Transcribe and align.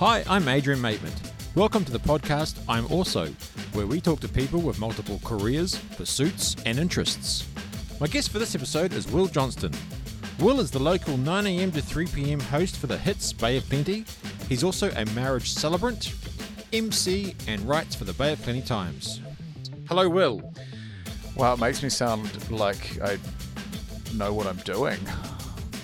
Hi, 0.00 0.24
I'm 0.28 0.48
Adrian 0.48 0.80
Maitland. 0.80 1.14
Welcome 1.54 1.84
to 1.84 1.92
the 1.92 2.00
podcast 2.00 2.58
I'm 2.68 2.84
Also, 2.90 3.28
where 3.74 3.86
we 3.86 4.00
talk 4.00 4.18
to 4.20 4.28
people 4.28 4.60
with 4.60 4.80
multiple 4.80 5.20
careers, 5.24 5.76
pursuits, 5.96 6.56
and 6.66 6.80
interests. 6.80 7.46
My 8.00 8.08
guest 8.08 8.30
for 8.30 8.40
this 8.40 8.56
episode 8.56 8.92
is 8.92 9.08
Will 9.08 9.28
Johnston. 9.28 9.72
Will 10.40 10.58
is 10.58 10.72
the 10.72 10.80
local 10.80 11.16
9am 11.16 11.72
to 11.74 11.80
3pm 11.80 12.42
host 12.42 12.76
for 12.76 12.88
the 12.88 12.98
hits 12.98 13.32
Bay 13.32 13.56
of 13.56 13.68
Plenty. 13.68 14.04
He's 14.48 14.64
also 14.64 14.90
a 14.90 15.04
marriage 15.14 15.52
celebrant, 15.52 16.12
MC, 16.72 17.36
and 17.46 17.60
writes 17.62 17.94
for 17.94 18.02
the 18.02 18.14
Bay 18.14 18.32
of 18.32 18.42
Plenty 18.42 18.62
Times. 18.62 19.20
Hello, 19.86 20.08
Will. 20.08 20.52
Wow, 21.36 21.54
it 21.54 21.60
makes 21.60 21.84
me 21.84 21.88
sound 21.88 22.50
like 22.50 23.00
I 23.00 23.16
know 24.14 24.34
what 24.34 24.48
I'm 24.48 24.56
doing, 24.58 24.98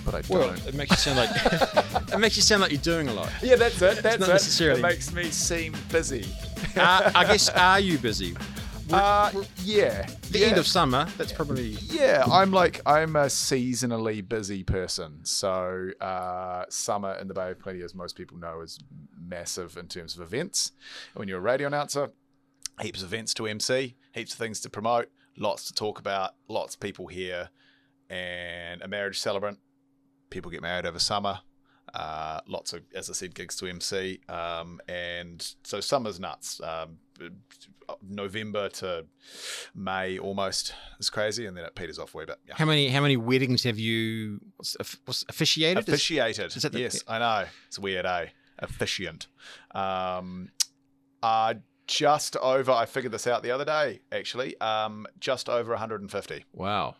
but 0.05 0.15
I 0.15 0.21
Well, 0.29 0.47
don't. 0.49 0.67
it 0.67 0.73
makes 0.75 0.91
you 0.91 0.97
sound 0.97 1.17
like 1.17 1.29
it 2.13 2.17
makes 2.19 2.35
you 2.35 2.41
sound 2.41 2.61
like 2.61 2.71
you're 2.71 2.81
doing 2.81 3.07
a 3.07 3.13
lot. 3.13 3.29
Yeah, 3.41 3.55
that's 3.55 3.81
it. 3.81 4.01
That's 4.03 4.19
not 4.19 4.29
it. 4.29 4.33
necessarily- 4.33 4.79
It 4.79 4.83
makes 4.83 5.13
me 5.13 5.25
seem 5.31 5.73
busy. 5.91 6.25
Uh, 6.75 7.11
I 7.15 7.25
guess 7.25 7.49
are 7.49 7.79
you 7.79 7.97
busy? 7.97 8.35
Uh, 8.91 9.31
yeah. 9.63 10.05
The 10.31 10.39
yeah. 10.39 10.47
end 10.47 10.57
of 10.57 10.67
summer. 10.67 11.07
That's 11.17 11.31
probably 11.31 11.77
Yeah, 11.89 12.23
I'm 12.29 12.51
like 12.51 12.81
I'm 12.85 13.15
a 13.15 13.25
seasonally 13.27 14.27
busy 14.27 14.63
person. 14.63 15.23
So 15.23 15.91
uh, 16.01 16.65
summer 16.69 17.13
in 17.15 17.27
the 17.29 17.33
Bay 17.33 17.51
of 17.51 17.59
Plenty, 17.59 17.81
as 17.83 17.95
most 17.95 18.17
people 18.17 18.37
know, 18.37 18.59
is 18.61 18.79
massive 19.17 19.77
in 19.77 19.87
terms 19.87 20.15
of 20.15 20.21
events. 20.21 20.73
When 21.13 21.27
you're 21.29 21.37
a 21.37 21.41
radio 21.41 21.67
announcer, 21.67 22.09
heaps 22.81 23.01
of 23.01 23.13
events 23.13 23.33
to 23.35 23.47
MC, 23.47 23.95
heaps 24.13 24.33
of 24.33 24.39
things 24.39 24.59
to 24.61 24.69
promote, 24.69 25.07
lots 25.37 25.65
to 25.67 25.73
talk 25.73 25.97
about, 25.97 26.31
lots 26.49 26.73
of 26.73 26.81
people 26.81 27.07
here, 27.07 27.49
and 28.09 28.81
a 28.81 28.87
marriage 28.89 29.19
celebrant. 29.19 29.59
People 30.31 30.49
get 30.49 30.61
married 30.63 30.87
over 30.87 30.97
summer. 30.99 31.39
Uh, 31.93 32.39
lots 32.47 32.71
of, 32.73 32.81
as 32.95 33.09
I 33.09 33.13
said, 33.13 33.35
gigs 33.35 33.55
to 33.57 33.67
MC, 33.67 34.21
um, 34.29 34.79
and 34.87 35.45
so 35.63 35.79
summer's 35.81 36.19
nuts. 36.19 36.59
Um, 36.63 36.97
November 38.07 38.69
to 38.69 39.05
May 39.75 40.17
almost 40.17 40.73
is 40.99 41.09
crazy, 41.09 41.45
and 41.45 41.55
then 41.57 41.65
it 41.65 41.75
peters 41.75 41.99
off 41.99 42.13
wee 42.13 42.25
bit. 42.25 42.39
Yeah. 42.47 42.53
how 42.57 42.65
many 42.65 42.87
how 42.89 43.01
many 43.01 43.17
weddings 43.17 43.63
have 43.63 43.77
you 43.77 44.39
what's, 44.55 44.77
what's 45.05 45.25
officiated? 45.27 45.87
Officiated. 45.87 46.55
is 46.55 46.61
that 46.63 46.71
the- 46.71 46.79
yes, 46.79 47.03
I 47.07 47.19
know. 47.19 47.45
It's 47.67 47.77
weird, 47.79 48.05
eh? 48.05 48.27
Officiant. 48.59 49.27
Um, 49.75 50.49
uh, 51.21 51.55
just 51.87 52.37
over, 52.37 52.71
I 52.71 52.85
figured 52.85 53.11
this 53.11 53.27
out 53.27 53.43
the 53.43 53.51
other 53.51 53.65
day, 53.65 53.99
actually. 54.11 54.59
Um, 54.61 55.05
just 55.19 55.49
over 55.49 55.71
150 55.71 56.45
Wow. 56.53 56.95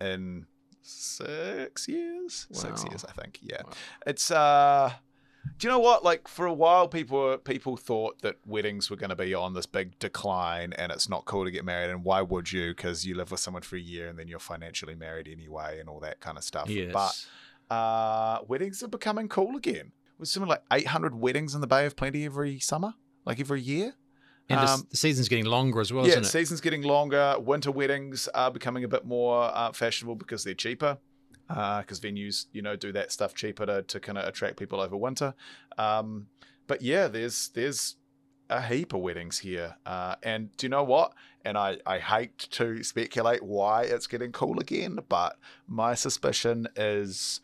in 0.00 0.46
six 0.82 1.88
years. 1.88 2.46
Six 2.52 2.84
years, 2.84 3.04
I 3.04 3.12
think. 3.12 3.38
Yeah. 3.42 3.62
Wow. 3.64 3.72
It's, 4.06 4.30
uh, 4.30 4.92
do 5.58 5.66
you 5.66 5.70
know 5.70 5.78
what? 5.78 6.04
Like 6.04 6.28
for 6.28 6.46
a 6.46 6.52
while, 6.52 6.88
people 6.88 7.38
people 7.38 7.76
thought 7.76 8.20
that 8.22 8.36
weddings 8.46 8.90
were 8.90 8.96
going 8.96 9.10
to 9.10 9.16
be 9.16 9.34
on 9.34 9.54
this 9.54 9.66
big 9.66 9.98
decline, 9.98 10.72
and 10.74 10.92
it's 10.92 11.08
not 11.08 11.24
cool 11.24 11.44
to 11.44 11.50
get 11.50 11.64
married. 11.64 11.90
And 11.90 12.04
why 12.04 12.22
would 12.22 12.52
you? 12.52 12.70
Because 12.70 13.06
you 13.06 13.14
live 13.14 13.30
with 13.30 13.40
someone 13.40 13.62
for 13.62 13.76
a 13.76 13.80
year, 13.80 14.08
and 14.08 14.18
then 14.18 14.28
you're 14.28 14.38
financially 14.38 14.94
married 14.94 15.28
anyway, 15.28 15.80
and 15.80 15.88
all 15.88 16.00
that 16.00 16.20
kind 16.20 16.36
of 16.36 16.44
stuff. 16.44 16.68
Yes. 16.68 16.92
But 16.92 17.74
uh, 17.74 18.40
weddings 18.48 18.82
are 18.82 18.88
becoming 18.88 19.28
cool 19.28 19.56
again. 19.56 19.92
With 20.18 20.28
something 20.28 20.48
like 20.48 20.62
800 20.70 21.14
weddings 21.14 21.54
in 21.54 21.62
the 21.62 21.66
Bay 21.66 21.86
of 21.86 21.96
Plenty 21.96 22.26
every 22.26 22.58
summer, 22.58 22.94
like 23.24 23.40
every 23.40 23.62
year. 23.62 23.94
And 24.50 24.66
the, 24.66 24.72
um, 24.72 24.86
the 24.90 24.96
season's 24.96 25.28
getting 25.28 25.46
longer 25.46 25.80
as 25.80 25.92
well, 25.92 26.04
yeah, 26.04 26.12
isn't 26.12 26.24
it? 26.24 26.28
season's 26.28 26.60
getting 26.60 26.82
longer. 26.82 27.36
Winter 27.38 27.70
weddings 27.70 28.28
are 28.28 28.50
becoming 28.50 28.84
a 28.84 28.88
bit 28.88 29.04
more 29.04 29.44
uh, 29.54 29.72
fashionable 29.72 30.16
because 30.16 30.44
they're 30.44 30.54
cheaper. 30.54 30.98
Because 31.48 31.98
venues, 31.98 32.46
you 32.52 32.62
know, 32.62 32.76
do 32.76 32.92
that 32.92 33.10
stuff 33.10 33.34
cheaper 33.34 33.66
to, 33.66 33.82
to 33.82 33.98
kind 33.98 34.16
of 34.16 34.28
attract 34.28 34.56
people 34.56 34.80
over 34.80 34.96
winter. 34.96 35.34
Um, 35.78 36.28
but 36.68 36.80
yeah, 36.80 37.08
there's 37.08 37.48
there's 37.54 37.96
a 38.48 38.62
heap 38.62 38.92
of 38.92 39.00
weddings 39.00 39.40
here. 39.40 39.74
Uh, 39.84 40.14
and 40.22 40.56
do 40.56 40.66
you 40.66 40.70
know 40.70 40.84
what? 40.84 41.12
And 41.44 41.58
I, 41.58 41.78
I 41.86 41.98
hate 41.98 42.38
to 42.50 42.84
speculate 42.84 43.42
why 43.42 43.82
it's 43.82 44.06
getting 44.06 44.30
cool 44.30 44.60
again, 44.60 45.00
but 45.08 45.38
my 45.66 45.94
suspicion 45.94 46.68
is 46.76 47.40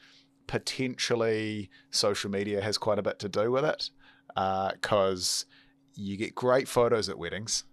potentially 0.47 1.71
social 1.91 2.31
media 2.31 2.61
has 2.61 2.79
quite 2.79 3.01
a 3.01 3.03
bit 3.03 3.19
to 3.21 3.29
do 3.29 3.51
with 3.51 3.65
it. 3.65 3.91
Because 4.37 5.47
you 5.97 6.17
get 6.17 6.35
great 6.35 6.69
photos 6.69 7.09
at 7.09 7.19
weddings, 7.19 7.65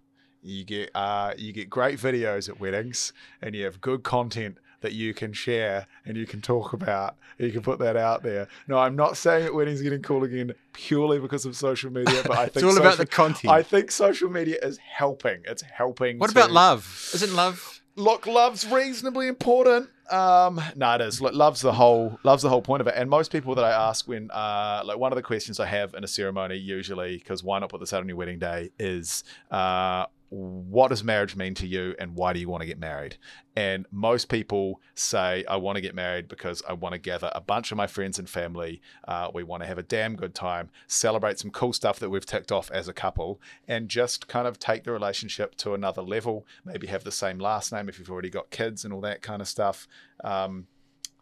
you 0.42 0.64
get 0.64 0.90
uh, 0.94 1.34
you 1.36 1.52
get 1.52 1.70
great 1.70 1.98
videos 1.98 2.48
at 2.48 2.60
weddings, 2.60 3.12
and 3.40 3.54
you 3.54 3.64
have 3.64 3.80
good 3.80 4.02
content 4.02 4.58
that 4.84 4.92
you 4.92 5.14
can 5.14 5.32
share 5.32 5.86
and 6.04 6.14
you 6.14 6.26
can 6.26 6.42
talk 6.42 6.74
about. 6.74 7.16
You 7.38 7.50
can 7.50 7.62
put 7.62 7.78
that 7.78 7.96
out 7.96 8.22
there. 8.22 8.48
No, 8.68 8.76
I'm 8.76 8.94
not 8.94 9.16
saying 9.16 9.44
that 9.44 9.54
weddings 9.54 9.80
are 9.80 9.84
getting 9.84 10.02
cool 10.02 10.24
again 10.24 10.52
purely 10.74 11.18
because 11.18 11.46
of 11.46 11.56
social 11.56 11.90
media, 11.90 12.22
but 12.22 12.36
I 12.36 12.44
think 12.48 12.56
it's 12.56 12.64
all 12.64 12.76
about 12.76 12.98
the 12.98 13.06
content. 13.06 13.50
I 13.50 13.62
think 13.62 13.90
social 13.90 14.28
media 14.28 14.58
is 14.62 14.76
helping. 14.76 15.40
It's 15.46 15.62
helping. 15.62 16.18
what 16.18 16.30
to- 16.30 16.38
about 16.38 16.50
love? 16.50 17.10
Isn't 17.14 17.34
love? 17.34 17.73
Look, 17.96 18.26
love's 18.26 18.66
reasonably 18.66 19.28
important. 19.28 19.88
Um, 20.10 20.60
no, 20.76 20.94
it 20.96 21.00
is. 21.00 21.20
Look, 21.20 21.32
love's 21.32 21.60
the 21.60 21.72
whole 21.72 22.18
love's 22.24 22.42
the 22.42 22.48
whole 22.48 22.60
point 22.60 22.80
of 22.80 22.86
it. 22.86 22.94
And 22.96 23.08
most 23.08 23.32
people 23.32 23.54
that 23.54 23.64
I 23.64 23.70
ask 23.70 24.06
when, 24.06 24.30
uh, 24.30 24.82
like 24.84 24.98
one 24.98 25.12
of 25.12 25.16
the 25.16 25.22
questions 25.22 25.60
I 25.60 25.66
have 25.66 25.94
in 25.94 26.04
a 26.04 26.08
ceremony 26.08 26.56
usually, 26.56 27.16
because 27.16 27.42
why 27.42 27.58
not 27.58 27.70
put 27.70 27.80
this 27.80 27.92
out 27.92 28.00
on 28.00 28.08
your 28.08 28.16
wedding 28.16 28.38
day, 28.38 28.70
is, 28.78 29.24
uh, 29.50 30.06
what 30.30 30.88
does 30.88 31.04
marriage 31.04 31.36
mean 31.36 31.54
to 31.54 31.66
you, 31.66 31.94
and 31.98 32.16
why 32.16 32.32
do 32.32 32.40
you 32.40 32.48
want 32.48 32.62
to 32.62 32.66
get 32.66 32.78
married? 32.78 33.16
And 33.54 33.86
most 33.90 34.28
people 34.28 34.80
say, 34.94 35.44
I 35.48 35.56
want 35.56 35.76
to 35.76 35.82
get 35.82 35.94
married 35.94 36.26
because 36.28 36.62
I 36.68 36.72
want 36.72 36.94
to 36.94 36.98
gather 36.98 37.30
a 37.34 37.40
bunch 37.40 37.70
of 37.70 37.76
my 37.76 37.86
friends 37.86 38.18
and 38.18 38.28
family. 38.28 38.80
Uh, 39.06 39.30
we 39.32 39.44
want 39.44 39.62
to 39.62 39.66
have 39.66 39.78
a 39.78 39.82
damn 39.82 40.16
good 40.16 40.34
time, 40.34 40.70
celebrate 40.88 41.38
some 41.38 41.50
cool 41.50 41.72
stuff 41.72 42.00
that 42.00 42.10
we've 42.10 42.26
ticked 42.26 42.50
off 42.50 42.70
as 42.70 42.88
a 42.88 42.92
couple, 42.92 43.40
and 43.68 43.88
just 43.88 44.26
kind 44.26 44.48
of 44.48 44.58
take 44.58 44.84
the 44.84 44.92
relationship 44.92 45.54
to 45.56 45.74
another 45.74 46.02
level. 46.02 46.46
Maybe 46.64 46.88
have 46.88 47.04
the 47.04 47.12
same 47.12 47.38
last 47.38 47.72
name 47.72 47.88
if 47.88 47.98
you've 47.98 48.10
already 48.10 48.30
got 48.30 48.50
kids 48.50 48.84
and 48.84 48.92
all 48.92 49.00
that 49.02 49.22
kind 49.22 49.40
of 49.40 49.48
stuff. 49.48 49.86
Um, 50.24 50.66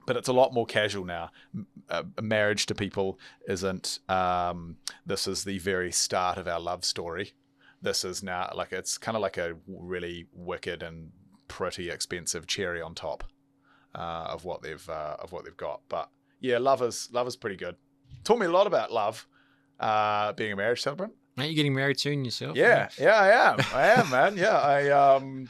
but 0.07 0.17
it's 0.17 0.29
a 0.29 0.33
lot 0.33 0.53
more 0.53 0.67
casual 0.67 1.05
now. 1.05 1.31
Uh, 1.89 2.03
marriage 2.21 2.67
to 2.67 2.75
people 2.75 3.19
isn't. 3.47 3.99
Um, 4.09 4.77
this 5.07 5.29
is 5.29 5.45
the 5.45 5.59
very 5.59 5.93
start 5.93 6.39
of 6.39 6.49
our 6.49 6.61
love 6.61 6.85
story. 6.85 7.35
This 7.83 8.05
is 8.05 8.23
now 8.23 8.51
like 8.55 8.73
it's 8.73 8.97
kind 8.97 9.17
of 9.17 9.23
like 9.23 9.37
a 9.37 9.57
really 9.67 10.27
wicked 10.33 10.83
and 10.83 11.11
pretty 11.49 11.91
expensive 11.91 12.47
cherry 12.47 12.81
on 12.81 12.95
top 12.95 13.25
uh, 13.95 14.27
of 14.31 14.45
what 14.45 14.63
they've 14.63 14.89
uh, 14.89 15.17
of 15.19 15.33
what 15.33 15.45
they've 15.45 15.57
got. 15.57 15.81
But 15.89 16.09
yeah, 16.41 16.59
love 16.59 16.81
is 16.83 17.09
love 17.13 17.27
is 17.27 17.37
pretty 17.37 17.57
good. 17.57 17.77
Taught 18.25 18.39
me 18.39 18.47
a 18.47 18.51
lot 18.51 18.67
about 18.67 18.93
love. 18.93 19.27
Uh, 19.81 20.33
being 20.35 20.53
a 20.53 20.57
marriage 20.57 20.81
celebrant. 20.81 21.13
Aren't 21.37 21.51
you 21.51 21.57
getting 21.57 21.75
married 21.75 21.99
soon 21.99 22.25
yourself? 22.25 22.57
Yeah, 22.57 22.89
yeah, 23.01 23.15
I 23.17 23.51
am. 23.51 23.59
I 23.75 23.87
am, 23.89 24.11
man. 24.11 24.37
Yeah, 24.37 24.59
I 24.59 24.91
um, 24.91 25.49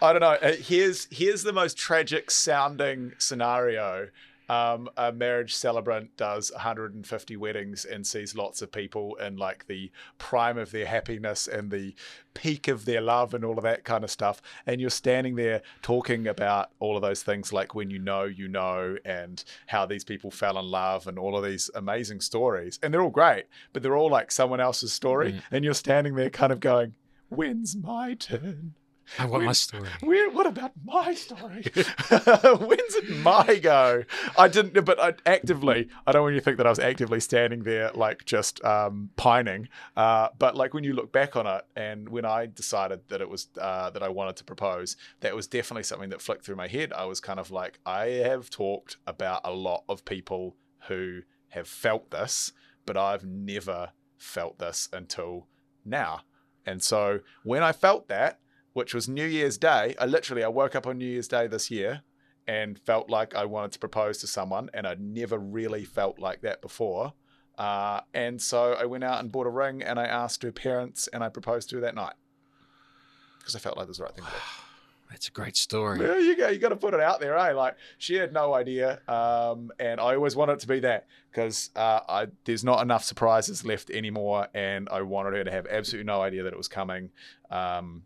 I 0.00 0.12
don't 0.12 0.20
know. 0.20 0.36
Uh, 0.42 0.52
Here's 0.54 1.06
here's 1.12 1.44
the 1.44 1.52
most 1.52 1.76
tragic 1.78 2.30
sounding 2.30 3.12
scenario. 3.18 4.08
Um, 4.52 4.90
a 4.98 5.10
marriage 5.10 5.54
celebrant 5.54 6.14
does 6.18 6.52
150 6.52 7.36
weddings 7.38 7.86
and 7.86 8.06
sees 8.06 8.36
lots 8.36 8.60
of 8.60 8.70
people 8.70 9.14
in 9.14 9.38
like 9.38 9.66
the 9.66 9.90
prime 10.18 10.58
of 10.58 10.72
their 10.72 10.84
happiness 10.84 11.48
and 11.48 11.70
the 11.70 11.94
peak 12.34 12.68
of 12.68 12.84
their 12.84 13.00
love 13.00 13.32
and 13.32 13.46
all 13.46 13.56
of 13.56 13.64
that 13.64 13.84
kind 13.84 14.04
of 14.04 14.10
stuff. 14.10 14.42
And 14.66 14.78
you're 14.78 14.90
standing 14.90 15.36
there 15.36 15.62
talking 15.80 16.26
about 16.26 16.70
all 16.80 16.96
of 16.96 17.02
those 17.02 17.22
things, 17.22 17.50
like 17.50 17.74
when 17.74 17.88
you 17.88 17.98
know, 17.98 18.24
you 18.24 18.46
know, 18.46 18.98
and 19.06 19.42
how 19.68 19.86
these 19.86 20.04
people 20.04 20.30
fell 20.30 20.58
in 20.58 20.66
love 20.66 21.06
and 21.06 21.18
all 21.18 21.34
of 21.34 21.42
these 21.42 21.70
amazing 21.74 22.20
stories. 22.20 22.78
And 22.82 22.92
they're 22.92 23.00
all 23.02 23.08
great, 23.08 23.46
but 23.72 23.82
they're 23.82 23.96
all 23.96 24.10
like 24.10 24.30
someone 24.30 24.60
else's 24.60 24.92
story. 24.92 25.32
Yeah. 25.32 25.40
And 25.50 25.64
you're 25.64 25.72
standing 25.72 26.14
there 26.14 26.28
kind 26.28 26.52
of 26.52 26.60
going, 26.60 26.94
When's 27.30 27.74
my 27.74 28.12
turn? 28.12 28.74
I 29.18 29.26
want 29.26 29.44
my 29.44 29.52
story. 29.52 29.88
Where, 30.00 30.30
what 30.30 30.46
about 30.46 30.72
my 30.84 31.14
story? 31.14 31.62
When's 31.74 32.94
it 32.94 33.10
my 33.18 33.58
go? 33.62 34.04
I 34.38 34.48
didn't, 34.48 34.84
but 34.84 35.00
I 35.00 35.14
actively, 35.26 35.88
I 36.06 36.12
don't 36.12 36.22
want 36.22 36.34
you 36.34 36.40
to 36.40 36.44
think 36.44 36.56
that 36.56 36.66
I 36.66 36.70
was 36.70 36.78
actively 36.78 37.20
standing 37.20 37.62
there, 37.62 37.90
like 37.94 38.24
just 38.24 38.64
um, 38.64 39.10
pining. 39.16 39.68
Uh, 39.96 40.28
but 40.38 40.56
like 40.56 40.74
when 40.74 40.84
you 40.84 40.92
look 40.92 41.12
back 41.12 41.36
on 41.36 41.46
it, 41.46 41.64
and 41.76 42.08
when 42.08 42.24
I 42.24 42.46
decided 42.46 43.00
that 43.08 43.20
it 43.20 43.28
was 43.28 43.48
uh, 43.60 43.90
that 43.90 44.02
I 44.02 44.08
wanted 44.08 44.36
to 44.36 44.44
propose, 44.44 44.96
that 45.20 45.34
was 45.34 45.46
definitely 45.46 45.84
something 45.84 46.10
that 46.10 46.22
flicked 46.22 46.44
through 46.44 46.56
my 46.56 46.68
head. 46.68 46.92
I 46.92 47.04
was 47.04 47.20
kind 47.20 47.40
of 47.40 47.50
like, 47.50 47.78
I 47.84 48.06
have 48.06 48.50
talked 48.50 48.96
about 49.06 49.40
a 49.44 49.52
lot 49.52 49.84
of 49.88 50.04
people 50.04 50.56
who 50.88 51.20
have 51.48 51.68
felt 51.68 52.10
this, 52.10 52.52
but 52.86 52.96
I've 52.96 53.24
never 53.24 53.90
felt 54.16 54.58
this 54.58 54.88
until 54.92 55.46
now. 55.84 56.20
And 56.64 56.82
so 56.82 57.20
when 57.42 57.62
I 57.62 57.72
felt 57.72 58.08
that, 58.08 58.38
which 58.72 58.94
was 58.94 59.08
New 59.08 59.26
Year's 59.26 59.58
Day. 59.58 59.94
I 59.98 60.06
literally 60.06 60.44
I 60.44 60.48
woke 60.48 60.74
up 60.74 60.86
on 60.86 60.98
New 60.98 61.06
Year's 61.06 61.28
Day 61.28 61.46
this 61.46 61.70
year 61.70 62.02
and 62.46 62.78
felt 62.78 63.08
like 63.08 63.34
I 63.34 63.44
wanted 63.44 63.72
to 63.72 63.78
propose 63.78 64.18
to 64.18 64.26
someone, 64.26 64.70
and 64.74 64.86
I'd 64.86 65.00
never 65.00 65.38
really 65.38 65.84
felt 65.84 66.18
like 66.18 66.40
that 66.42 66.60
before. 66.60 67.12
Uh, 67.56 68.00
and 68.14 68.40
so 68.40 68.72
I 68.72 68.86
went 68.86 69.04
out 69.04 69.20
and 69.20 69.30
bought 69.30 69.46
a 69.46 69.50
ring, 69.50 69.82
and 69.82 69.98
I 70.00 70.06
asked 70.06 70.42
her 70.42 70.52
parents, 70.52 71.08
and 71.12 71.22
I 71.22 71.28
proposed 71.28 71.70
to 71.70 71.76
her 71.76 71.82
that 71.82 71.94
night 71.94 72.14
because 73.38 73.56
I 73.56 73.58
felt 73.58 73.76
like 73.76 73.84
it 73.84 73.88
was 73.88 73.98
the 73.98 74.04
right 74.04 74.14
thing 74.14 74.24
to 74.24 74.30
do. 74.30 74.36
That's 75.10 75.28
a 75.28 75.30
great 75.30 75.58
story. 75.58 75.98
There 75.98 76.18
you 76.18 76.34
go. 76.34 76.48
You 76.48 76.58
got 76.58 76.70
to 76.70 76.76
put 76.76 76.94
it 76.94 77.00
out 77.00 77.20
there, 77.20 77.36
eh? 77.36 77.52
Like 77.52 77.76
she 77.98 78.14
had 78.14 78.32
no 78.32 78.54
idea, 78.54 78.98
um, 79.06 79.70
and 79.78 80.00
I 80.00 80.14
always 80.14 80.34
wanted 80.34 80.54
it 80.54 80.60
to 80.60 80.66
be 80.66 80.80
that 80.80 81.06
because 81.30 81.68
uh, 81.76 82.26
there's 82.46 82.64
not 82.64 82.80
enough 82.80 83.04
surprises 83.04 83.62
left 83.62 83.90
anymore, 83.90 84.48
and 84.54 84.88
I 84.90 85.02
wanted 85.02 85.34
her 85.34 85.44
to 85.44 85.50
have 85.50 85.66
absolutely 85.66 86.06
no 86.06 86.22
idea 86.22 86.44
that 86.44 86.54
it 86.54 86.56
was 86.56 86.68
coming. 86.68 87.10
Um, 87.50 88.04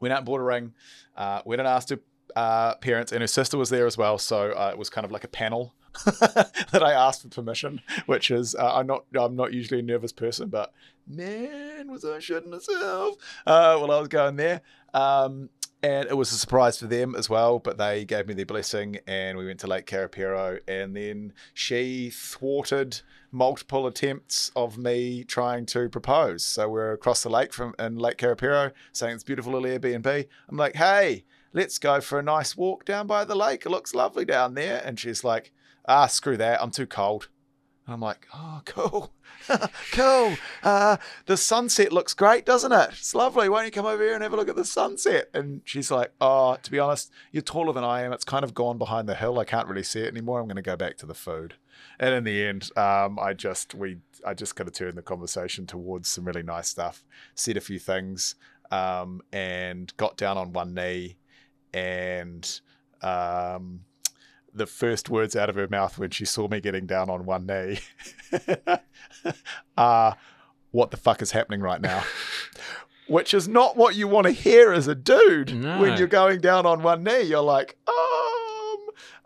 went 0.00 0.12
out 0.12 0.18
and 0.18 0.26
bought 0.26 0.40
a 0.40 0.44
ring. 0.44 0.74
Uh, 1.16 1.42
went 1.44 1.60
and 1.60 1.68
asked 1.68 1.90
her 1.90 2.00
uh, 2.34 2.74
parents, 2.76 3.12
and 3.12 3.20
her 3.20 3.26
sister 3.26 3.56
was 3.56 3.70
there 3.70 3.86
as 3.86 3.96
well. 3.96 4.18
So 4.18 4.52
uh, 4.52 4.70
it 4.72 4.78
was 4.78 4.90
kind 4.90 5.04
of 5.04 5.10
like 5.10 5.24
a 5.24 5.28
panel 5.28 5.74
that 6.04 6.82
I 6.82 6.92
asked 6.92 7.22
for 7.22 7.28
permission, 7.28 7.80
which 8.06 8.30
is 8.30 8.54
uh, 8.54 8.74
I'm 8.74 8.86
not 8.86 9.04
I'm 9.18 9.36
not 9.36 9.52
usually 9.52 9.80
a 9.80 9.82
nervous 9.82 10.12
person, 10.12 10.48
but 10.48 10.72
man, 11.06 11.90
was 11.90 12.04
I 12.04 12.18
shitting 12.18 12.48
myself 12.48 13.16
uh, 13.46 13.76
while 13.78 13.90
I 13.90 13.98
was 13.98 14.08
going 14.08 14.36
there. 14.36 14.60
Um, 14.92 15.50
and 15.86 16.08
it 16.08 16.16
was 16.16 16.32
a 16.32 16.38
surprise 16.38 16.78
for 16.78 16.88
them 16.88 17.14
as 17.14 17.30
well, 17.30 17.60
but 17.60 17.78
they 17.78 18.04
gave 18.04 18.26
me 18.26 18.34
their 18.34 18.44
blessing, 18.44 18.98
and 19.06 19.38
we 19.38 19.46
went 19.46 19.60
to 19.60 19.68
Lake 19.68 19.86
Karapiro, 19.86 20.58
and 20.66 20.96
then 20.96 21.32
she 21.54 22.10
thwarted 22.10 23.02
multiple 23.30 23.86
attempts 23.86 24.50
of 24.56 24.76
me 24.76 25.22
trying 25.22 25.64
to 25.66 25.88
propose. 25.88 26.44
So 26.44 26.68
we're 26.68 26.92
across 26.92 27.22
the 27.22 27.30
lake 27.30 27.52
from 27.52 27.72
in 27.78 27.98
Lake 28.00 28.16
Karapiro, 28.16 28.72
saying 28.90 29.14
it's 29.14 29.22
beautiful 29.22 29.52
little 29.52 29.68
Airbnb. 29.68 30.26
I'm 30.48 30.56
like, 30.56 30.74
hey, 30.74 31.24
let's 31.52 31.78
go 31.78 32.00
for 32.00 32.18
a 32.18 32.22
nice 32.22 32.56
walk 32.56 32.84
down 32.84 33.06
by 33.06 33.24
the 33.24 33.36
lake. 33.36 33.64
It 33.64 33.70
looks 33.70 33.94
lovely 33.94 34.24
down 34.24 34.54
there. 34.54 34.82
And 34.84 34.98
she's 34.98 35.22
like, 35.22 35.52
ah, 35.86 36.06
screw 36.06 36.36
that. 36.36 36.60
I'm 36.60 36.72
too 36.72 36.86
cold. 36.86 37.28
I'm 37.88 38.00
like, 38.00 38.26
oh, 38.34 38.62
cool. 38.64 39.12
cool. 39.92 40.36
Uh, 40.62 40.96
the 41.26 41.36
sunset 41.36 41.92
looks 41.92 42.14
great, 42.14 42.44
doesn't 42.44 42.72
it? 42.72 42.88
It's 42.90 43.14
lovely. 43.14 43.48
Why 43.48 43.58
don't 43.58 43.66
you 43.66 43.70
come 43.70 43.86
over 43.86 44.02
here 44.02 44.14
and 44.14 44.22
have 44.22 44.32
a 44.32 44.36
look 44.36 44.48
at 44.48 44.56
the 44.56 44.64
sunset? 44.64 45.30
And 45.32 45.60
she's 45.64 45.90
like, 45.90 46.12
oh, 46.20 46.56
to 46.62 46.70
be 46.70 46.78
honest, 46.78 47.12
you're 47.30 47.42
taller 47.42 47.72
than 47.72 47.84
I 47.84 48.02
am. 48.02 48.12
It's 48.12 48.24
kind 48.24 48.44
of 48.44 48.54
gone 48.54 48.76
behind 48.76 49.08
the 49.08 49.14
hill. 49.14 49.38
I 49.38 49.44
can't 49.44 49.68
really 49.68 49.84
see 49.84 50.00
it 50.00 50.08
anymore. 50.08 50.40
I'm 50.40 50.46
going 50.46 50.56
to 50.56 50.62
go 50.62 50.76
back 50.76 50.96
to 50.98 51.06
the 51.06 51.14
food. 51.14 51.54
And 52.00 52.14
in 52.14 52.24
the 52.24 52.44
end, 52.44 52.70
um, 52.76 53.18
I 53.18 53.34
just 53.34 53.74
we 53.74 53.98
I 54.26 54.34
just 54.34 54.56
kind 54.56 54.66
of 54.66 54.74
turned 54.74 54.96
the 54.96 55.02
conversation 55.02 55.66
towards 55.66 56.08
some 56.08 56.24
really 56.24 56.42
nice 56.42 56.68
stuff. 56.68 57.04
Said 57.34 57.56
a 57.56 57.60
few 57.60 57.78
things 57.78 58.34
um, 58.70 59.20
and 59.32 59.92
got 59.96 60.16
down 60.16 60.38
on 60.38 60.52
one 60.52 60.74
knee 60.74 61.16
and 61.72 62.60
um, 63.02 63.80
the 64.56 64.66
first 64.66 65.08
words 65.10 65.36
out 65.36 65.48
of 65.50 65.56
her 65.56 65.68
mouth 65.68 65.98
when 65.98 66.10
she 66.10 66.24
saw 66.24 66.48
me 66.48 66.60
getting 66.60 66.86
down 66.86 67.10
on 67.10 67.24
one 67.26 67.46
knee 67.46 67.78
are, 69.78 70.16
What 70.70 70.90
the 70.90 70.96
fuck 70.96 71.22
is 71.22 71.32
happening 71.32 71.60
right 71.60 71.80
now? 71.80 72.02
Which 73.08 73.32
is 73.34 73.46
not 73.46 73.76
what 73.76 73.94
you 73.94 74.08
want 74.08 74.26
to 74.26 74.32
hear 74.32 74.72
as 74.72 74.88
a 74.88 74.94
dude 74.94 75.54
No. 75.54 75.80
when 75.80 75.96
you're 75.96 76.08
going 76.08 76.40
down 76.40 76.66
on 76.66 76.82
one 76.82 77.04
knee. 77.04 77.22
You're 77.22 77.40
like, 77.40 77.76
um. 77.86 77.94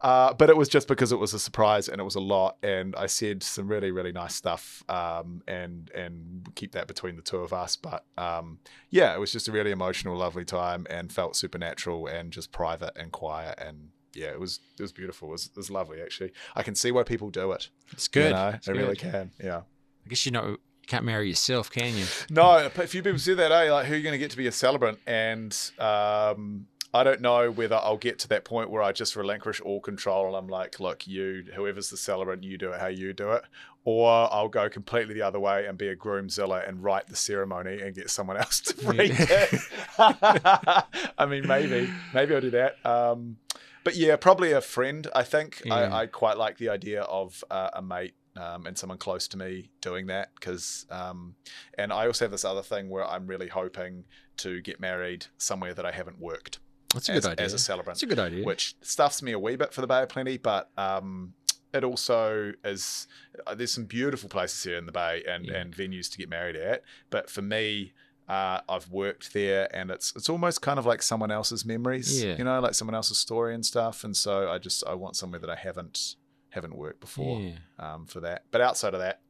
Uh, 0.03 0.33
but 0.35 0.49
it 0.51 0.57
was 0.57 0.69
just 0.69 0.89
because 0.89 1.13
it 1.13 1.19
was 1.19 1.35
a 1.35 1.39
surprise 1.39 1.87
and 1.89 2.01
it 2.01 2.05
was 2.05 2.15
a 2.15 2.21
lot, 2.21 2.57
and 2.63 2.97
I 2.97 3.05
said 3.07 3.43
some 3.43 3.69
really, 3.69 3.91
really 3.91 4.13
nice 4.13 4.35
stuff, 4.35 4.83
um, 4.89 5.43
and 5.47 5.91
and 5.95 6.49
keep 6.55 6.73
that 6.73 6.87
between 6.89 7.17
the 7.17 7.23
two 7.23 7.37
of 7.39 7.53
us. 7.53 7.77
But 7.77 8.05
um, 8.17 8.61
yeah, 8.89 9.15
it 9.15 9.19
was 9.21 9.31
just 9.31 9.47
a 9.49 9.53
really 9.53 9.71
emotional, 9.71 10.17
lovely 10.17 10.47
time, 10.47 10.87
and 10.89 11.13
felt 11.13 11.37
supernatural 11.37 12.07
and 12.07 12.33
just 12.33 12.51
private 12.51 12.93
and 12.97 13.13
quiet, 13.13 13.59
and 13.59 13.91
yeah, 14.15 14.29
it 14.29 14.41
was 14.41 14.61
it 14.79 14.83
was 14.83 14.93
beautiful. 14.93 15.29
It 15.29 15.33
was, 15.33 15.47
it 15.47 15.57
was 15.57 15.71
lovely 15.71 16.01
actually. 16.03 16.33
I 16.55 16.63
can 16.63 16.75
see 16.75 16.91
why 16.91 17.03
people 17.03 17.31
do 17.31 17.53
it. 17.53 17.69
It's 17.93 18.09
good. 18.09 18.31
You 18.31 18.35
know, 18.35 18.49
It's 18.55 18.69
I 18.69 18.73
really 18.73 18.97
can. 18.97 19.31
Yeah. 19.43 19.63
I 20.05 20.09
guess 20.09 20.27
you 20.27 20.33
know 20.33 20.49
you 20.49 20.87
can't 20.87 21.05
marry 21.05 21.29
yourself, 21.29 21.71
can 21.71 21.97
you? 21.97 22.07
No, 22.31 22.67
a 22.67 22.71
few 22.71 23.03
people 23.03 23.19
say 23.19 23.35
that, 23.35 23.53
eh? 23.53 23.73
Like, 23.73 23.87
who 23.87 23.95
are 23.95 23.97
you 23.97 24.03
going 24.03 24.13
to 24.13 24.19
get 24.19 24.31
to 24.33 24.37
be 24.37 24.47
a 24.47 24.53
celebrant? 24.53 24.99
And 25.07 25.57
um, 25.79 26.67
I 26.93 27.05
don't 27.05 27.21
know 27.21 27.51
whether 27.51 27.77
I'll 27.77 27.97
get 27.97 28.19
to 28.21 28.29
that 28.29 28.45
point 28.45 28.71
where 28.71 28.83
I 28.83 28.91
just 28.93 29.15
relinquish 29.15 29.61
all 29.61 29.81
control 29.81 30.27
and 30.27 30.37
I'm 30.37 30.49
like, 30.49 30.81
look, 30.81 31.07
you, 31.07 31.45
whoever's 31.55 31.91
the 31.91 31.97
celebrant, 31.97 32.43
you 32.43 32.59
do 32.59 32.73
it 32.73 32.81
how 32.81 32.89
you 32.89 33.13
do 33.13 33.31
it. 33.33 33.45
Or 33.85 34.11
I'll 34.33 34.49
go 34.49 34.69
completely 34.69 35.15
the 35.15 35.23
other 35.23 35.39
way 35.39 35.67
and 35.67 35.79
be 35.79 35.89
a 35.89 35.97
groomzilla 35.97 36.69
and 36.69 36.83
write 36.83 37.07
the 37.07 37.17
ceremony 37.17 37.81
and 37.81 37.95
get 37.95 38.11
someone 38.11 38.37
else 38.37 38.61
to 38.63 38.87
read 38.89 39.15
it. 39.17 39.61
I 39.99 41.27
mean, 41.27 41.47
maybe, 41.47 41.91
maybe 42.13 42.35
I'll 42.35 42.41
do 42.41 42.51
that. 42.51 42.85
Um, 42.85 43.37
but 43.85 43.97
yeah, 43.97 44.17
probably 44.17 44.53
a 44.53 44.61
friend. 44.61 45.07
I 45.15 45.23
think. 45.23 45.63
I, 45.71 46.03
I 46.03 46.07
quite 46.07 46.37
like 46.39 46.59
the 46.59 46.69
idea 46.69 47.03
of 47.03 47.43
uh, 47.51 47.71
a 47.75 47.83
mate 47.83 48.15
um, 48.37 48.67
and 48.67 48.77
someone 48.79 48.99
close 48.99 49.27
to 49.29 49.37
me 49.37 49.71
doing 49.81 50.07
that 50.07 50.31
because, 50.35 50.87
um, 50.91 51.35
and 51.77 51.93
I 51.93 52.07
also 52.07 52.25
have 52.25 52.31
this 52.33 52.45
other 52.45 52.63
thing 52.63 52.89
where 52.89 53.05
I'm 53.07 53.27
really 53.27 53.49
hoping 53.49 54.05
to 54.39 54.61
get 54.63 54.81
married 54.81 55.27
somewhere 55.39 55.75
that 55.75 55.85
I 55.85 55.91
haven't 55.93 56.19
worked 56.21 56.61
That's 56.95 57.09
a 57.09 57.13
as, 57.13 57.25
good 57.25 57.33
idea. 57.33 57.47
as 57.47 57.53
a 57.55 57.59
celebrant, 57.59 57.97
That's 57.97 58.03
a 58.05 58.07
good 58.07 58.19
idea. 58.19 58.45
which 58.45 58.77
stuffs 58.83 59.23
me 59.23 59.33
a 59.33 59.39
wee 59.39 59.57
bit 59.57 59.75
for 59.75 59.81
the 59.81 59.87
Bay 59.87 60.03
of 60.03 60.09
Plenty, 60.09 60.39
but 60.39 60.71
um, 60.79 61.35
it 61.75 61.85
also 61.85 62.53
is. 62.65 63.07
Uh, 63.47 63.55
there's 63.55 63.73
some 63.73 63.85
beautiful 63.85 64.29
places 64.29 64.63
here 64.63 64.77
in 64.79 64.87
the 64.87 64.93
Bay 64.93 65.23
and 65.29 65.47
Yeah. 65.47 65.57
and 65.59 65.75
venues 65.75 66.11
to 66.13 66.19
get 66.19 66.29
married 66.29 66.57
at, 66.57 66.83
but 67.11 67.29
for 67.31 67.43
me. 67.43 67.93
Uh, 68.31 68.61
I've 68.69 68.89
worked 68.91 69.33
there, 69.33 69.69
and 69.77 69.91
it's 69.91 70.13
it's 70.15 70.29
almost 70.29 70.63
kind 70.63 70.79
of 70.79 70.87
like 70.87 71.03
someone 71.03 71.31
else's 71.33 71.65
memories, 71.65 72.23
Yeah. 72.23 72.37
you 72.39 72.45
know, 72.45 72.61
like 72.61 72.75
someone 72.75 72.95
else's 72.95 73.19
story 73.19 73.55
and 73.55 73.67
stuff. 73.67 74.05
And 74.05 74.17
so 74.17 74.49
I 74.51 74.59
just 74.59 74.85
I 74.87 74.95
want 74.95 75.17
somewhere 75.17 75.41
that 75.41 75.51
I 75.51 75.57
haven't 75.57 76.15
haven't 76.51 76.75
worked 76.77 77.01
before 77.01 77.41
Yeah. 77.41 77.57
um, 77.79 78.07
for 78.07 78.21
that. 78.21 78.45
But 78.53 78.61
outside 78.61 78.95
of 78.95 79.01
that, 79.01 79.21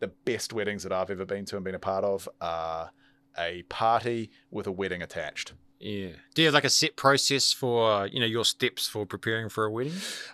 the 0.00 0.08
best 0.08 0.52
weddings 0.52 0.82
that 0.82 0.92
I've 0.92 1.10
ever 1.10 1.24
been 1.24 1.44
to 1.46 1.56
and 1.56 1.64
been 1.64 1.74
a 1.74 1.78
part 1.78 2.04
of 2.04 2.28
are 2.40 2.90
a 3.38 3.62
party 3.64 4.30
with 4.50 4.66
a 4.66 4.72
wedding 4.72 5.00
attached. 5.02 5.54
Yeah. 5.80 6.10
Do 6.34 6.42
you 6.42 6.46
have 6.46 6.54
like 6.54 6.64
a 6.64 6.70
set 6.70 6.96
process 6.96 7.52
for 7.52 8.06
you 8.06 8.18
know 8.18 8.26
your 8.26 8.44
steps 8.44 8.88
for 8.88 9.04
preparing 9.04 9.48
for 9.48 9.64
a 9.64 9.70
wedding? 9.70 9.92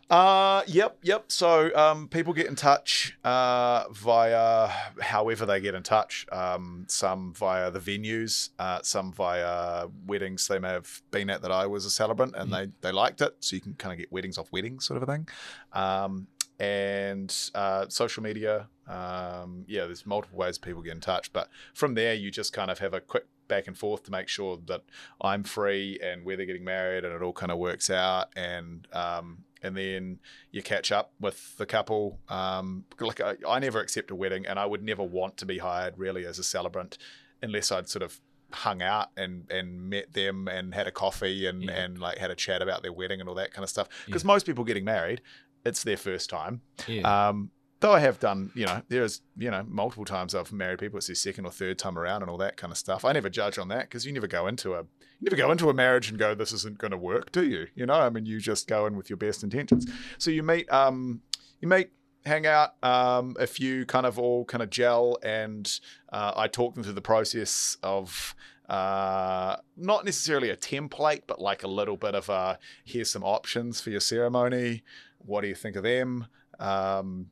Uh, 0.09 0.63
yep, 0.67 0.99
yep. 1.03 1.25
So 1.33 1.75
um, 1.75 2.09
people 2.09 2.33
get 2.33 2.47
in 2.47 2.55
touch 2.55 3.19
uh, 3.25 3.85
via 3.91 4.69
however 5.01 5.47
they 5.47 5.61
get 5.61 5.75
in 5.75 5.83
touch. 5.83 6.27
Um, 6.31 6.85
some 6.89 7.33
via 7.35 7.71
the 7.71 7.81
venues, 7.81 8.51
uh, 8.59 8.81
some 8.83 9.13
via 9.13 9.89
weddings 10.07 10.47
they 10.47 10.59
may 10.59 10.69
have 10.69 11.03
been 11.11 11.31
at 11.31 11.43
that 11.43 11.51
I 11.51 11.67
was 11.67 11.85
a 11.85 11.91
celebrant 11.91 12.37
and 12.37 12.53
they, 12.53 12.69
they 12.81 12.93
liked 12.93 13.21
it. 13.21 13.37
So 13.41 13.57
you 13.57 13.63
can 13.63 13.75
kind 13.75 13.93
of 13.93 13.99
get 13.99 14.13
weddings 14.13 14.39
off 14.39 14.53
weddings, 14.53 14.87
sort 14.87 15.03
of 15.03 15.09
a 15.09 15.13
thing. 15.13 15.29
Um, 15.73 16.29
and 16.61 17.35
uh, 17.55 17.87
social 17.89 18.23
media. 18.23 18.69
Um, 18.87 19.65
yeah, 19.67 19.87
there's 19.87 20.05
multiple 20.05 20.39
ways 20.39 20.59
people 20.59 20.83
get 20.83 20.93
in 20.93 21.01
touch. 21.01 21.33
But 21.33 21.49
from 21.75 21.95
there, 21.95 22.15
you 22.15 22.31
just 22.31 22.53
kind 22.53 22.71
of 22.71 22.79
have 22.81 22.93
a 22.93 23.01
quick 23.01 23.27
back 23.51 23.67
and 23.67 23.77
forth 23.77 24.05
to 24.05 24.11
make 24.11 24.29
sure 24.29 24.59
that 24.67 24.83
I'm 25.21 25.45
free 25.45 25.99
and 26.03 26.25
where 26.25 26.37
they're 26.39 26.47
getting 26.47 26.65
married 26.65 27.05
and 27.05 27.13
it 27.15 27.21
all 27.21 27.35
kind 27.35 27.53
of 27.53 27.59
works 27.59 27.91
out. 27.91 28.29
And 28.35 28.89
um, 28.95 29.45
and 29.63 29.77
then 29.77 30.21
you 30.53 30.63
catch 30.63 30.91
up 30.91 31.13
with 31.21 31.55
the 31.59 31.67
couple. 31.67 32.19
Um, 32.31 32.85
like 32.99 33.21
I, 33.21 33.35
I 33.47 33.59
never 33.59 33.79
accept 33.81 34.11
a 34.11 34.15
wedding, 34.15 34.47
and 34.47 34.59
I 34.59 34.65
would 34.65 34.83
never 34.83 35.03
want 35.03 35.37
to 35.37 35.45
be 35.47 35.59
hired 35.59 35.99
really 35.99 36.25
as 36.25 36.39
a 36.39 36.43
celebrant 36.43 36.97
unless 37.43 37.71
I'd 37.71 37.89
sort 37.91 38.03
of 38.03 38.19
hung 38.53 38.81
out 38.83 39.09
and 39.19 39.51
and 39.51 39.91
met 39.91 40.13
them 40.15 40.49
and 40.49 40.75
had 40.75 40.87
a 40.87 40.91
coffee 40.91 41.47
and 41.47 41.63
Yeah. 41.65 41.73
and 41.73 41.99
like 41.99 42.17
had 42.19 42.31
a 42.31 42.35
chat 42.35 42.63
about 42.63 42.83
their 42.83 42.93
wedding 42.93 43.21
and 43.21 43.29
all 43.29 43.35
that 43.37 43.53
kind 43.53 43.63
of 43.63 43.69
stuff. 43.71 43.89
Because 44.07 44.25
most 44.25 44.47
people 44.47 44.65
getting 44.65 44.85
married, 44.85 45.21
it's 45.67 45.83
their 45.85 45.99
first 45.99 46.31
time. 46.31 46.63
Yeah. 46.89 47.29
Um, 47.29 47.51
though 47.81 47.93
I 47.93 48.01
have 48.01 48.19
done, 48.19 48.53
you 48.55 48.67
know, 48.67 48.83
there's, 48.89 49.23
you 49.37 49.51
know, 49.51 49.65
multiple 49.67 50.05
times 50.05 50.35
I've 50.35 50.53
married 50.53 50.79
people. 50.79 50.99
It's 50.99 51.07
their 51.07 51.17
second 51.17 51.47
or 51.47 51.51
third 51.51 51.79
time 51.79 51.99
around 51.99 52.23
and 52.23 52.31
all 52.31 52.37
that 52.39 52.57
kind 52.57 52.71
of 52.71 52.79
stuff. 52.79 53.05
I 53.05 53.13
never 53.13 53.31
judge 53.31 53.59
on 53.59 53.69
that 53.69 53.83
because 53.89 54.07
you 54.07 54.13
never 54.13 54.27
go 54.27 54.47
into 54.47 54.75
a, 54.75 54.83
you 54.83 55.25
never 55.25 55.37
go 55.37 55.51
into 55.51 55.71
a 55.71 55.75
marriage 55.75 56.11
and 56.11 56.19
go, 56.19 56.35
this 56.35 56.53
isn't 56.53 56.79
going 56.79 56.91
to 56.91 56.99
work, 56.99 57.33
do 57.33 57.45
you? 57.45 57.67
You 57.75 57.87
know, 57.87 57.95
I 57.95 58.11
mean, 58.11 58.27
you 58.27 58.39
just 58.39 58.69
go 58.69 58.87
in 58.87 58.97
with 58.97 59.11
your 59.11 59.17
best 59.17 59.43
intentions. 59.43 59.91
So 60.19 60.31
you 60.31 60.43
meet, 60.43 60.71
um, 60.71 61.23
you 61.61 61.69
meet, 61.69 61.91
hang 62.27 62.47
out. 62.47 62.75
Um, 62.83 63.37
if 63.41 63.59
you 63.59 63.87
kind 63.87 64.05
of 64.05 64.19
all 64.19 64.45
kind 64.45 64.63
of 64.63 64.69
gel, 64.69 65.19
and 65.23 65.81
uh, 66.13 66.33
I 66.37 66.49
talk 66.49 66.75
them 66.75 66.85
through 66.85 66.93
the 66.95 67.03
process 67.03 67.77
of. 67.83 68.35
Uh, 68.69 69.57
not 69.77 70.05
necessarily 70.05 70.49
a 70.49 70.57
template, 70.57 71.23
but 71.27 71.41
like 71.41 71.65
a 71.65 71.67
little 71.67 71.97
bit 71.97 72.15
of 72.15 72.29
a 72.29 72.57
here's 72.85 73.11
some 73.11 73.25
options 73.25 73.81
for 73.81 73.91
your 73.91 73.99
ceremony. 73.99 74.85
What 75.19 75.41
do 75.41 75.49
you 75.49 75.57
think 75.57 75.75
of 75.75 75.83
them? 75.83 76.29
Um, 76.61 77.31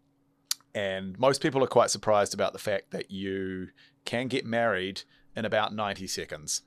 and 0.74 1.18
most 1.18 1.42
people 1.42 1.62
are 1.62 1.68
quite 1.68 1.90
surprised 1.90 2.34
about 2.34 2.52
the 2.52 2.58
fact 2.58 2.90
that 2.90 3.10
you 3.10 3.68
can 4.04 4.28
get 4.28 4.44
married 4.44 5.02
in 5.36 5.44
about 5.44 5.74
90 5.74 6.06
seconds. 6.06 6.62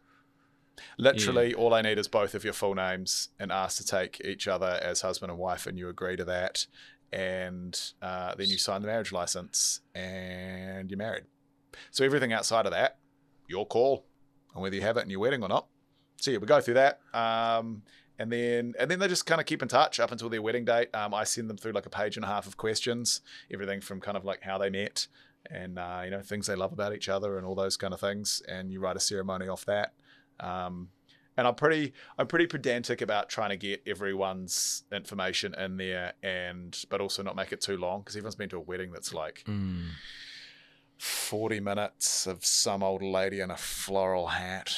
Literally, 0.98 1.54
all 1.54 1.74
I 1.74 1.82
need 1.82 1.98
is 1.98 2.08
both 2.08 2.34
of 2.34 2.44
your 2.44 2.54
full 2.54 2.76
names 2.76 3.30
and 3.40 3.52
ask 3.52 3.78
to 3.78 3.86
take 3.86 4.22
each 4.24 4.48
other 4.48 4.80
as 4.82 5.02
husband 5.02 5.32
and 5.32 5.40
wife, 5.40 5.68
and 5.68 5.78
you 5.78 5.90
agree 5.90 6.16
to 6.16 6.26
that. 6.26 6.66
And 7.12 7.80
uh, 8.02 8.36
then 8.36 8.48
you 8.48 8.58
sign 8.58 8.82
the 8.82 8.88
marriage 8.88 9.12
license 9.12 9.82
and 9.94 10.90
you're 10.90 10.98
married. 10.98 11.26
So, 11.92 12.06
everything 12.06 12.32
outside 12.32 12.66
of 12.66 12.72
that, 12.72 13.00
your 13.48 13.66
call 13.66 14.06
on 14.56 14.62
whether 14.62 14.76
you 14.76 14.82
have 14.82 14.98
it 14.98 15.04
in 15.04 15.10
your 15.10 15.20
wedding 15.20 15.44
or 15.44 15.50
not. 15.50 15.68
So, 16.18 16.32
yeah, 16.32 16.38
we 16.38 16.48
go 16.48 16.62
through 16.62 16.76
that. 16.76 17.02
Um, 17.14 17.84
and 18.22 18.32
then 18.32 18.74
and 18.80 18.90
then 18.90 19.00
they 19.00 19.08
just 19.08 19.26
kind 19.26 19.42
of 19.42 19.48
keep 19.48 19.62
in 19.62 19.68
touch 19.68 20.00
up 20.00 20.12
until 20.12 20.30
their 20.30 20.42
wedding 20.42 20.66
date. 20.66 20.90
Um, 20.94 21.14
I 21.14 21.24
send 21.24 21.50
them 21.50 21.58
through 21.58 21.74
like 21.74 21.86
a 21.86 21.90
page 21.90 22.16
and 22.18 22.24
a 22.26 22.28
half 22.28 22.46
of 22.48 22.56
questions, 22.58 23.22
everything 23.54 23.82
from 23.82 24.00
kind 24.00 24.18
of 24.18 24.24
like 24.26 24.42
how 24.42 24.58
they 24.58 24.70
met 24.70 25.08
and 25.50 25.80
uh, 25.80 26.02
you 26.06 26.12
know 26.12 26.22
things 26.22 26.46
they 26.48 26.56
love 26.56 26.72
about 26.72 26.94
each 26.94 27.10
other 27.10 27.38
and 27.38 27.46
all 27.48 27.56
those 27.56 27.78
kind 27.78 27.94
of 27.94 28.00
things. 28.00 28.42
And 28.48 28.72
you 28.72 28.80
write 28.80 28.96
a 28.98 29.00
ceremony 29.00 29.48
off 29.48 29.66
that. 29.66 29.94
Um, 30.40 30.90
and 31.38 31.48
I'm 31.48 31.56
pretty 31.56 31.94
I'm 32.18 32.28
pretty 32.28 32.46
pedantic 32.48 33.02
about 33.02 33.30
trying 33.30 33.50
to 33.52 33.58
get 33.58 33.82
everyone's 33.88 34.84
information 34.92 35.56
in 35.58 35.78
there, 35.78 36.14
and 36.22 36.78
but 36.90 37.00
also 37.02 37.24
not 37.24 37.36
make 37.36 37.52
it 37.54 37.62
too 37.62 37.78
long 37.78 38.02
because 38.02 38.16
everyone's 38.16 38.36
been 38.36 38.50
to 38.50 38.58
a 38.58 38.60
wedding 38.62 38.92
that's 38.92 39.14
like 39.14 39.44
Mm. 39.48 39.88
40 40.98 41.60
minutes 41.62 42.28
of 42.28 42.46
some 42.46 42.84
old 42.84 43.02
lady 43.02 43.40
in 43.40 43.50
a 43.50 43.58
floral 43.58 44.28
hat 44.28 44.76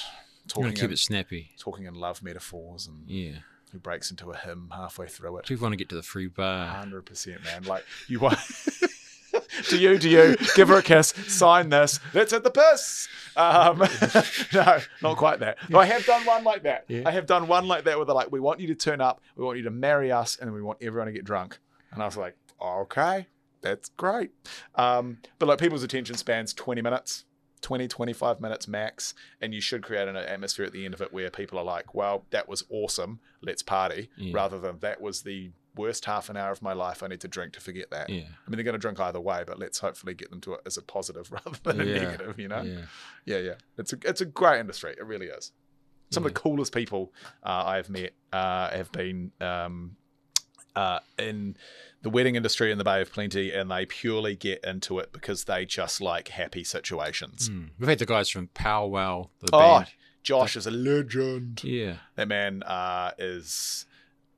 talking 0.47 0.69
to 0.69 0.75
keep 0.75 0.83
in, 0.85 0.91
it 0.93 0.99
snappy. 0.99 1.51
talking 1.59 1.85
in 1.85 1.93
love 1.95 2.21
metaphors 2.23 2.87
and 2.87 3.09
Yeah. 3.09 3.39
who 3.71 3.79
breaks 3.79 4.11
into 4.11 4.29
a 4.31 4.37
hymn 4.37 4.69
halfway 4.73 5.07
through 5.07 5.37
it. 5.37 5.45
People 5.45 5.63
want 5.63 5.73
to 5.73 5.77
get 5.77 5.89
to 5.89 5.95
the 5.95 6.03
free 6.03 6.27
bar. 6.27 6.67
Hundred 6.67 7.05
percent, 7.05 7.43
man. 7.43 7.63
Like 7.63 7.83
you 8.07 8.19
want. 8.19 8.37
do 9.69 9.79
you? 9.79 9.97
Do 9.97 10.09
you 10.09 10.35
give 10.55 10.67
her 10.67 10.77
a 10.77 10.83
kiss? 10.83 11.07
Sign 11.27 11.69
this. 11.69 11.99
Let's 12.13 12.31
hit 12.31 12.43
the 12.43 12.51
piss. 12.51 13.07
Um, 13.35 13.79
no, 14.53 14.79
not 15.01 15.17
quite 15.17 15.39
that. 15.39 15.57
But 15.69 15.79
I 15.79 15.85
have 15.85 16.05
done 16.05 16.23
one 16.25 16.43
like 16.43 16.63
that. 16.63 16.85
Yeah. 16.87 17.03
I 17.05 17.11
have 17.11 17.25
done 17.25 17.47
one 17.47 17.67
like 17.67 17.85
that 17.85 17.97
where 17.97 18.05
they're 18.05 18.13
like, 18.15 18.31
"We 18.31 18.39
want 18.39 18.59
you 18.59 18.67
to 18.67 18.75
turn 18.75 19.01
up. 19.01 19.21
We 19.35 19.43
want 19.43 19.57
you 19.57 19.63
to 19.63 19.71
marry 19.71 20.11
us, 20.11 20.37
and 20.39 20.53
we 20.53 20.61
want 20.61 20.79
everyone 20.81 21.07
to 21.07 21.13
get 21.13 21.23
drunk." 21.25 21.57
And 21.91 22.01
I 22.01 22.05
was 22.05 22.17
like, 22.17 22.35
"Okay, 22.61 23.25
that's 23.61 23.89
great." 23.89 24.31
Um, 24.75 25.17
but 25.39 25.47
like 25.47 25.57
people's 25.59 25.83
attention 25.83 26.15
spans 26.15 26.53
twenty 26.53 26.81
minutes. 26.83 27.25
20 27.63 27.87
25 27.87 28.39
minutes 28.39 28.67
max 28.67 29.15
and 29.41 29.53
you 29.53 29.59
should 29.61 29.81
create 29.81 30.07
an 30.07 30.15
atmosphere 30.15 30.65
at 30.65 30.71
the 30.73 30.85
end 30.85 30.93
of 30.93 31.01
it 31.01 31.11
where 31.11 31.31
people 31.31 31.57
are 31.57 31.63
like 31.63 31.95
well 31.95 32.25
that 32.29 32.47
was 32.47 32.63
awesome 32.69 33.19
let's 33.41 33.63
party 33.63 34.09
Yeah. 34.17 34.33
rather 34.35 34.59
than 34.59 34.77
that 34.79 35.01
was 35.01 35.23
the 35.23 35.49
worst 35.75 36.05
half 36.05 36.29
an 36.29 36.37
hour 36.37 36.51
of 36.51 36.61
my 36.61 36.73
life. 36.73 37.01
I 37.01 37.07
need 37.07 37.21
to 37.21 37.27
drink 37.27 37.53
to 37.53 37.59
forget 37.59 37.89
that. 37.89 38.07
Yeah. 38.07 38.25
I 38.45 38.47
mean, 38.49 38.57
they're 38.57 38.63
going 38.63 38.73
to 38.73 38.77
drink 38.79 38.99
either 38.99 39.19
way, 39.19 39.43
but 39.47 39.57
let's 39.57 39.79
hopefully 39.79 40.13
get 40.13 40.29
them 40.29 40.39
to 40.41 40.53
it 40.53 40.59
as 40.67 40.77
a 40.77 40.83
positive 40.83 41.31
rather 41.31 41.57
than 41.63 41.81
a 41.81 41.83
Yeah. 41.83 41.99
negative. 42.03 42.39
You 42.39 42.47
know? 42.47 42.61
Yeah. 42.61 42.81
Yeah, 43.25 43.37
yeah. 43.39 43.53
It's 43.79 43.91
a 43.91 43.97
it's 44.05 44.21
a 44.21 44.25
great 44.25 44.59
industry. 44.59 44.91
It 44.95 45.03
really 45.03 45.25
is. 45.25 45.51
Some 46.11 46.27
of 46.27 46.31
the 46.35 46.39
coolest 46.39 46.75
people 46.75 47.11
uh, 47.41 47.63
I've 47.65 47.89
met 47.89 48.11
uh, 48.31 48.69
have 48.69 48.91
been 48.91 49.31
um, 49.41 49.95
uh, 50.75 50.99
in 51.17 51.55
the 52.01 52.09
wedding 52.09 52.35
industry 52.35 52.71
in 52.71 52.77
the 52.77 52.83
Bay 52.83 53.01
of 53.01 53.11
Plenty, 53.13 53.51
and 53.51 53.71
they 53.71 53.85
purely 53.85 54.35
get 54.35 54.63
into 54.63 54.99
it 54.99 55.13
because 55.13 55.45
they 55.45 55.65
just 55.65 56.01
like 56.01 56.27
happy 56.29 56.63
situations. 56.63 57.49
Mm. 57.49 57.69
We've 57.79 57.89
had 57.89 57.99
the 57.99 58.05
guys 58.05 58.29
from 58.29 58.47
Powwow, 58.53 59.29
the 59.39 59.49
Oh, 59.53 59.59
band. 59.79 59.87
Josh 60.23 60.55
is 60.55 60.65
a 60.67 60.71
legend. 60.71 61.63
Yeah. 61.63 61.97
That 62.15 62.27
man 62.27 62.63
uh, 62.63 63.11
is 63.17 63.85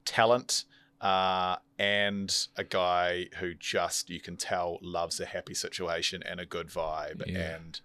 talent 0.03 0.65
uh, 1.01 1.57
and 1.77 2.47
a 2.55 2.63
guy 2.63 3.27
who 3.39 3.53
just 3.53 4.09
you 4.09 4.19
can 4.19 4.37
tell 4.37 4.79
loves 4.81 5.19
a 5.19 5.25
happy 5.25 5.53
situation 5.53 6.23
and 6.23 6.39
a 6.39 6.45
good 6.45 6.67
vibe. 6.69 7.23
Yeah. 7.27 7.55
And 7.57 7.79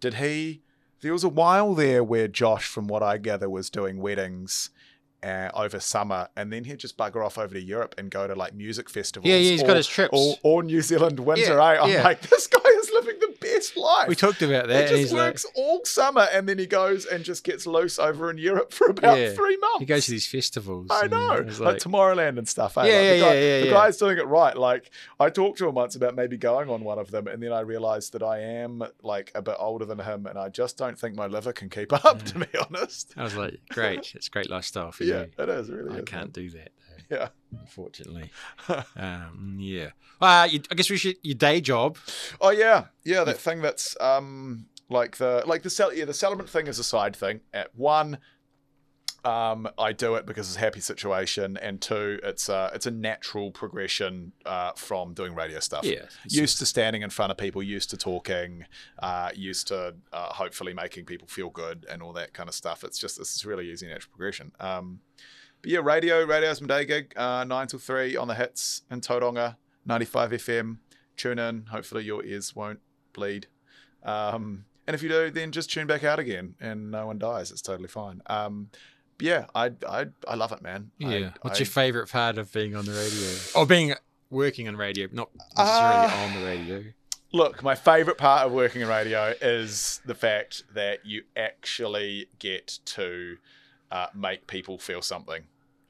did 0.00 0.14
he? 0.14 0.62
There 1.00 1.12
was 1.12 1.22
a 1.24 1.28
while 1.28 1.74
there 1.74 2.02
where 2.02 2.28
Josh, 2.28 2.66
from 2.66 2.88
what 2.88 3.02
I 3.02 3.18
gather, 3.18 3.48
was 3.48 3.70
doing 3.70 3.98
weddings. 3.98 4.70
Uh, 5.20 5.50
over 5.52 5.80
summer, 5.80 6.28
and 6.36 6.52
then 6.52 6.62
he'd 6.62 6.78
just 6.78 6.96
bugger 6.96 7.26
off 7.26 7.38
over 7.38 7.52
to 7.52 7.60
Europe 7.60 7.92
and 7.98 8.08
go 8.08 8.28
to 8.28 8.36
like 8.36 8.54
music 8.54 8.88
festivals. 8.88 9.28
Yeah, 9.28 9.34
yeah, 9.38 9.50
he's 9.50 9.64
got 9.64 9.76
his 9.76 9.88
trips. 9.88 10.10
Or, 10.12 10.36
or 10.44 10.62
New 10.62 10.80
Zealand 10.80 11.18
winter. 11.18 11.42
Yeah, 11.54 11.72
eh? 11.72 11.82
I'm 11.82 11.90
yeah. 11.90 12.04
like, 12.04 12.20
this 12.20 12.46
guy 12.46 12.60
is 12.78 12.90
living 12.92 13.07
best 13.58 13.76
life. 13.76 14.08
We 14.08 14.14
talked 14.14 14.42
about 14.42 14.68
that. 14.68 14.84
He 14.84 14.88
just 14.88 14.98
he's 15.00 15.12
like, 15.12 15.20
works 15.32 15.46
all 15.54 15.84
summer 15.84 16.26
and 16.32 16.48
then 16.48 16.58
he 16.58 16.66
goes 16.66 17.04
and 17.06 17.24
just 17.24 17.44
gets 17.44 17.66
loose 17.66 17.98
over 17.98 18.30
in 18.30 18.38
Europe 18.38 18.72
for 18.78 18.88
about 18.90 19.18
Yeah. 19.18 19.30
three 19.32 19.56
months. 19.56 19.80
he 19.80 19.84
goes 19.86 20.04
to 20.06 20.10
these 20.12 20.26
festivals. 20.26 20.88
I 20.90 21.06
know, 21.06 21.18
like, 21.46 21.58
like- 21.60 21.76
Tomorrowland 21.78 22.38
and 22.38 22.48
stuff. 22.48 22.76
eh? 22.78 22.82
Yeah, 22.86 22.86
Like, 22.86 23.02
yeah, 23.02 23.10
the 23.14 23.20
guy, 23.20 23.34
yeah, 23.34 23.58
yeah, 23.58 23.64
The 23.64 23.70
guy's 23.70 23.96
doing 23.96 24.18
it 24.18 24.26
right. 24.26 24.56
Like 24.56 24.90
I 25.20 25.30
talked 25.30 25.58
to 25.58 25.68
him 25.68 25.74
once 25.74 25.94
about 25.96 26.14
maybe 26.14 26.36
going 26.36 26.68
on 26.70 26.84
one 26.84 26.98
of 26.98 27.10
them, 27.10 27.26
and 27.26 27.42
then 27.42 27.52
I 27.52 27.60
realised 27.60 28.12
that 28.12 28.22
I 28.22 28.38
am 28.40 28.82
like 29.02 29.32
a 29.34 29.42
bit 29.42 29.56
older 29.58 29.84
than 29.84 29.98
him, 29.98 30.26
and 30.26 30.38
I 30.38 30.48
just 30.48 30.76
don't 30.76 30.98
think 30.98 31.14
my 31.16 31.26
liver 31.26 31.52
can 31.52 31.68
keep 31.68 31.92
up. 31.92 32.22
To 32.24 32.38
be 32.38 32.46
honest, 32.58 33.12
I 33.16 33.22
was 33.24 33.34
like, 33.36 33.60
great. 33.70 34.12
It's 34.14 34.28
great 34.28 34.50
lifestyle 34.50 34.92
for 34.92 35.04
yeah, 35.12 35.22
you. 35.22 35.30
it 35.44 35.48
is 35.48 35.70
really. 35.70 35.96
I 35.96 35.98
is, 36.00 36.04
can't 36.04 36.36
man. 36.36 36.44
do 36.44 36.50
that, 36.50 36.70
though, 37.08 37.16
Yeah. 37.16 37.28
Unfortunately. 37.52 38.30
um, 38.96 39.56
yeah. 39.58 39.90
Uh, 40.20 40.48
you, 40.50 40.60
I 40.70 40.74
guess 40.74 40.90
we 40.90 40.96
should, 40.96 41.16
your 41.22 41.34
day 41.34 41.60
job. 41.60 41.98
Oh 42.40 42.50
yeah, 42.50 42.86
yeah. 43.04 43.24
That 43.24 43.38
thing 43.38 43.62
that's 43.62 43.96
um 44.00 44.66
like 44.88 45.16
the 45.18 45.42
like 45.46 45.62
the 45.62 45.70
cel- 45.70 45.94
yeah 45.94 46.04
the 46.04 46.14
settlement 46.14 46.48
thing 46.48 46.66
is 46.66 46.78
a 46.78 46.84
side 46.84 47.14
thing. 47.14 47.40
At 47.52 47.74
one, 47.74 48.18
um, 49.24 49.68
I 49.78 49.92
do 49.92 50.14
it 50.14 50.26
because 50.26 50.48
it's 50.48 50.56
a 50.56 50.60
happy 50.60 50.80
situation, 50.80 51.56
and 51.58 51.80
two, 51.80 52.20
it's 52.22 52.48
a 52.48 52.70
it's 52.74 52.86
a 52.86 52.90
natural 52.90 53.50
progression 53.50 54.32
uh, 54.46 54.72
from 54.76 55.12
doing 55.12 55.34
radio 55.34 55.60
stuff. 55.60 55.84
Yeah. 55.84 56.06
Used 56.28 56.58
to 56.60 56.66
standing 56.66 57.02
in 57.02 57.10
front 57.10 57.32
of 57.32 57.36
people, 57.38 57.62
used 57.62 57.90
to 57.90 57.96
talking, 57.96 58.64
uh, 59.00 59.30
used 59.34 59.68
to 59.68 59.96
uh, 60.12 60.32
hopefully 60.32 60.72
making 60.72 61.04
people 61.04 61.26
feel 61.26 61.50
good 61.50 61.84
and 61.90 62.02
all 62.02 62.12
that 62.14 62.32
kind 62.32 62.48
of 62.48 62.54
stuff. 62.54 62.84
It's 62.84 62.98
just 62.98 63.18
this 63.18 63.34
is 63.34 63.44
really 63.44 63.70
easy 63.70 63.86
natural 63.86 64.10
progression. 64.10 64.52
Um, 64.60 65.00
but 65.62 65.70
yeah, 65.70 65.80
radio, 65.82 66.24
radio's 66.24 66.60
my 66.60 66.66
day 66.68 66.84
gig, 66.84 67.12
uh, 67.16 67.44
nine 67.44 67.66
till 67.66 67.78
three 67.78 68.16
on 68.16 68.28
the 68.28 68.34
hits 68.34 68.82
in 68.90 69.00
Tauranga, 69.00 69.56
ninety 69.86 70.04
five 70.06 70.30
FM. 70.30 70.78
Tune 71.16 71.38
in. 71.38 71.66
Hopefully 71.66 72.04
your 72.04 72.24
ears 72.24 72.54
won't 72.54 72.80
bleed. 73.12 73.46
Um, 74.04 74.64
and 74.86 74.94
if 74.94 75.02
you 75.02 75.08
do, 75.08 75.30
then 75.30 75.52
just 75.52 75.70
tune 75.70 75.86
back 75.86 76.04
out 76.04 76.18
again, 76.18 76.54
and 76.60 76.90
no 76.90 77.06
one 77.06 77.18
dies. 77.18 77.50
It's 77.50 77.60
totally 77.62 77.88
fine. 77.88 78.22
Um, 78.26 78.70
but 79.18 79.26
yeah, 79.26 79.46
I 79.54 79.72
I 79.88 80.06
I 80.26 80.34
love 80.36 80.52
it, 80.52 80.62
man. 80.62 80.90
I- 81.02 81.04
Yeah. 81.16 81.30
What's 81.42 81.58
I- 81.58 81.60
your 81.60 81.66
favorite 81.66 82.08
part 82.08 82.38
of 82.38 82.52
being 82.52 82.74
on 82.76 82.84
the 82.84 82.92
radio? 82.92 83.36
Or 83.56 83.66
being 83.66 83.94
working 84.30 84.68
on 84.68 84.76
radio, 84.76 85.08
not 85.12 85.30
necessarily 85.56 86.06
Ah. 86.08 86.24
on 86.24 86.40
the 86.40 86.46
radio. 86.46 86.84
Look, 87.32 87.62
my 87.62 87.74
favorite 87.74 88.16
part 88.16 88.46
of 88.46 88.52
working 88.52 88.80
in 88.80 88.88
radio 88.88 89.34
is 89.42 90.00
the 90.06 90.14
fact 90.14 90.62
that 90.72 91.04
you 91.04 91.24
actually 91.36 92.28
get 92.38 92.78
to 92.86 93.36
uh, 93.90 94.06
make 94.14 94.46
people 94.46 94.78
feel 94.78 95.02
something, 95.02 95.44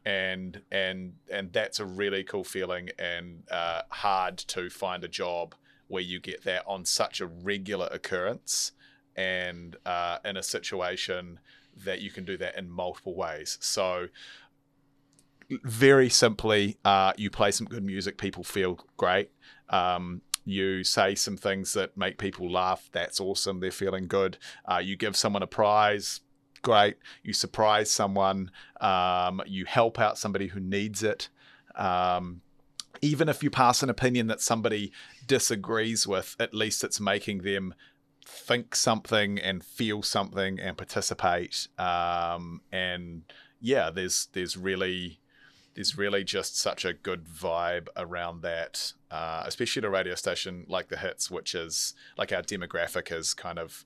and 0.05 0.63
and 0.71 1.15
and 1.31 1.53
that's 1.53 1.81
a 1.81 1.85
really 1.85 2.25
cool 2.25 2.45
feeling, 2.45 2.91
and 2.99 3.43
uh, 3.51 3.83
hard 3.91 4.39
to 4.39 4.71
find 4.71 5.05
a 5.05 5.09
job 5.09 5.55
where 5.89 6.03
you 6.03 6.21
get 6.21 6.45
that 6.45 6.63
on 6.67 6.85
such 6.85 7.21
a 7.21 7.27
regular 7.27 7.89
occurrence, 7.91 8.73
and 9.17 9.77
uh, 9.87 10.19
in 10.25 10.37
a 10.37 10.43
situation 10.43 11.41
that 11.85 12.01
you 12.01 12.11
can 12.11 12.25
do 12.25 12.37
that 12.37 12.57
in 12.57 12.71
multiple 12.71 13.15
ways. 13.15 13.59
So 13.61 14.09
very 15.63 16.09
simply, 16.09 16.77
uh, 16.85 17.13
you 17.17 17.31
play 17.31 17.51
some 17.51 17.67
good 17.67 17.85
music, 17.85 18.19
people 18.19 18.45
feel 18.45 18.81
great. 18.97 19.31
Um, 19.71 20.23
you 20.45 20.83
say 20.83 21.15
some 21.15 21.37
things 21.37 21.75
that 21.75 21.97
make 21.97 22.19
people 22.19 22.51
laugh. 22.51 22.89
That's 22.93 23.21
awesome. 23.21 23.61
They're 23.61 23.71
feeling 23.71 24.07
good. 24.07 24.39
Uh, 24.65 24.79
you 24.79 24.97
give 24.97 25.15
someone 25.15 25.43
a 25.43 25.47
prize. 25.47 26.21
Great. 26.63 26.97
You 27.23 27.33
surprise 27.33 27.91
someone. 27.91 28.51
Um, 28.81 29.43
you 29.47 29.65
help 29.65 29.99
out 29.99 30.19
somebody 30.19 30.49
who 30.49 30.61
needs 30.61 31.03
it. 31.03 31.29
Um, 31.75 32.43
even 33.01 33.29
if 33.29 33.43
you 33.43 33.51
pass 33.51 33.83
an 33.83 33.91
opinion 33.91 34.27
that 34.27 34.41
somebody 34.41 34.93
disagrees 35.27 36.07
with, 36.07 36.37
at 36.41 36.55
least 36.55 36.83
it's 36.83 36.99
making 37.01 37.43
them 37.43 37.75
think 38.27 38.75
something 38.75 39.39
and 39.39 39.65
feel 39.65 40.03
something 40.03 40.59
and 40.61 40.77
participate. 40.77 41.69
Um, 41.79 42.63
and 42.73 43.23
yeah, 43.61 43.91
there's 43.91 44.29
there's 44.33 44.57
really 44.57 45.21
there's 45.75 45.97
really 45.97 46.25
just 46.25 46.59
such 46.59 46.85
a 46.85 46.93
good 46.93 47.25
vibe 47.25 47.87
around 47.97 48.43
that, 48.43 48.95
uh, 49.11 49.45
especially 49.47 49.81
at 49.81 49.85
a 49.85 49.91
radio 49.91 50.15
station 50.17 50.65
like 50.69 50.89
the 50.89 50.97
Hits, 50.97 51.31
which 51.31 51.55
is 51.55 51.95
like 52.17 52.33
our 52.33 52.43
demographic 52.43 53.17
is 53.17 53.33
kind 53.33 53.59
of 53.59 53.85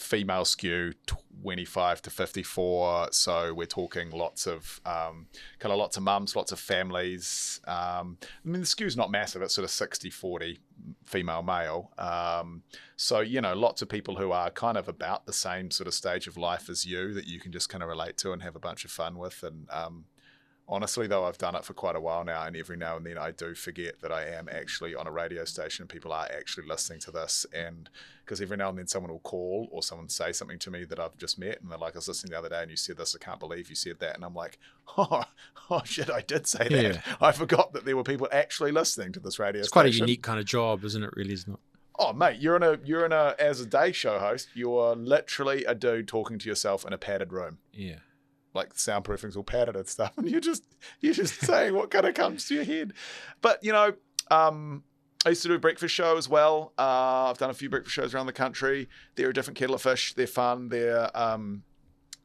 female 0.00 0.44
skew 0.44 0.92
25 1.06 2.02
to 2.02 2.10
54 2.10 3.08
so 3.12 3.52
we're 3.52 3.66
talking 3.66 4.10
lots 4.10 4.46
of 4.46 4.80
um, 4.86 5.26
kind 5.58 5.72
of 5.72 5.78
lots 5.78 5.96
of 5.96 6.02
mums 6.02 6.34
lots 6.34 6.52
of 6.52 6.58
families. 6.58 7.60
Um, 7.66 8.18
i 8.22 8.48
mean 8.48 8.60
the 8.60 8.66
skew's 8.66 8.96
not 8.96 9.10
massive 9.10 9.42
it's 9.42 9.54
sort 9.54 9.64
of 9.64 9.70
60 9.70 10.10
40 10.10 10.58
female 11.06 11.42
male. 11.42 11.90
Um, 11.98 12.62
so 12.96 13.20
you 13.20 13.40
know 13.40 13.54
lots 13.54 13.82
of 13.82 13.88
people 13.88 14.16
who 14.16 14.32
are 14.32 14.50
kind 14.50 14.78
of 14.78 14.88
about 14.88 15.26
the 15.26 15.32
same 15.32 15.70
sort 15.70 15.86
of 15.86 15.94
stage 15.94 16.26
of 16.26 16.36
life 16.36 16.68
as 16.68 16.86
you 16.86 17.12
that 17.14 17.26
you 17.26 17.38
can 17.38 17.52
just 17.52 17.68
kind 17.68 17.82
of 17.82 17.88
relate 17.88 18.16
to 18.18 18.32
and 18.32 18.42
have 18.42 18.56
a 18.56 18.60
bunch 18.60 18.84
of 18.84 18.90
fun 18.90 19.18
with 19.18 19.42
and 19.42 19.68
um, 19.70 20.04
honestly 20.70 21.06
though 21.06 21.24
i've 21.24 21.36
done 21.36 21.54
it 21.56 21.64
for 21.64 21.74
quite 21.74 21.96
a 21.96 22.00
while 22.00 22.24
now 22.24 22.44
and 22.44 22.56
every 22.56 22.76
now 22.76 22.96
and 22.96 23.04
then 23.04 23.18
i 23.18 23.30
do 23.32 23.54
forget 23.54 24.00
that 24.00 24.12
i 24.12 24.24
am 24.24 24.48
actually 24.50 24.94
on 24.94 25.06
a 25.06 25.10
radio 25.10 25.44
station 25.44 25.82
and 25.82 25.90
people 25.90 26.12
are 26.12 26.28
actually 26.32 26.64
listening 26.66 27.00
to 27.00 27.10
this 27.10 27.44
and 27.52 27.90
because 28.24 28.40
every 28.40 28.56
now 28.56 28.68
and 28.68 28.78
then 28.78 28.86
someone 28.86 29.10
will 29.10 29.18
call 29.18 29.68
or 29.72 29.82
someone 29.82 30.08
say 30.08 30.30
something 30.32 30.58
to 30.60 30.70
me 30.70 30.84
that 30.84 31.00
i've 31.00 31.16
just 31.18 31.38
met 31.38 31.60
and 31.60 31.70
they're 31.70 31.76
like 31.78 31.94
i 31.96 31.98
was 31.98 32.06
listening 32.08 32.30
the 32.30 32.38
other 32.38 32.48
day 32.48 32.62
and 32.62 32.70
you 32.70 32.76
said 32.76 32.96
this 32.96 33.16
i 33.20 33.22
can't 33.22 33.40
believe 33.40 33.68
you 33.68 33.74
said 33.74 33.98
that 33.98 34.14
and 34.14 34.24
i'm 34.24 34.34
like 34.34 34.58
oh, 34.96 35.24
oh 35.70 35.82
shit 35.84 36.08
i 36.08 36.20
did 36.20 36.46
say 36.46 36.68
that 36.68 36.70
Yeah. 36.82 37.00
i 37.20 37.32
forgot 37.32 37.72
that 37.72 37.84
there 37.84 37.96
were 37.96 38.04
people 38.04 38.28
actually 38.30 38.70
listening 38.72 39.12
to 39.12 39.20
this 39.20 39.38
radio 39.40 39.60
It's 39.60 39.68
quite 39.68 39.86
a 39.86 39.90
unique 39.92 40.22
kind 40.22 40.38
of 40.38 40.44
job, 40.46 40.84
isn't 40.84 41.02
it? 41.02 41.10
Really, 41.16 41.32
isn't 41.34 41.52
it? 41.52 41.58
Oh 41.98 42.12
mate, 42.14 42.40
you're 42.40 42.56
in 42.56 42.62
a 42.62 42.78
you're 42.82 43.04
in 43.04 43.12
a 43.12 43.34
as 43.38 43.60
a 43.60 43.66
day 43.66 43.92
show 43.92 44.18
host, 44.18 44.48
you're 44.54 44.96
literally 44.96 45.64
a 45.64 45.74
dude 45.74 46.08
talking 46.08 46.38
to 46.38 46.48
yourself 46.48 46.86
in 46.86 46.92
a 46.94 46.98
padded 46.98 47.30
room. 47.32 47.58
Yeah. 47.74 47.96
Like 48.54 48.74
soundproofing's 48.74 49.36
all 49.36 49.44
padded 49.44 49.76
and 49.76 49.86
stuff, 49.86 50.12
and 50.18 50.28
you're 50.28 50.40
just 50.40 50.64
you're 51.00 51.14
just 51.14 51.40
saying 51.40 51.74
what 51.74 51.90
kind 51.90 52.06
of 52.06 52.14
comes 52.14 52.46
to 52.48 52.54
your 52.56 52.64
head. 52.64 52.92
But 53.40 53.62
you 53.62 53.72
know, 53.72 53.92
um, 54.30 54.82
I 55.24 55.28
used 55.30 55.42
to 55.42 55.48
do 55.48 55.54
a 55.54 55.58
breakfast 55.58 55.94
show 55.94 56.16
as 56.16 56.28
well. 56.28 56.72
Uh, 56.78 57.30
I've 57.30 57.38
done 57.38 57.50
a 57.50 57.54
few 57.54 57.68
breakfast 57.70 57.94
shows 57.94 58.14
around 58.14 58.26
the 58.26 58.32
country. 58.32 58.88
They're 59.14 59.28
a 59.30 59.34
different 59.34 59.56
kettle 59.58 59.74
of 59.76 59.82
fish. 59.82 60.14
They're 60.14 60.26
fun. 60.26 60.68
They're 60.68 61.16
um, 61.16 61.62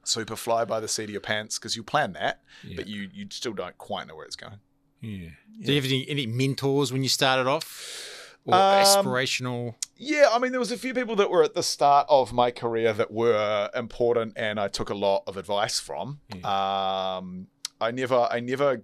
super 0.03 0.35
fly 0.35 0.65
by 0.65 0.79
the 0.79 0.87
seat 0.87 1.03
of 1.05 1.09
your 1.11 1.21
pants 1.21 1.59
because 1.59 1.75
you 1.75 1.83
plan 1.83 2.13
that, 2.13 2.41
Yeah. 2.63 2.75
but 2.77 2.87
you 2.87 3.09
you 3.13 3.27
still 3.29 3.53
don't 3.53 3.77
quite 3.77 4.07
know 4.07 4.15
where 4.15 4.25
it's 4.25 4.35
going. 4.35 4.59
Yeah. 5.01 5.29
Do 5.61 5.71
you 5.73 5.75
have 5.81 5.85
any, 5.85 6.09
any 6.09 6.25
mentors 6.25 6.91
when 6.91 7.03
you 7.03 7.09
started 7.09 7.47
off? 7.47 8.14
Or 8.45 8.53
Um, 8.53 8.61
aspirational? 8.61 9.75
Yeah, 9.97 10.29
I 10.31 10.39
mean, 10.39 10.51
there 10.51 10.59
was 10.59 10.71
a 10.71 10.77
few 10.77 10.93
people 10.93 11.15
that 11.15 11.29
were 11.29 11.43
at 11.43 11.53
the 11.53 11.63
start 11.63 12.05
of 12.09 12.31
my 12.33 12.51
career 12.51 12.93
that 12.93 13.11
were 13.11 13.69
important, 13.73 14.33
and 14.35 14.59
I 14.59 14.67
took 14.67 14.89
a 14.89 14.93
lot 14.93 15.23
of 15.25 15.37
advice 15.37 15.79
from. 15.79 16.19
Um, 16.43 17.47
I 17.81 17.91
never, 17.91 18.27
I 18.29 18.39
never, 18.41 18.83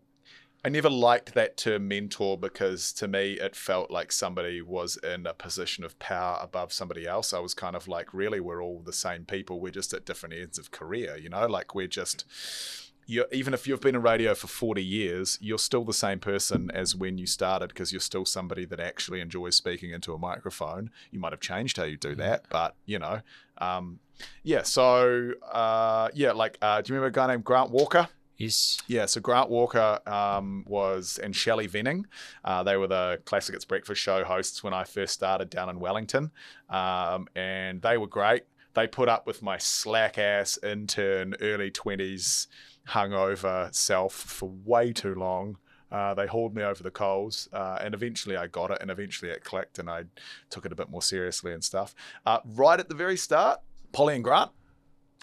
I 0.65 0.69
never 0.69 0.89
liked 0.89 1.33
that 1.33 1.57
term 1.57 1.87
mentor 1.87 2.37
because 2.37 2.91
to 2.93 3.07
me 3.07 3.33
it 3.33 3.55
felt 3.55 3.91
like 3.91 4.11
somebody 4.11 4.61
was 4.61 4.97
in 4.97 5.25
a 5.27 5.33
position 5.33 5.83
of 5.83 5.97
power 5.99 6.39
above 6.41 6.71
somebody 6.73 7.05
else. 7.07 7.33
I 7.33 7.39
was 7.39 7.53
kind 7.53 7.75
of 7.75 7.87
like, 7.87 8.13
really, 8.13 8.39
we're 8.39 8.63
all 8.63 8.81
the 8.83 8.93
same 8.93 9.25
people. 9.25 9.59
We're 9.59 9.71
just 9.71 9.93
at 9.93 10.05
different 10.05 10.35
ends 10.35 10.57
of 10.57 10.71
career, 10.71 11.17
you 11.17 11.29
know. 11.29 11.45
Like 11.47 11.75
we're 11.75 11.87
just. 11.87 12.25
You're, 13.11 13.25
even 13.33 13.53
if 13.53 13.67
you've 13.67 13.81
been 13.81 13.95
in 13.95 14.01
radio 14.01 14.33
for 14.33 14.47
40 14.47 14.81
years, 14.81 15.37
you're 15.41 15.57
still 15.57 15.83
the 15.83 15.93
same 15.93 16.19
person 16.19 16.71
as 16.73 16.95
when 16.95 17.17
you 17.17 17.27
started 17.27 17.67
because 17.67 17.91
you're 17.91 17.99
still 17.99 18.23
somebody 18.23 18.63
that 18.63 18.79
actually 18.79 19.19
enjoys 19.19 19.57
speaking 19.57 19.91
into 19.91 20.13
a 20.13 20.17
microphone. 20.17 20.91
You 21.11 21.19
might 21.19 21.33
have 21.33 21.41
changed 21.41 21.75
how 21.75 21.83
you 21.83 21.97
do 21.97 22.15
that, 22.15 22.45
but 22.49 22.75
you 22.85 22.99
know, 22.99 23.19
um, 23.57 23.99
yeah. 24.43 24.63
So, 24.63 25.33
uh, 25.51 26.07
yeah, 26.13 26.31
like, 26.31 26.57
uh, 26.61 26.81
do 26.81 26.93
you 26.93 26.95
remember 26.95 27.09
a 27.09 27.21
guy 27.21 27.27
named 27.27 27.43
Grant 27.43 27.69
Walker? 27.69 28.07
Yes. 28.37 28.81
Yeah, 28.87 29.07
so 29.07 29.19
Grant 29.19 29.49
Walker 29.49 29.99
um, 30.07 30.63
was 30.65 31.19
and 31.21 31.35
Shelley 31.35 31.67
Venning. 31.67 32.07
Uh, 32.45 32.63
they 32.63 32.77
were 32.77 32.87
the 32.87 33.19
Classic 33.25 33.53
Hits 33.53 33.65
Breakfast 33.65 34.01
show 34.01 34.23
hosts 34.23 34.63
when 34.63 34.73
I 34.73 34.85
first 34.85 35.13
started 35.13 35.49
down 35.49 35.67
in 35.67 35.81
Wellington, 35.81 36.31
um, 36.69 37.27
and 37.35 37.81
they 37.81 37.97
were 37.97 38.07
great. 38.07 38.43
They 38.73 38.87
put 38.87 39.09
up 39.09 39.27
with 39.27 39.41
my 39.43 39.57
slack 39.57 40.17
ass 40.17 40.57
intern, 40.63 41.35
early 41.41 41.69
twenties, 41.69 42.47
hungover 42.91 43.73
self 43.73 44.13
for 44.13 44.49
way 44.65 44.93
too 44.93 45.15
long. 45.15 45.57
Uh, 45.91 46.13
they 46.13 46.25
hauled 46.25 46.55
me 46.55 46.63
over 46.63 46.83
the 46.83 46.91
coals, 46.91 47.49
uh, 47.51 47.77
and 47.81 47.93
eventually 47.93 48.37
I 48.37 48.47
got 48.47 48.71
it, 48.71 48.77
and 48.79 48.89
eventually 48.89 49.29
it 49.29 49.43
clicked, 49.43 49.77
and 49.77 49.89
I 49.89 50.05
took 50.49 50.65
it 50.65 50.71
a 50.71 50.75
bit 50.75 50.89
more 50.89 51.01
seriously 51.01 51.51
and 51.51 51.63
stuff. 51.63 51.93
Uh, 52.25 52.39
right 52.45 52.79
at 52.79 52.87
the 52.87 52.95
very 52.95 53.17
start, 53.17 53.59
Polly 53.91 54.15
and 54.15 54.23
Grant, 54.23 54.51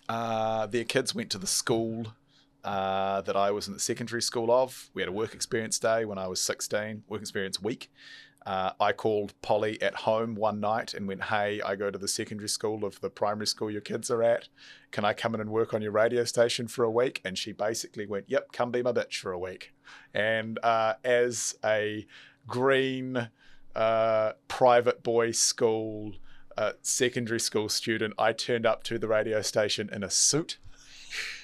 uh, 0.08 0.66
their 0.66 0.84
kids 0.84 1.14
went 1.14 1.30
to 1.30 1.38
the 1.38 1.46
school 1.46 2.08
uh, 2.64 3.22
that 3.22 3.36
I 3.36 3.50
was 3.50 3.66
in 3.66 3.72
the 3.72 3.80
secondary 3.80 4.20
school 4.20 4.50
of. 4.50 4.90
We 4.92 5.00
had 5.00 5.08
a 5.08 5.12
work 5.12 5.34
experience 5.34 5.78
day 5.78 6.04
when 6.04 6.18
I 6.18 6.26
was 6.28 6.40
16, 6.40 7.04
work 7.08 7.22
experience 7.22 7.62
week. 7.62 7.90
Uh, 8.48 8.72
I 8.80 8.92
called 8.92 9.34
Polly 9.42 9.80
at 9.82 9.94
home 9.94 10.34
one 10.34 10.58
night 10.58 10.94
and 10.94 11.06
went, 11.06 11.24
Hey, 11.24 11.60
I 11.60 11.76
go 11.76 11.90
to 11.90 11.98
the 11.98 12.08
secondary 12.08 12.48
school 12.48 12.82
of 12.82 12.98
the 13.02 13.10
primary 13.10 13.46
school 13.46 13.70
your 13.70 13.82
kids 13.82 14.10
are 14.10 14.22
at. 14.22 14.48
Can 14.90 15.04
I 15.04 15.12
come 15.12 15.34
in 15.34 15.42
and 15.42 15.50
work 15.50 15.74
on 15.74 15.82
your 15.82 15.92
radio 15.92 16.24
station 16.24 16.66
for 16.66 16.82
a 16.82 16.90
week? 16.90 17.20
And 17.26 17.36
she 17.36 17.52
basically 17.52 18.06
went, 18.06 18.24
Yep, 18.26 18.52
come 18.52 18.70
be 18.70 18.82
my 18.82 18.92
bitch 18.92 19.18
for 19.18 19.32
a 19.32 19.38
week. 19.38 19.74
And 20.14 20.58
uh, 20.62 20.94
as 21.04 21.56
a 21.62 22.06
green 22.46 23.28
uh, 23.76 24.32
private 24.48 25.02
boys' 25.02 25.38
school, 25.38 26.14
uh, 26.56 26.72
secondary 26.80 27.40
school 27.40 27.68
student, 27.68 28.14
I 28.16 28.32
turned 28.32 28.64
up 28.64 28.82
to 28.84 28.98
the 28.98 29.08
radio 29.08 29.42
station 29.42 29.90
in 29.92 30.02
a 30.02 30.08
suit 30.08 30.56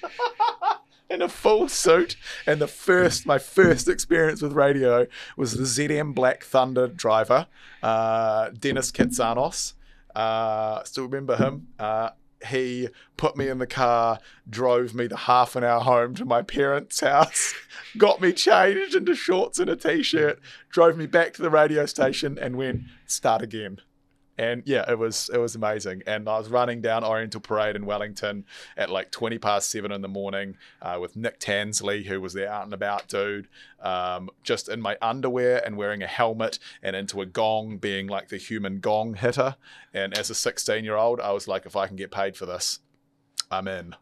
in 1.15 1.21
a 1.21 1.29
full 1.29 1.67
suit. 1.67 2.15
And 2.45 2.61
the 2.61 2.67
first, 2.67 3.25
my 3.25 3.39
first 3.39 3.87
experience 3.87 4.41
with 4.41 4.53
radio 4.53 5.07
was 5.35 5.53
the 5.53 5.63
ZM 5.63 6.13
Black 6.13 6.43
Thunder 6.43 6.87
driver, 6.87 7.47
uh, 7.81 8.49
Dennis 8.49 8.91
Kitsanos. 8.91 9.73
Uh, 10.13 10.83
still 10.83 11.05
remember 11.05 11.35
him. 11.35 11.67
Uh, 11.79 12.09
he 12.47 12.89
put 13.17 13.35
me 13.35 13.47
in 13.47 13.57
the 13.57 13.65
car, 13.65 14.19
drove 14.47 14.93
me 14.93 15.07
the 15.07 15.17
half 15.17 15.55
an 15.55 15.63
hour 15.63 15.79
home 15.79 16.13
to 16.15 16.25
my 16.25 16.43
parents' 16.43 16.99
house, 16.99 17.55
got 17.97 18.21
me 18.21 18.31
changed 18.31 18.93
into 18.93 19.15
shorts 19.15 19.57
and 19.57 19.69
a 19.69 19.75
t 19.75 20.03
shirt, 20.03 20.39
drove 20.69 20.95
me 20.95 21.07
back 21.07 21.33
to 21.33 21.41
the 21.41 21.49
radio 21.49 21.87
station, 21.87 22.37
and 22.39 22.55
went, 22.55 22.81
start 23.07 23.41
again 23.41 23.79
and 24.37 24.63
yeah, 24.65 24.89
it 24.89 24.97
was 24.97 25.29
it 25.33 25.37
was 25.37 25.55
amazing. 25.55 26.03
And 26.05 26.27
I 26.27 26.37
was 26.37 26.49
running 26.49 26.81
down 26.81 27.03
Oriental 27.03 27.41
Parade 27.41 27.75
in 27.75 27.85
Wellington 27.85 28.45
at 28.75 28.89
like 28.89 29.11
twenty 29.11 29.37
past 29.37 29.69
seven 29.69 29.91
in 29.91 30.01
the 30.01 30.07
morning 30.07 30.57
uh, 30.81 30.97
with 30.99 31.15
Nick 31.15 31.39
Tansley, 31.39 32.05
who 32.05 32.19
was 32.21 32.33
the 32.33 32.49
out 32.49 32.65
and 32.65 32.73
about 32.73 33.07
dude, 33.07 33.47
um, 33.81 34.29
just 34.43 34.69
in 34.69 34.81
my 34.81 34.97
underwear 35.01 35.61
and 35.65 35.77
wearing 35.77 36.03
a 36.03 36.07
helmet 36.07 36.59
and 36.83 36.95
into 36.95 37.21
a 37.21 37.25
gong, 37.25 37.77
being 37.77 38.07
like 38.07 38.29
the 38.29 38.37
human 38.37 38.79
gong 38.79 39.15
hitter. 39.15 39.55
And 39.93 40.17
as 40.17 40.29
a 40.29 40.35
sixteen 40.35 40.83
year 40.83 40.95
old, 40.95 41.19
I 41.19 41.31
was 41.31 41.47
like, 41.47 41.65
if 41.65 41.75
I 41.75 41.87
can 41.87 41.95
get 41.95 42.11
paid 42.11 42.35
for 42.35 42.45
this, 42.45 42.79
I'm 43.49 43.67
in. 43.67 43.95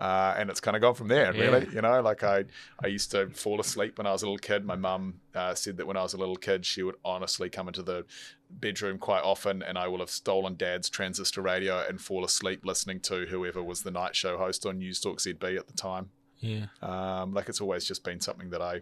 Uh, 0.00 0.34
and 0.38 0.48
it's 0.48 0.60
kind 0.60 0.76
of 0.76 0.80
gone 0.80 0.94
from 0.94 1.08
there, 1.08 1.30
really. 1.34 1.68
You 1.74 1.82
know, 1.82 2.00
like 2.00 2.24
I, 2.24 2.44
I 2.82 2.86
used 2.86 3.10
to 3.10 3.28
fall 3.30 3.60
asleep 3.60 3.98
when 3.98 4.06
I 4.06 4.12
was 4.12 4.22
a 4.22 4.26
little 4.26 4.38
kid. 4.38 4.64
My 4.64 4.74
mum 4.74 5.20
uh, 5.34 5.54
said 5.54 5.76
that 5.76 5.86
when 5.86 5.98
I 5.98 6.02
was 6.02 6.14
a 6.14 6.16
little 6.16 6.36
kid, 6.36 6.64
she 6.64 6.82
would 6.82 6.94
honestly 7.04 7.50
come 7.50 7.68
into 7.68 7.82
the 7.82 8.06
bedroom 8.48 8.96
quite 8.96 9.22
often, 9.22 9.62
and 9.62 9.76
I 9.76 9.88
will 9.88 9.98
have 9.98 10.08
stolen 10.08 10.56
Dad's 10.56 10.88
transistor 10.88 11.42
radio 11.42 11.84
and 11.86 12.00
fall 12.00 12.24
asleep 12.24 12.64
listening 12.64 13.00
to 13.00 13.26
whoever 13.26 13.62
was 13.62 13.82
the 13.82 13.90
night 13.90 14.16
show 14.16 14.38
host 14.38 14.64
on 14.64 14.78
News 14.78 15.00
Talk 15.00 15.18
ZB 15.18 15.58
at 15.58 15.66
the 15.66 15.74
time. 15.74 16.08
Yeah. 16.38 16.66
Um, 16.80 17.34
like 17.34 17.50
it's 17.50 17.60
always 17.60 17.84
just 17.84 18.02
been 18.02 18.20
something 18.20 18.48
that 18.50 18.62
I 18.62 18.80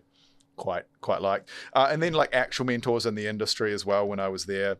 quite 0.57 0.85
quite 1.01 1.21
liked. 1.21 1.49
Uh, 1.73 1.89
and 1.91 2.01
then 2.01 2.13
like 2.13 2.33
actual 2.33 2.67
mentors 2.67 3.07
in 3.07 3.17
the 3.17 3.27
industry 3.27 3.73
as 3.73 3.85
well. 3.85 4.07
When 4.07 4.21
I 4.21 4.29
was 4.29 4.47
there, 4.47 4.77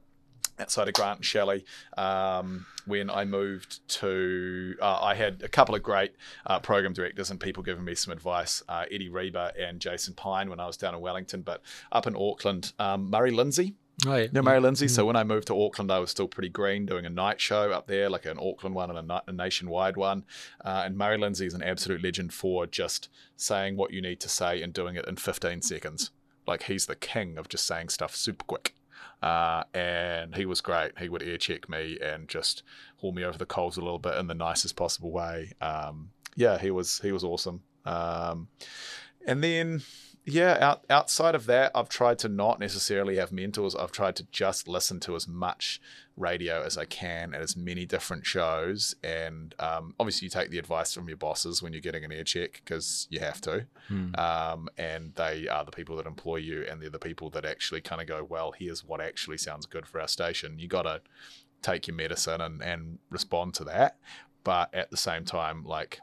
outside 0.58 0.88
of 0.88 0.94
Grant 0.94 1.18
and 1.18 1.24
Shelley, 1.24 1.64
um, 1.96 2.66
when 2.86 3.10
I 3.10 3.24
moved 3.24 3.86
to, 3.88 4.76
uh, 4.80 5.00
I 5.02 5.14
had 5.14 5.42
a 5.42 5.48
couple 5.48 5.74
of 5.74 5.82
great 5.82 6.12
uh, 6.46 6.58
program 6.60 6.92
directors 6.92 7.30
and 7.30 7.38
people 7.38 7.62
giving 7.62 7.84
me 7.84 7.94
some 7.94 8.12
advice. 8.12 8.62
Uh, 8.68 8.84
Eddie 8.90 9.08
Reba 9.08 9.52
and 9.58 9.80
Jason 9.80 10.14
Pine 10.14 10.50
when 10.50 10.60
I 10.60 10.66
was 10.66 10.76
down 10.76 10.94
in 10.94 11.00
Wellington, 11.00 11.42
but 11.42 11.62
up 11.92 12.06
in 12.06 12.16
Auckland, 12.16 12.72
um, 12.78 13.10
Murray 13.10 13.30
Lindsay. 13.30 13.74
Oh, 14.06 14.14
yeah. 14.14 14.28
No, 14.32 14.42
Murray 14.42 14.60
Lindsay. 14.60 14.86
So 14.86 15.04
when 15.04 15.16
I 15.16 15.24
moved 15.24 15.48
to 15.48 15.60
Auckland, 15.60 15.90
I 15.90 15.98
was 15.98 16.10
still 16.10 16.28
pretty 16.28 16.50
green, 16.50 16.86
doing 16.86 17.04
a 17.04 17.10
night 17.10 17.40
show 17.40 17.72
up 17.72 17.88
there, 17.88 18.08
like 18.08 18.26
an 18.26 18.38
Auckland 18.40 18.76
one 18.76 18.94
and 18.94 19.10
a, 19.10 19.22
a 19.26 19.32
nationwide 19.32 19.96
one. 19.96 20.24
Uh, 20.64 20.82
and 20.84 20.96
Murray 20.96 21.18
Lindsay 21.18 21.46
is 21.46 21.54
an 21.54 21.62
absolute 21.62 22.02
legend 22.02 22.32
for 22.32 22.66
just 22.66 23.08
saying 23.36 23.76
what 23.76 23.92
you 23.92 24.00
need 24.00 24.20
to 24.20 24.28
say 24.28 24.62
and 24.62 24.72
doing 24.72 24.94
it 24.94 25.06
in 25.08 25.16
15 25.16 25.62
seconds. 25.62 26.12
Like 26.46 26.64
he's 26.64 26.86
the 26.86 26.94
king 26.94 27.36
of 27.36 27.48
just 27.48 27.66
saying 27.66 27.88
stuff 27.88 28.14
super 28.14 28.44
quick. 28.44 28.74
Uh, 29.22 29.64
and 29.74 30.35
he 30.35 30.46
was 30.46 30.61
great. 30.61 30.98
He 30.98 31.09
would 31.09 31.22
air 31.22 31.38
check 31.38 31.68
me 31.68 31.98
and 32.00 32.28
just 32.28 32.62
haul 32.98 33.12
me 33.12 33.24
over 33.24 33.38
the 33.38 33.46
coals 33.46 33.76
a 33.76 33.81
little 33.81 33.98
bit 33.98 34.16
in 34.16 34.26
the 34.26 34.35
nicest 34.35 34.76
possible 34.76 35.11
way. 35.11 35.52
Um, 35.61 36.11
yeah, 36.37 36.59
he 36.59 36.70
was 36.70 37.00
he 37.00 37.12
was 37.12 37.24
awesome. 37.24 37.62
Um, 37.85 38.48
and 39.26 39.42
then 39.42 39.83
yeah, 40.24 40.59
out, 40.61 40.85
outside 40.90 41.35
of 41.35 41.46
that, 41.46 41.72
I've 41.74 41.88
tried 41.88 42.18
to 42.20 42.28
not 42.28 42.61
necessarily 42.61 43.16
have 43.16 43.33
mentors. 43.33 43.74
I've 43.74 43.92
tried 43.92 44.16
to 44.16 44.26
just 44.31 44.68
listen 44.68 45.00
to 45.00 45.16
as 45.16 45.26
much 45.26 45.81
radio 46.16 46.62
as 46.62 46.76
I 46.76 46.85
can 46.85 47.35
at 47.35 47.40
as 47.40 47.57
many 47.57 47.87
different 47.87 48.26
shows. 48.26 48.94
And 49.02 49.54
um, 49.59 49.94
obviously, 49.98 50.26
you 50.26 50.31
take 50.31 50.50
the 50.50 50.59
advice 50.59 50.92
from 50.92 51.09
your 51.09 51.16
bosses 51.16 51.62
when 51.62 51.72
you're 51.72 51.81
getting 51.81 52.04
an 52.04 52.12
air 52.12 52.24
check 52.24 52.61
because 52.64 53.07
you 53.11 53.20
have 53.20 53.40
to. 53.42 53.66
Hmm. 53.88 54.14
Um, 54.16 54.68
and 54.76 55.14
they 55.14 55.48
are 55.48 55.64
the 55.64 55.70
people 55.70 55.96
that 55.96 56.07
employ 56.07 56.37
you, 56.37 56.64
and 56.68 56.83
they're 56.83 56.90
the 56.90 56.98
people 56.98 57.31
that 57.31 57.44
actually 57.44 57.81
kind 57.81 58.00
of 58.00 58.07
go, 58.07 58.22
well, 58.22 58.52
here's 58.52 58.85
what 58.85 59.00
actually 59.00 59.38
sounds 59.38 59.66
good 59.66 59.87
for 59.87 60.00
our 60.00 60.09
station. 60.09 60.59
You 60.59 60.68
got 60.68 60.83
to 60.83 61.00
take 61.62 61.87
your 61.87 61.96
medicine 61.96 62.40
and, 62.40 62.62
and 62.62 62.98
respond 63.11 63.54
to 63.54 63.64
that. 63.64 63.96
But 64.44 64.72
at 64.74 64.90
the 64.90 64.96
same 64.96 65.24
time, 65.24 65.64
like, 65.64 66.00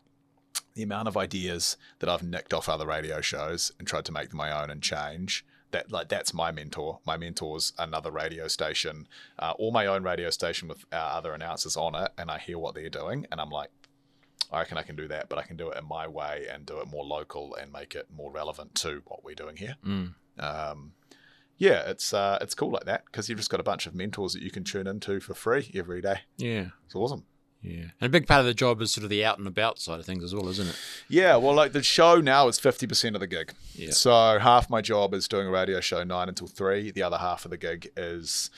the 0.75 0.83
amount 0.83 1.07
of 1.07 1.17
ideas 1.17 1.77
that 1.99 2.09
I've 2.09 2.21
nicked 2.21 2.53
off 2.53 2.69
other 2.69 2.85
radio 2.85 3.21
shows 3.21 3.71
and 3.79 3.87
tried 3.87 4.05
to 4.05 4.11
make 4.11 4.29
them 4.29 4.37
my 4.37 4.51
own 4.51 4.69
and 4.69 4.81
change. 4.81 5.45
That 5.71 5.91
like 5.91 6.09
that's 6.09 6.33
my 6.33 6.51
mentor. 6.51 6.99
My 7.05 7.17
mentor's 7.17 7.73
another 7.77 8.11
radio 8.11 8.47
station, 8.47 9.07
uh, 9.39 9.53
or 9.57 9.71
my 9.71 9.87
own 9.87 10.03
radio 10.03 10.29
station 10.29 10.67
with 10.67 10.85
uh, 10.93 10.95
other 10.95 11.33
announcers 11.33 11.75
on 11.75 11.95
it, 11.95 12.11
and 12.17 12.29
I 12.29 12.37
hear 12.37 12.59
what 12.59 12.75
they're 12.75 12.89
doing, 12.89 13.25
and 13.31 13.41
I'm 13.41 13.49
like, 13.49 13.71
I 14.51 14.59
reckon 14.59 14.77
I 14.77 14.83
can 14.83 14.95
do 14.95 15.07
that, 15.07 15.27
but 15.27 15.37
I 15.37 15.41
can 15.41 15.57
do 15.57 15.69
it 15.69 15.77
in 15.77 15.85
my 15.85 16.07
way 16.07 16.45
and 16.49 16.65
do 16.65 16.79
it 16.79 16.87
more 16.87 17.03
local 17.03 17.55
and 17.55 17.73
make 17.73 17.95
it 17.95 18.07
more 18.15 18.31
relevant 18.31 18.75
to 18.75 19.01
what 19.05 19.23
we're 19.23 19.35
doing 19.35 19.57
here. 19.57 19.75
Mm. 19.85 20.13
Um, 20.37 20.93
yeah, 21.57 21.89
it's 21.89 22.13
uh, 22.13 22.37
it's 22.41 22.53
cool 22.53 22.71
like 22.71 22.85
that 22.85 23.05
because 23.05 23.27
you've 23.27 23.39
just 23.39 23.49
got 23.49 23.59
a 23.59 23.63
bunch 23.63 23.85
of 23.87 23.95
mentors 23.95 24.33
that 24.33 24.43
you 24.43 24.51
can 24.51 24.63
tune 24.63 24.87
into 24.87 25.19
for 25.19 25.33
free 25.33 25.71
every 25.73 26.01
day. 26.01 26.21
Yeah. 26.37 26.67
It's 26.85 26.95
awesome. 26.95 27.25
Yeah. 27.67 27.85
And 27.99 28.07
a 28.07 28.09
big 28.09 28.27
part 28.27 28.41
of 28.41 28.45
the 28.45 28.53
job 28.53 28.81
is 28.81 28.91
sort 28.91 29.03
of 29.03 29.09
the 29.09 29.25
out 29.25 29.39
and 29.39 29.47
about 29.47 29.79
side 29.79 29.99
of 29.99 30.05
things 30.05 30.23
as 30.23 30.35
well, 30.35 30.47
isn't 30.49 30.67
it? 30.67 30.79
Yeah, 31.09 31.35
well, 31.37 31.55
like 31.55 31.71
the 31.71 31.81
show 31.81 32.21
now 32.21 32.47
is 32.47 32.59
fifty 32.59 32.85
percent 32.85 33.15
of 33.15 33.21
the 33.21 33.27
gig. 33.27 33.53
Yeah. 33.73 33.91
So 33.91 34.37
half 34.39 34.69
my 34.69 34.81
job 34.81 35.13
is 35.13 35.27
doing 35.27 35.47
a 35.47 35.51
radio 35.51 35.79
show 35.81 36.03
nine 36.03 36.29
until 36.29 36.47
three. 36.47 36.91
The 36.91 37.01
other 37.01 37.17
half 37.17 37.43
of 37.43 37.51
the 37.51 37.57
gig 37.57 37.91
is 37.97 38.51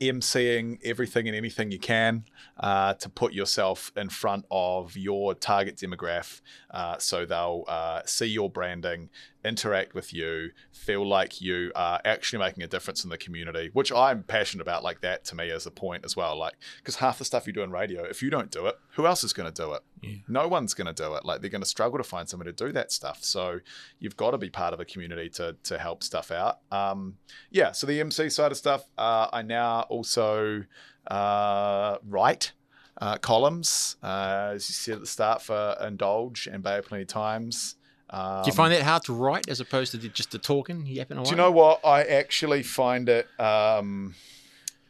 emceeing 0.00 0.78
everything 0.84 1.28
and 1.28 1.36
anything 1.36 1.70
you 1.70 1.78
can 1.78 2.24
uh, 2.58 2.92
to 2.94 3.08
put 3.08 3.32
yourself 3.32 3.92
in 3.96 4.08
front 4.08 4.44
of 4.50 4.96
your 4.96 5.32
target 5.32 5.76
demographic, 5.76 6.40
uh, 6.72 6.98
so 6.98 7.24
they'll 7.24 7.64
uh, 7.68 8.02
see 8.04 8.26
your 8.26 8.50
branding, 8.50 9.08
interact 9.44 9.94
with 9.94 10.12
you, 10.12 10.50
feel 10.72 11.06
like 11.06 11.40
you 11.40 11.72
are 11.74 12.00
actually 12.04 12.38
making 12.38 12.62
a 12.62 12.66
difference 12.66 13.04
in 13.04 13.10
the 13.10 13.18
community, 13.18 13.70
which 13.72 13.92
I'm 13.92 14.22
passionate 14.22 14.62
about. 14.62 14.82
Like 14.82 15.00
that 15.00 15.24
to 15.26 15.36
me 15.36 15.50
is 15.50 15.66
a 15.66 15.70
point 15.70 16.04
as 16.04 16.16
well. 16.16 16.36
Like, 16.38 16.54
because 16.78 16.96
half 16.96 17.18
the 17.18 17.24
stuff 17.24 17.46
you 17.46 17.52
do 17.52 17.62
in 17.62 17.70
radio, 17.70 18.04
if 18.04 18.22
you 18.22 18.30
don't 18.30 18.50
do 18.50 18.66
it, 18.66 18.76
who 18.94 19.06
else 19.06 19.24
is 19.24 19.32
going 19.32 19.52
to 19.52 19.62
do 19.62 19.72
it? 19.72 19.82
Yeah. 20.02 20.16
No 20.28 20.48
one's 20.48 20.74
going 20.74 20.92
to 20.92 21.02
do 21.02 21.14
it. 21.14 21.24
Like, 21.24 21.40
they're 21.40 21.50
going 21.50 21.62
to 21.62 21.68
struggle 21.68 21.98
to 21.98 22.04
find 22.04 22.28
someone 22.28 22.46
to 22.46 22.52
do 22.52 22.72
that 22.72 22.92
stuff. 22.92 23.22
So, 23.22 23.60
you've 23.98 24.16
got 24.16 24.32
to 24.32 24.38
be 24.38 24.50
part 24.50 24.74
of 24.74 24.80
a 24.80 24.84
community 24.84 25.28
to 25.30 25.56
to 25.64 25.78
help 25.78 26.02
stuff 26.02 26.30
out. 26.30 26.60
Um, 26.70 27.16
yeah. 27.50 27.72
So 27.72 27.86
the 27.86 28.00
MC 28.00 28.30
side 28.30 28.52
of 28.52 28.58
stuff, 28.58 28.86
uh, 28.98 29.28
I 29.32 29.42
now 29.42 29.82
also 29.82 30.64
uh, 31.06 31.98
write 32.06 32.52
uh, 33.00 33.18
columns, 33.18 33.96
uh, 34.02 34.52
as 34.54 34.68
you 34.68 34.74
said 34.74 34.94
at 34.94 35.00
the 35.00 35.06
start, 35.06 35.42
for 35.42 35.76
Indulge 35.80 36.46
and 36.46 36.62
Bay 36.62 36.78
of 36.78 36.86
Plenty 36.86 37.04
Times. 37.04 37.76
Um, 38.12 38.42
Do 38.42 38.50
you 38.50 38.52
find 38.52 38.72
that 38.72 38.82
hard 38.82 39.04
to 39.04 39.14
write 39.14 39.48
as 39.48 39.60
opposed 39.60 39.92
to 39.92 39.98
just 40.08 40.30
the 40.30 40.38
talking, 40.38 40.84
yapping 40.86 41.16
away? 41.16 41.24
Do 41.24 41.30
you 41.30 41.36
know 41.36 41.50
what? 41.50 41.84
I 41.84 42.02
actually 42.02 42.62
find 42.62 43.08
it 43.08 43.26
um, 43.40 44.14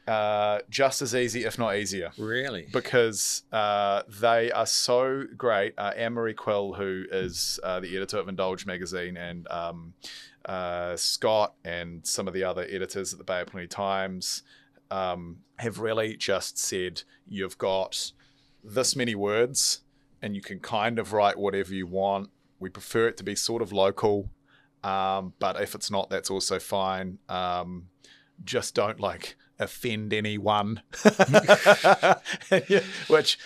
uh, 0.09 0.59
just 0.69 1.03
as 1.03 1.15
easy, 1.15 1.45
if 1.45 1.57
not 1.57 1.77
easier. 1.77 2.11
Really? 2.19 2.67
Because 2.73 3.45
uh, 3.53 4.03
they 4.09 4.51
are 4.51 4.67
so 4.67 5.25
great. 5.37 5.75
Uh, 5.79 5.93
Anne 5.97 6.15
Marie 6.15 6.35
Quill, 6.35 6.73
who 6.73 7.05
is 7.13 7.61
uh, 7.63 7.79
the 7.79 7.95
editor 7.97 8.19
of 8.19 8.29
Indulge 8.29 8.67
magazine, 8.67 9.17
and 9.17 9.47
um, 9.49 9.95
uh, 10.45 10.97
Scott 10.97 11.55
and 11.65 12.05
some 12.05 12.27
of 12.27 12.35
the 12.35 12.43
other 12.43 12.67
editors 12.69 13.13
at 13.13 13.19
the 13.19 13.25
Bay 13.25 13.41
of 13.43 13.47
Plenty 13.47 13.69
Times 13.69 14.43
um, 14.91 15.39
have 15.57 15.79
really 15.79 16.17
just 16.17 16.59
said 16.59 17.03
you've 17.29 17.57
got 17.59 18.13
this 18.65 18.97
many 18.97 19.15
words 19.15 19.81
and 20.21 20.35
you 20.35 20.43
can 20.43 20.59
kind 20.59 20.99
of 20.99 21.13
write 21.13 21.39
whatever 21.39 21.73
you 21.75 21.87
want. 21.87 22.31
We 22.63 22.71
prefer 22.71 23.09
it 23.09 23.17
to 23.19 23.25
be 23.25 23.35
sort 23.35 23.61
of 23.61 23.73
local, 23.73 24.31
um, 24.85 25.35
but 25.39 25.61
if 25.61 25.75
it's 25.75 25.91
not, 25.91 26.09
that's 26.11 26.31
also 26.31 26.59
fine. 26.59 27.19
Um, 27.29 27.89
just 28.45 28.75
don't 28.75 29.01
like 29.01 29.37
offend 29.59 30.13
anyone, 30.13 30.83
which 33.09 33.39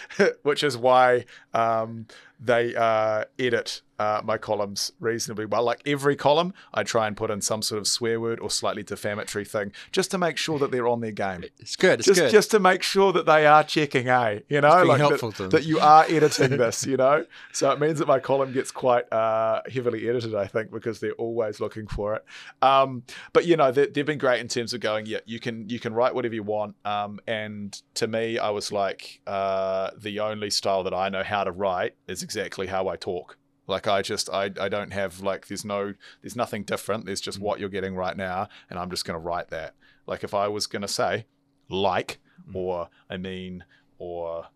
which 0.42 0.62
is 0.62 0.76
why 0.76 1.24
um, 1.52 2.06
they 2.38 2.74
uh, 2.74 3.24
edit 3.38 3.82
uh, 3.98 4.20
my 4.24 4.38
columns 4.38 4.92
reasonably 5.00 5.46
well. 5.46 5.62
Like 5.62 5.80
every 5.86 6.16
column, 6.16 6.52
I 6.74 6.82
try 6.82 7.06
and 7.06 7.16
put 7.16 7.30
in 7.30 7.40
some 7.40 7.62
sort 7.62 7.78
of 7.78 7.86
swear 7.86 8.20
word 8.20 8.40
or 8.40 8.50
slightly 8.50 8.82
defamatory 8.82 9.44
thing, 9.44 9.72
just 9.92 10.10
to 10.12 10.18
make 10.18 10.36
sure 10.36 10.58
that 10.58 10.70
they're 10.70 10.88
on 10.88 11.00
their 11.00 11.12
game. 11.12 11.44
It's 11.58 11.74
good. 11.74 12.00
It's 12.00 12.06
just 12.06 12.20
good. 12.20 12.30
just 12.30 12.50
to 12.52 12.60
make 12.60 12.82
sure 12.82 13.12
that 13.12 13.26
they 13.26 13.46
are 13.46 13.64
checking 13.64 14.08
a, 14.08 14.42
you 14.48 14.60
know, 14.60 14.84
like 14.84 14.98
helpful 14.98 15.32
to 15.32 15.44
that, 15.44 15.50
them. 15.50 15.60
that 15.60 15.66
you 15.66 15.80
are 15.80 16.04
editing 16.08 16.56
this, 16.58 16.86
you 16.86 16.96
know. 16.96 17.24
So 17.52 17.70
it 17.72 17.80
means 17.80 17.98
that 17.98 18.06
my 18.06 18.20
column 18.20 18.52
gets 18.52 18.70
quite 18.70 19.10
uh, 19.12 19.62
heavily 19.72 20.08
edited, 20.08 20.34
I 20.34 20.46
think, 20.46 20.70
because 20.70 21.00
they're 21.00 21.12
always 21.12 21.58
looking 21.58 21.86
for 21.86 22.14
it. 22.14 22.24
Um, 22.62 23.02
but 23.32 23.46
you 23.46 23.56
know, 23.56 23.72
they, 23.72 23.86
they've 23.86 24.06
been 24.06 24.18
great 24.18 24.40
in 24.40 24.48
terms 24.48 24.74
of 24.74 24.80
going, 24.80 25.06
yeah, 25.06 25.18
you 25.24 25.40
can 25.40 25.68
you 25.68 25.80
can 25.80 25.92
write 25.92 26.14
whatever 26.14 26.34
you 26.34 26.42
want. 26.42 26.76
Um, 26.84 27.18
and 27.26 27.80
to 27.94 28.06
me, 28.06 28.38
I 28.38 28.50
was 28.50 28.70
like, 28.70 29.20
uh, 29.26 29.90
the 29.96 30.20
only 30.20 30.50
style 30.50 30.84
that 30.84 30.94
I 30.94 31.08
know 31.08 31.24
how 31.24 31.44
to 31.44 31.50
write 31.50 31.94
is 32.06 32.22
exactly 32.22 32.66
how 32.66 32.88
I 32.88 32.96
talk. 32.96 33.36
Like 33.66 33.86
I 33.88 34.02
just 34.02 34.30
I, 34.30 34.50
I 34.60 34.68
don't 34.68 34.92
have 34.92 35.20
like 35.20 35.48
there's 35.48 35.64
no 35.64 35.94
there's 36.22 36.36
nothing 36.36 36.62
different. 36.62 37.04
There's 37.06 37.20
just 37.20 37.38
what 37.40 37.58
you're 37.60 37.68
getting 37.68 37.94
right 37.96 38.16
now, 38.16 38.48
and 38.70 38.78
I'm 38.78 38.90
just 38.90 39.04
gonna 39.04 39.18
write 39.18 39.48
that. 39.50 39.74
Like 40.06 40.22
if 40.24 40.34
I 40.34 40.48
was 40.48 40.66
gonna 40.66 40.88
say 40.88 41.26
like 41.68 42.18
or 42.54 42.88
I 43.10 43.16
mean 43.16 43.64
or 43.98 44.46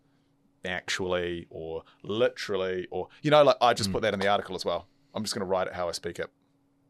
actually 0.63 1.47
or 1.49 1.83
literally 2.03 2.87
or 2.91 3.07
you 3.21 3.31
know 3.31 3.43
like 3.43 3.57
I 3.61 3.73
just 3.73 3.89
Mm. 3.89 3.93
put 3.93 4.01
that 4.03 4.13
in 4.13 4.19
the 4.19 4.27
article 4.27 4.55
as 4.55 4.63
well. 4.65 4.87
I'm 5.13 5.23
just 5.23 5.33
gonna 5.33 5.45
write 5.45 5.67
it 5.67 5.73
how 5.73 5.89
I 5.89 5.91
speak 5.91 6.19
it. 6.19 6.29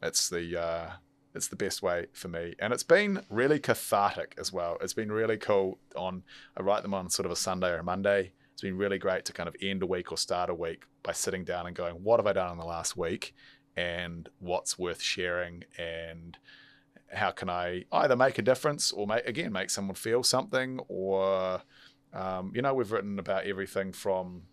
It's 0.01 0.29
the 0.29 0.59
uh 0.61 0.89
it's 1.33 1.47
the 1.47 1.55
best 1.55 1.81
way 1.81 2.07
for 2.11 2.27
me. 2.27 2.55
And 2.59 2.73
it's 2.73 2.83
been 2.83 3.23
really 3.29 3.57
cathartic 3.59 4.35
as 4.37 4.51
well. 4.51 4.77
It's 4.81 4.93
been 4.93 5.11
really 5.11 5.37
cool 5.37 5.79
on 5.95 6.23
I 6.57 6.61
write 6.61 6.83
them 6.83 6.93
on 6.93 7.09
sort 7.09 7.25
of 7.25 7.31
a 7.31 7.35
Sunday 7.37 7.69
or 7.71 7.77
a 7.79 7.83
Monday. 7.83 8.33
It's 8.61 8.67
been 8.67 8.77
really 8.77 8.99
great 8.99 9.25
to 9.25 9.33
kind 9.33 9.49
of 9.49 9.55
end 9.59 9.81
a 9.81 9.87
week 9.87 10.11
or 10.11 10.19
start 10.19 10.51
a 10.51 10.53
week 10.53 10.83
by 11.01 11.13
sitting 11.13 11.43
down 11.43 11.65
and 11.65 11.75
going, 11.75 11.95
what 11.95 12.19
have 12.19 12.27
I 12.27 12.33
done 12.33 12.51
in 12.51 12.57
the 12.59 12.63
last 12.63 12.95
week? 12.95 13.33
And 13.75 14.29
what's 14.37 14.77
worth 14.77 15.01
sharing? 15.01 15.63
And 15.79 16.37
how 17.11 17.31
can 17.31 17.49
I 17.49 17.85
either 17.91 18.15
make 18.15 18.37
a 18.37 18.43
difference 18.43 18.91
or 18.91 19.07
make 19.07 19.27
again 19.27 19.51
make 19.51 19.71
someone 19.71 19.95
feel 19.95 20.21
something 20.21 20.79
or 20.89 21.63
um, 22.13 22.51
you 22.53 22.61
know 22.61 22.75
we've 22.75 22.91
written 22.91 23.17
about 23.17 23.45
everything 23.45 23.93
from 23.93 24.43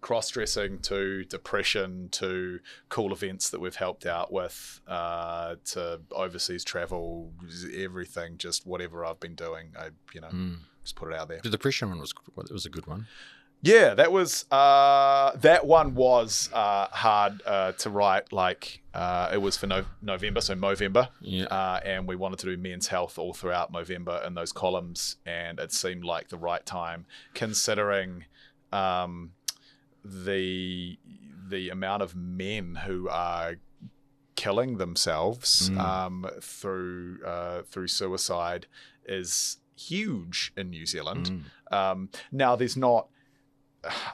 cross 0.00 0.30
dressing 0.30 0.78
to 0.80 1.24
depression 1.24 2.08
to 2.10 2.60
cool 2.88 3.12
events 3.12 3.50
that 3.50 3.60
we've 3.60 3.76
helped 3.76 4.06
out 4.06 4.32
with 4.32 4.80
uh, 4.86 5.56
to 5.64 6.00
overseas 6.12 6.62
travel 6.64 7.32
everything 7.74 8.38
just 8.38 8.66
whatever 8.66 9.04
I've 9.04 9.20
been 9.20 9.34
doing 9.34 9.72
I 9.78 9.88
you 10.14 10.20
know 10.20 10.28
Mm. 10.28 10.58
just 10.84 10.94
put 10.96 11.12
it 11.12 11.18
out 11.18 11.28
there 11.28 11.40
The 11.42 11.50
depression 11.50 11.88
one 11.90 11.98
was 11.98 12.12
it 12.38 12.52
was 12.52 12.64
a 12.66 12.70
good 12.70 12.86
one. 12.86 13.06
yeah, 13.60 13.92
that 13.94 14.12
was 14.12 14.44
uh, 14.52 15.32
that 15.38 15.66
one 15.66 15.96
was 15.96 16.48
uh, 16.52 16.86
hard 16.92 17.42
uh, 17.44 17.72
to 17.72 17.90
write. 17.90 18.32
Like 18.32 18.82
uh, 18.94 19.30
it 19.32 19.38
was 19.38 19.56
for 19.56 19.66
no- 19.66 19.84
November, 20.00 20.40
so 20.40 20.54
Movember, 20.54 21.08
Yeah. 21.20 21.46
uh, 21.46 21.80
and 21.84 22.06
we 22.06 22.14
wanted 22.14 22.38
to 22.40 22.46
do 22.46 22.56
men's 22.56 22.86
health 22.86 23.18
all 23.18 23.34
throughout 23.34 23.72
Movember 23.72 24.24
in 24.26 24.34
those 24.34 24.52
columns, 24.52 25.16
and 25.26 25.58
it 25.58 25.72
seemed 25.72 26.04
like 26.04 26.28
the 26.28 26.38
right 26.38 26.64
time, 26.64 27.04
considering 27.34 28.26
um, 28.72 29.32
the 30.08 30.98
the 31.48 31.70
amount 31.70 32.02
of 32.02 32.14
men 32.14 32.74
who 32.86 33.08
are 33.08 33.56
killing 34.36 34.76
themselves 34.78 35.70
Mm. 35.70 35.78
um, 35.78 36.30
through 36.40 37.18
uh, 37.24 37.62
through 37.62 37.88
suicide 37.88 38.66
is 39.06 39.58
huge 39.76 40.52
in 40.56 40.70
New 40.70 40.86
Zealand. 40.86 41.42
Mm. 41.70 41.74
Um, 41.76 42.08
now, 42.32 42.56
there's 42.56 42.76
not, 42.76 43.08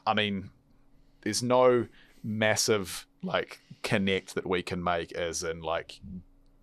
I 0.07 0.15
mean, 0.15 0.51
there's 1.23 1.43
no 1.43 1.87
massive 2.23 3.07
like 3.23 3.61
connect 3.83 4.35
that 4.35 4.47
we 4.47 4.63
can 4.63 4.83
make, 4.83 5.13
as 5.13 5.43
in 5.43 5.61
like 5.61 6.01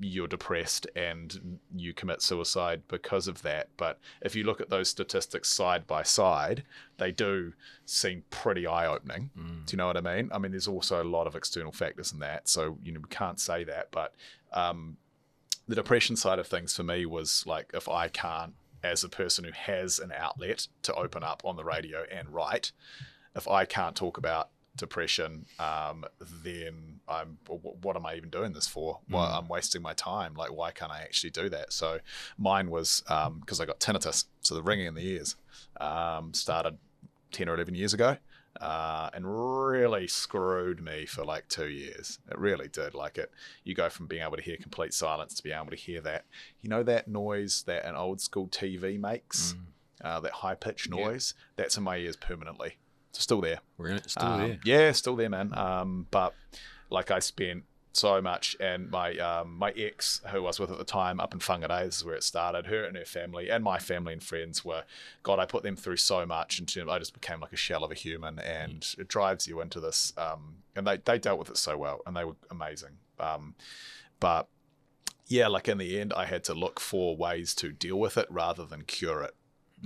you're 0.01 0.27
depressed 0.27 0.87
and 0.95 1.59
you 1.75 1.93
commit 1.93 2.21
suicide 2.21 2.81
because 2.87 3.27
of 3.27 3.41
that. 3.43 3.69
But 3.77 3.99
if 4.21 4.35
you 4.35 4.43
look 4.43 4.59
at 4.59 4.69
those 4.69 4.89
statistics 4.89 5.49
side 5.49 5.85
by 5.85 6.03
side, 6.03 6.63
they 6.97 7.11
do 7.11 7.53
seem 7.85 8.23
pretty 8.29 8.65
eye 8.65 8.87
opening. 8.87 9.29
Mm. 9.37 9.65
Do 9.65 9.73
you 9.73 9.77
know 9.77 9.87
what 9.87 9.97
I 9.97 10.01
mean? 10.01 10.29
I 10.33 10.39
mean, 10.39 10.51
there's 10.51 10.67
also 10.67 11.01
a 11.01 11.05
lot 11.05 11.27
of 11.27 11.35
external 11.35 11.71
factors 11.71 12.11
in 12.11 12.19
that, 12.19 12.49
so 12.49 12.77
you 12.83 12.91
know 12.91 12.99
we 12.99 13.09
can't 13.09 13.39
say 13.39 13.63
that. 13.63 13.89
But 13.91 14.15
um, 14.51 14.97
the 15.67 15.75
depression 15.75 16.15
side 16.15 16.39
of 16.39 16.47
things 16.47 16.75
for 16.75 16.83
me 16.83 17.05
was 17.05 17.43
like 17.45 17.71
if 17.73 17.87
I 17.87 18.07
can't, 18.07 18.53
as 18.83 19.03
a 19.03 19.09
person 19.09 19.43
who 19.43 19.51
has 19.51 19.99
an 19.99 20.11
outlet 20.17 20.67
to 20.81 20.95
open 20.95 21.23
up 21.23 21.43
on 21.45 21.55
the 21.55 21.63
radio 21.63 22.05
and 22.11 22.29
write, 22.29 22.71
if 23.35 23.47
I 23.47 23.65
can't 23.65 23.95
talk 23.95 24.17
about 24.17 24.49
depression, 24.75 25.45
um, 25.59 26.05
then 26.43 26.99
I'm 27.07 27.37
what 27.81 27.95
am 27.95 28.05
I 28.05 28.15
even 28.15 28.29
doing 28.29 28.53
this 28.53 28.67
for? 28.67 28.99
Well, 29.09 29.25
Mm. 29.27 29.37
I'm 29.39 29.47
wasting 29.47 29.81
my 29.81 29.93
time. 29.93 30.33
Like, 30.35 30.53
why 30.53 30.71
can't 30.71 30.91
I 30.91 31.01
actually 31.01 31.31
do 31.31 31.49
that? 31.49 31.73
So 31.73 31.99
mine 32.37 32.69
was 32.69 33.01
because 33.39 33.59
I 33.59 33.65
got 33.65 33.79
tinnitus, 33.79 34.25
so 34.41 34.55
the 34.55 34.63
ringing 34.63 34.87
in 34.87 34.95
the 34.95 35.05
ears 35.05 35.35
um, 35.79 36.33
started 36.33 36.77
ten 37.31 37.49
or 37.49 37.55
eleven 37.55 37.75
years 37.75 37.93
ago. 37.93 38.17
Uh, 38.59 39.09
and 39.13 39.23
really 39.25 40.05
screwed 40.09 40.83
me 40.83 41.05
for 41.05 41.23
like 41.23 41.47
two 41.47 41.69
years. 41.69 42.19
It 42.29 42.37
really 42.37 42.67
did. 42.67 42.93
Like 42.93 43.17
it, 43.17 43.31
you 43.63 43.73
go 43.73 43.89
from 43.89 44.07
being 44.07 44.23
able 44.23 44.35
to 44.35 44.41
hear 44.43 44.57
complete 44.57 44.93
silence 44.93 45.33
to 45.35 45.41
being 45.43 45.55
able 45.55 45.69
to 45.69 45.75
hear 45.77 46.01
that, 46.01 46.25
you 46.59 46.69
know, 46.69 46.83
that 46.83 47.07
noise 47.07 47.63
that 47.63 47.85
an 47.85 47.95
old 47.95 48.19
school 48.19 48.49
TV 48.49 48.99
makes, 48.99 49.53
Mm. 49.53 50.05
uh, 50.05 50.19
that 50.19 50.31
high 50.33 50.53
pitched 50.55 50.89
Yeah. 50.89 50.95
noise. 51.01 51.33
That's 51.55 51.77
in 51.77 51.83
my 51.83 51.95
ears 51.95 52.17
permanently. 52.17 52.75
It's 53.11 53.21
still 53.21 53.41
there. 53.41 53.59
We're 53.77 53.89
in 53.89 53.97
it 53.97 54.09
still 54.09 54.25
Um, 54.25 54.39
there. 54.39 54.59
Yeah, 54.63 54.91
still 54.93 55.15
there, 55.15 55.29
man. 55.29 55.57
Um, 55.57 56.07
but 56.11 56.33
like 56.89 57.11
I 57.11 57.19
spent 57.19 57.65
so 57.93 58.21
much, 58.21 58.55
and 58.59 58.89
my 58.89 59.17
um, 59.17 59.57
my 59.57 59.71
ex, 59.71 60.21
who 60.27 60.37
I 60.37 60.39
was 60.39 60.59
with 60.61 60.71
at 60.71 60.77
the 60.77 60.85
time, 60.85 61.19
up 61.19 61.33
in 61.33 61.39
Whangarei, 61.39 61.83
this 61.85 61.97
is 61.97 62.05
where 62.05 62.15
it 62.15 62.23
started. 62.23 62.67
Her 62.67 62.85
and 62.85 62.95
her 62.95 63.03
family, 63.03 63.49
and 63.49 63.63
my 63.65 63.79
family 63.79 64.13
and 64.13 64.23
friends 64.23 64.63
were, 64.63 64.83
God, 65.23 65.39
I 65.39 65.45
put 65.45 65.63
them 65.63 65.75
through 65.75 65.97
so 65.97 66.25
much, 66.25 66.57
and 66.59 66.89
I 66.89 66.99
just 66.99 67.13
became 67.13 67.41
like 67.41 67.51
a 67.51 67.57
shell 67.57 67.83
of 67.83 67.91
a 67.91 67.95
human, 67.95 68.39
and 68.39 68.87
it 68.97 69.09
drives 69.09 69.45
you 69.45 69.59
into 69.59 69.81
this. 69.81 70.13
Um, 70.17 70.63
and 70.75 70.87
they 70.87 70.97
they 70.97 71.19
dealt 71.19 71.37
with 71.39 71.49
it 71.49 71.57
so 71.57 71.77
well, 71.77 71.99
and 72.05 72.15
they 72.15 72.23
were 72.23 72.37
amazing. 72.49 72.97
Um, 73.19 73.55
but 74.21 74.47
yeah, 75.27 75.47
like 75.47 75.67
in 75.67 75.77
the 75.77 75.99
end, 75.99 76.13
I 76.13 76.25
had 76.25 76.45
to 76.45 76.53
look 76.53 76.79
for 76.79 77.17
ways 77.17 77.53
to 77.55 77.73
deal 77.73 77.99
with 77.99 78.17
it 78.17 78.27
rather 78.29 78.65
than 78.65 78.83
cure 78.83 79.21
it. 79.21 79.35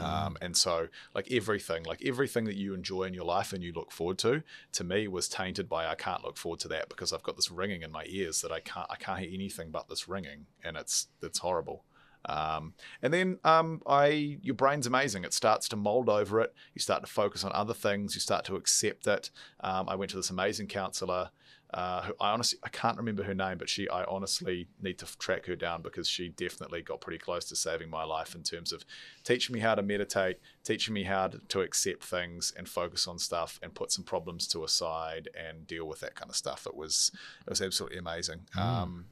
Um, 0.01 0.37
and 0.41 0.57
so, 0.57 0.87
like 1.13 1.31
everything, 1.31 1.83
like 1.83 2.03
everything 2.05 2.45
that 2.45 2.55
you 2.55 2.73
enjoy 2.73 3.03
in 3.03 3.13
your 3.13 3.25
life 3.25 3.53
and 3.53 3.63
you 3.63 3.71
look 3.73 3.91
forward 3.91 4.17
to, 4.19 4.43
to 4.73 4.83
me 4.83 5.07
was 5.07 5.27
tainted 5.29 5.69
by 5.69 5.87
I 5.87 5.95
can't 5.95 6.23
look 6.23 6.37
forward 6.37 6.59
to 6.61 6.67
that 6.69 6.89
because 6.89 7.13
I've 7.13 7.23
got 7.23 7.35
this 7.35 7.51
ringing 7.51 7.81
in 7.81 7.91
my 7.91 8.05
ears 8.07 8.41
that 8.41 8.51
I 8.51 8.59
can't 8.59 8.87
I 8.89 8.95
can't 8.95 9.19
hear 9.19 9.29
anything 9.33 9.71
but 9.71 9.87
this 9.87 10.07
ringing, 10.07 10.47
and 10.63 10.77
it's 10.77 11.07
it's 11.21 11.39
horrible. 11.39 11.85
Um, 12.27 12.73
and 13.01 13.13
then 13.13 13.39
um, 13.43 13.81
I, 13.85 14.39
your 14.41 14.55
brain's 14.55 14.87
amazing. 14.87 15.23
It 15.23 15.33
starts 15.33 15.67
to 15.69 15.75
mold 15.75 16.09
over 16.09 16.41
it. 16.41 16.53
You 16.73 16.81
start 16.81 17.05
to 17.05 17.11
focus 17.11 17.43
on 17.43 17.51
other 17.53 17.73
things. 17.73 18.15
You 18.15 18.21
start 18.21 18.45
to 18.45 18.55
accept 18.55 19.07
it. 19.07 19.29
Um, 19.59 19.87
I 19.87 19.95
went 19.95 20.09
to 20.11 20.17
this 20.17 20.29
amazing 20.29 20.67
counselor. 20.67 21.29
Uh, 21.75 22.03
who 22.03 22.13
I 22.21 22.31
honestly 22.31 22.57
I 22.63 22.69
can't 22.69 22.97
remember 22.97 23.23
her 23.23 23.33
name, 23.33 23.57
but 23.57 23.67
she 23.67 23.89
I 23.89 24.05
honestly 24.05 24.69
need 24.81 24.97
to 24.99 25.17
track 25.17 25.45
her 25.47 25.57
down 25.57 25.81
because 25.81 26.07
she 26.07 26.29
definitely 26.29 26.81
got 26.81 27.01
pretty 27.01 27.17
close 27.17 27.43
to 27.49 27.55
saving 27.57 27.89
my 27.89 28.05
life 28.05 28.33
in 28.33 28.43
terms 28.43 28.71
of 28.71 28.85
teaching 29.25 29.53
me 29.53 29.59
how 29.59 29.75
to 29.75 29.81
meditate, 29.81 30.39
teaching 30.63 30.93
me 30.93 31.03
how 31.03 31.27
to, 31.49 31.59
accept 31.59 32.03
things 32.03 32.53
and 32.55 32.69
focus 32.69 33.07
on 33.07 33.19
stuff 33.19 33.59
and 33.61 33.73
put 33.73 33.91
some 33.91 34.05
problems 34.05 34.47
to 34.47 34.63
a 34.63 34.69
side 34.69 35.27
and 35.37 35.67
deal 35.67 35.85
with 35.85 35.99
that 35.99 36.15
kind 36.15 36.29
of 36.29 36.35
stuff. 36.37 36.65
It 36.65 36.77
was 36.77 37.11
it 37.45 37.49
was 37.49 37.61
absolutely 37.61 37.97
amazing. 37.97 38.41
Mm. 38.55 38.61
Um, 38.61 39.05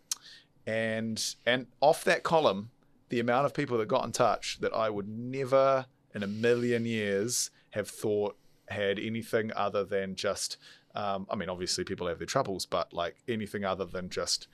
and 0.65 1.35
and 1.45 1.67
off 1.81 2.05
that 2.05 2.23
column, 2.23 2.69
the 3.09 3.19
amount 3.19 3.45
of 3.45 3.53
people 3.53 3.77
that 3.79 3.89
got 3.89 4.05
in 4.05 4.13
touch 4.13 4.59
that 4.61 4.73
I 4.73 4.89
would 4.89 5.09
never 5.09 5.87
in 6.15 6.23
a 6.23 6.27
million 6.27 6.85
years 6.85 7.49
have 7.71 7.89
thought 7.89 8.37
had 8.69 8.99
anything 8.99 9.51
other 9.53 9.83
than 9.83 10.15
just 10.15 10.57
um, 10.95 11.27
I 11.29 11.35
mean 11.35 11.49
obviously 11.49 11.83
people 11.83 12.07
have 12.07 12.19
their 12.19 12.27
troubles 12.27 12.65
but 12.65 12.93
like 12.93 13.15
anything 13.27 13.65
other 13.65 13.85
than 13.85 14.09
just 14.09 14.47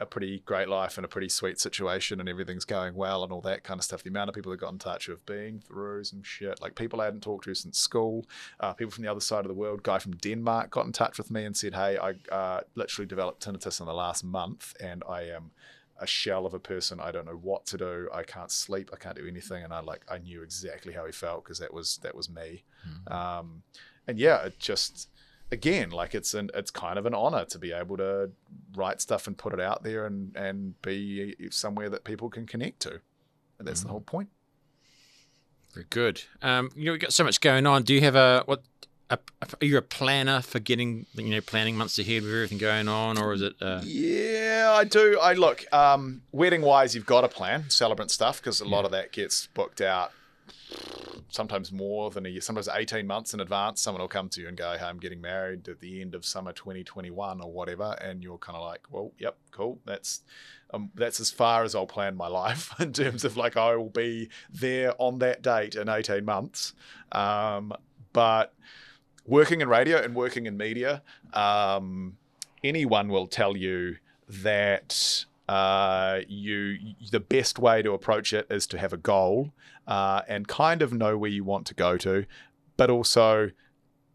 a 0.00 0.06
pretty 0.06 0.40
great 0.44 0.68
life 0.68 0.96
and 0.96 1.04
a 1.04 1.08
pretty 1.08 1.28
sweet 1.28 1.58
situation 1.58 2.20
and 2.20 2.28
everything's 2.28 2.64
going 2.64 2.94
well 2.94 3.24
and 3.24 3.32
all 3.32 3.40
that 3.40 3.64
kind 3.64 3.80
of 3.80 3.84
stuff. 3.84 4.02
The 4.02 4.10
amount 4.10 4.28
of 4.28 4.34
people 4.34 4.52
that 4.52 4.60
got 4.60 4.72
in 4.72 4.78
touch 4.78 5.06
have 5.06 5.24
been 5.26 5.60
through 5.60 6.04
some 6.04 6.22
shit, 6.22 6.60
like 6.62 6.76
people 6.76 7.00
I 7.00 7.06
hadn't 7.06 7.22
talked 7.22 7.44
to 7.44 7.54
since 7.54 7.78
school, 7.78 8.24
uh, 8.60 8.72
people 8.74 8.92
from 8.92 9.02
the 9.02 9.10
other 9.10 9.20
side 9.20 9.40
of 9.40 9.48
the 9.48 9.54
world. 9.54 9.82
Guy 9.82 9.98
from 9.98 10.12
Denmark 10.12 10.70
got 10.70 10.86
in 10.86 10.92
touch 10.92 11.18
with 11.18 11.30
me 11.30 11.44
and 11.44 11.56
said, 11.56 11.74
"Hey, 11.74 11.98
I 11.98 12.14
uh, 12.32 12.60
literally 12.74 13.06
developed 13.06 13.44
tinnitus 13.44 13.80
in 13.80 13.86
the 13.86 13.94
last 13.94 14.24
month, 14.24 14.74
and 14.80 15.02
I 15.08 15.22
am." 15.22 15.50
A 16.00 16.06
shell 16.06 16.46
of 16.46 16.54
a 16.54 16.60
person. 16.60 17.00
I 17.00 17.10
don't 17.10 17.26
know 17.26 17.40
what 17.42 17.66
to 17.66 17.76
do. 17.76 18.08
I 18.14 18.22
can't 18.22 18.52
sleep. 18.52 18.90
I 18.92 18.96
can't 18.96 19.16
do 19.16 19.26
anything. 19.26 19.64
And 19.64 19.72
I 19.72 19.80
like. 19.80 20.02
I 20.08 20.18
knew 20.18 20.44
exactly 20.44 20.92
how 20.92 21.04
he 21.06 21.10
felt 21.10 21.42
because 21.42 21.58
that 21.58 21.74
was 21.74 21.98
that 22.04 22.14
was 22.14 22.30
me. 22.30 22.62
Um, 23.12 23.64
and 24.06 24.16
yeah, 24.16 24.44
it 24.44 24.60
just 24.60 25.08
again 25.50 25.90
like 25.90 26.14
it's 26.14 26.34
an 26.34 26.50
it's 26.54 26.70
kind 26.70 26.98
of 26.98 27.06
an 27.06 27.14
honor 27.14 27.44
to 27.44 27.58
be 27.58 27.72
able 27.72 27.96
to 27.96 28.30
write 28.76 29.00
stuff 29.00 29.26
and 29.26 29.36
put 29.38 29.52
it 29.52 29.60
out 29.60 29.82
there 29.82 30.04
and 30.06 30.36
and 30.36 30.80
be 30.82 31.34
somewhere 31.50 31.88
that 31.88 32.04
people 32.04 32.28
can 32.28 32.46
connect 32.46 32.80
to 32.80 33.00
and 33.58 33.66
that's 33.66 33.82
the 33.82 33.88
whole 33.88 34.00
point 34.00 34.28
Very 35.74 35.86
good. 35.90 36.22
Um, 36.42 36.70
you 36.74 36.86
know, 36.86 36.92
we've 36.92 37.00
got 37.00 37.12
so 37.12 37.24
much 37.24 37.40
going 37.40 37.66
on. 37.66 37.82
Do 37.82 37.92
you 37.94 38.00
have 38.00 38.14
a 38.16 38.42
what? 38.46 38.62
A, 39.10 39.18
are 39.42 39.64
you 39.64 39.78
a 39.78 39.82
planner 39.82 40.42
for 40.42 40.58
getting 40.58 41.06
you 41.14 41.30
know 41.30 41.40
planning 41.40 41.76
months 41.76 41.98
ahead 41.98 42.22
with 42.22 42.32
everything 42.32 42.58
going 42.58 42.88
on, 42.88 43.16
or 43.18 43.32
is 43.32 43.40
it? 43.42 43.54
Uh, 43.60 43.80
yeah 43.84 44.74
i 44.76 44.84
do 44.84 45.18
i 45.22 45.32
look 45.32 45.64
um 45.72 46.20
wedding 46.30 46.60
wise 46.60 46.94
you've 46.94 47.06
got 47.06 47.24
a 47.24 47.28
plan 47.28 47.64
celebrant 47.70 48.10
stuff 48.10 48.38
because 48.40 48.60
a 48.60 48.66
lot 48.66 48.84
of 48.84 48.90
that 48.90 49.10
gets 49.12 49.46
booked 49.54 49.80
out 49.80 50.12
sometimes 51.30 51.70
more 51.70 52.10
than 52.10 52.24
a 52.24 52.28
year 52.28 52.40
sometimes 52.40 52.68
18 52.72 53.06
months 53.06 53.34
in 53.34 53.40
advance 53.40 53.80
someone 53.82 54.00
will 54.00 54.08
come 54.08 54.28
to 54.28 54.40
you 54.40 54.48
and 54.48 54.56
go 54.56 54.76
hey 54.78 54.84
i'm 54.84 54.98
getting 54.98 55.20
married 55.20 55.68
at 55.68 55.78
the 55.80 56.00
end 56.00 56.14
of 56.14 56.24
summer 56.24 56.52
2021 56.52 57.40
or 57.40 57.52
whatever 57.52 57.96
and 58.00 58.22
you're 58.22 58.38
kind 58.38 58.56
of 58.56 58.64
like 58.64 58.80
well 58.90 59.12
yep 59.18 59.36
cool 59.50 59.78
that's 59.84 60.22
um, 60.72 60.90
that's 60.94 61.20
as 61.20 61.30
far 61.30 61.64
as 61.64 61.74
I'll 61.74 61.86
plan 61.86 62.16
my 62.16 62.26
life 62.28 62.78
in 62.80 62.92
terms 62.92 63.24
of 63.24 63.36
like 63.36 63.56
I 63.56 63.76
will 63.76 63.88
be 63.88 64.28
there 64.52 64.94
on 64.98 65.18
that 65.20 65.42
date 65.42 65.74
in 65.74 65.88
18 65.88 66.24
months. 66.24 66.74
Um, 67.12 67.72
but 68.12 68.54
working 69.26 69.60
in 69.60 69.68
radio 69.68 70.02
and 70.02 70.14
working 70.14 70.46
in 70.46 70.56
media, 70.56 71.02
um, 71.32 72.16
anyone 72.64 73.08
will 73.08 73.26
tell 73.26 73.56
you 73.56 73.96
that 74.28 75.24
uh, 75.48 76.20
you 76.28 76.78
the 77.10 77.20
best 77.20 77.58
way 77.58 77.82
to 77.82 77.92
approach 77.92 78.32
it 78.32 78.46
is 78.50 78.66
to 78.68 78.78
have 78.78 78.92
a 78.92 78.96
goal 78.96 79.52
uh, 79.86 80.22
and 80.28 80.46
kind 80.48 80.82
of 80.82 80.92
know 80.92 81.16
where 81.16 81.30
you 81.30 81.44
want 81.44 81.66
to 81.66 81.74
go 81.74 81.96
to, 81.98 82.26
but 82.76 82.90
also 82.90 83.50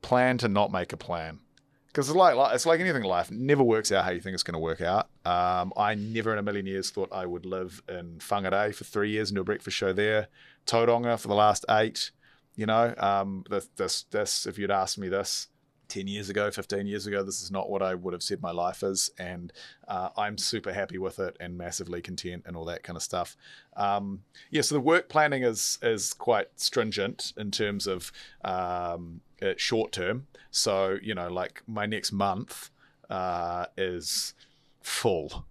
plan 0.01 0.37
to 0.37 0.47
not 0.47 0.71
make 0.71 0.93
a 0.93 0.97
plan. 0.97 1.39
Because 1.87 2.09
it's 2.09 2.15
like, 2.15 2.35
like 2.35 2.55
it's 2.55 2.65
like 2.65 2.79
anything 2.79 3.03
in 3.03 3.09
life 3.09 3.29
never 3.29 3.63
works 3.63 3.91
out 3.91 4.05
how 4.05 4.11
you 4.11 4.19
think 4.19 4.33
it's 4.33 4.43
going 4.43 4.53
to 4.53 4.59
work 4.59 4.81
out. 4.81 5.09
Um, 5.25 5.71
i 5.77 5.95
never 5.95 6.33
in 6.33 6.39
a 6.39 6.43
million 6.43 6.65
years 6.65 6.89
thought 6.89 7.07
i 7.13 7.25
would 7.25 7.45
live 7.45 7.81
in 7.87 8.17
whangarei 8.17 8.75
for 8.75 8.83
three 8.83 9.11
years 9.11 9.29
and 9.29 9.37
do 9.37 9.41
a 9.41 9.45
breakfast 9.45 9.77
show 9.77 9.93
there 9.93 10.27
tauranga 10.65 11.17
for 11.17 11.29
the 11.29 11.33
last 11.33 11.63
eight 11.69 12.11
you 12.55 12.65
know? 12.65 12.93
Um, 12.97 13.43
this, 13.49 13.69
this 13.75 14.03
this 14.03 14.45
if 14.45 14.57
you'd 14.57 14.71
asked 14.71 14.97
me 14.97 15.09
this 15.09 15.47
10 15.93 16.07
years 16.07 16.29
ago 16.29 16.49
15 16.49 16.87
years 16.87 17.07
ago 17.07 17.23
this 17.23 17.41
is 17.41 17.51
not 17.51 17.69
what 17.69 17.81
i 17.81 17.93
would 17.93 18.13
have 18.13 18.23
said 18.23 18.41
my 18.41 18.51
life 18.51 18.83
is 18.83 19.11
and 19.17 19.53
uh, 19.87 20.09
i'm 20.17 20.37
super 20.37 20.73
happy 20.73 20.97
with 20.97 21.19
it 21.19 21.37
and 21.39 21.57
massively 21.57 22.01
content 22.01 22.43
and 22.45 22.55
all 22.55 22.65
that 22.65 22.83
kind 22.83 22.97
of 22.97 23.03
stuff. 23.03 23.35
Um, 23.75 24.23
yeah 24.51 24.61
so 24.61 24.75
the 24.75 24.81
work 24.81 25.09
planning 25.09 25.43
is 25.43 25.79
is 25.81 26.13
quite 26.13 26.47
stringent 26.55 27.33
in 27.37 27.51
terms 27.51 27.87
of 27.87 28.11
um, 28.43 29.21
uh, 29.41 29.53
short 29.57 29.91
term. 29.91 30.27
So 30.51 30.97
you 31.01 31.15
know 31.15 31.29
like 31.29 31.63
my 31.67 31.85
next 31.85 32.11
month 32.11 32.69
uh, 33.09 33.65
is 33.77 34.33
full 34.81 35.45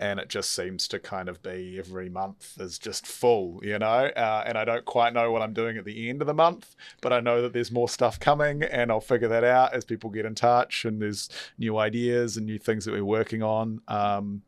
and 0.00 0.18
it 0.18 0.30
just 0.30 0.52
seems 0.52 0.88
to 0.88 0.98
kind 0.98 1.28
of 1.28 1.42
be 1.42 1.76
every 1.78 2.08
month 2.08 2.58
is 2.58 2.78
just 2.78 3.06
full, 3.06 3.60
you 3.62 3.78
know. 3.78 3.86
Uh, 4.16 4.42
and 4.46 4.56
I 4.56 4.64
don't 4.64 4.86
quite 4.86 5.12
know 5.12 5.30
what 5.30 5.42
I'm 5.42 5.52
doing 5.52 5.76
at 5.76 5.84
the 5.84 6.08
end 6.08 6.22
of 6.22 6.26
the 6.26 6.34
month, 6.34 6.74
but 7.02 7.12
I 7.12 7.20
know 7.20 7.42
that 7.42 7.52
there's 7.52 7.70
more 7.70 7.88
stuff 7.88 8.18
coming, 8.18 8.62
and 8.62 8.90
I'll 8.90 9.02
figure 9.02 9.28
that 9.28 9.44
out 9.44 9.74
as 9.74 9.84
people 9.84 10.08
get 10.08 10.24
in 10.24 10.34
touch, 10.34 10.86
and 10.86 11.02
there's 11.02 11.28
new 11.58 11.76
ideas 11.76 12.38
and 12.38 12.46
new 12.46 12.58
things 12.58 12.86
that 12.86 12.92
we're 12.92 13.04
working 13.04 13.42
on. 13.42 13.82
Um, 13.88 14.42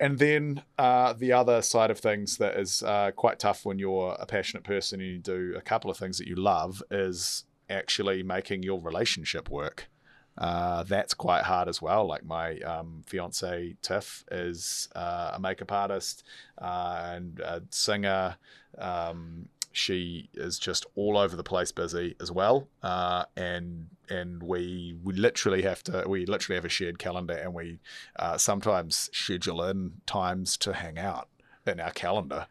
and 0.00 0.18
then 0.18 0.62
uh, 0.76 1.12
the 1.12 1.32
other 1.32 1.62
side 1.62 1.92
of 1.92 2.00
things 2.00 2.38
that 2.38 2.58
is 2.58 2.82
uh, 2.82 3.12
quite 3.12 3.38
tough 3.38 3.64
when 3.64 3.78
you're 3.78 4.16
a 4.18 4.26
passionate 4.26 4.64
person 4.64 5.00
and 5.00 5.08
you 5.08 5.18
do 5.18 5.54
a 5.56 5.60
couple 5.60 5.88
of 5.88 5.96
things 5.96 6.18
that 6.18 6.26
you 6.26 6.34
love 6.34 6.82
is 6.90 7.44
actually 7.70 8.24
making 8.24 8.64
your 8.64 8.80
relationship 8.80 9.48
work 9.48 9.88
uh, 10.38 10.82
that's 10.84 11.14
quite 11.14 11.44
hard 11.44 11.68
as 11.68 11.80
well. 11.80 12.06
Like 12.06 12.24
my 12.24 12.58
um, 12.60 13.02
fiance 13.06 13.76
Tiff 13.82 14.24
is 14.30 14.88
uh, 14.94 15.32
a 15.34 15.40
makeup 15.40 15.70
artist 15.70 16.24
uh, 16.58 17.02
and 17.06 17.40
a 17.40 17.62
singer. 17.70 18.36
Um, 18.78 19.48
she 19.72 20.30
is 20.34 20.58
just 20.58 20.86
all 20.94 21.16
over 21.18 21.34
the 21.34 21.42
place 21.42 21.72
busy 21.72 22.14
as 22.20 22.30
well, 22.30 22.68
uh, 22.82 23.24
and 23.36 23.88
and 24.08 24.42
we 24.42 24.96
we 25.02 25.14
literally 25.14 25.62
have 25.62 25.82
to 25.84 26.04
we 26.06 26.26
literally 26.26 26.56
have 26.56 26.64
a 26.64 26.68
shared 26.68 26.98
calendar, 26.98 27.34
and 27.34 27.54
we 27.54 27.80
uh, 28.16 28.38
sometimes 28.38 29.10
schedule 29.12 29.62
in 29.64 29.94
times 30.06 30.56
to 30.58 30.74
hang 30.74 30.98
out 30.98 31.28
in 31.66 31.80
our 31.80 31.90
calendar 31.90 32.46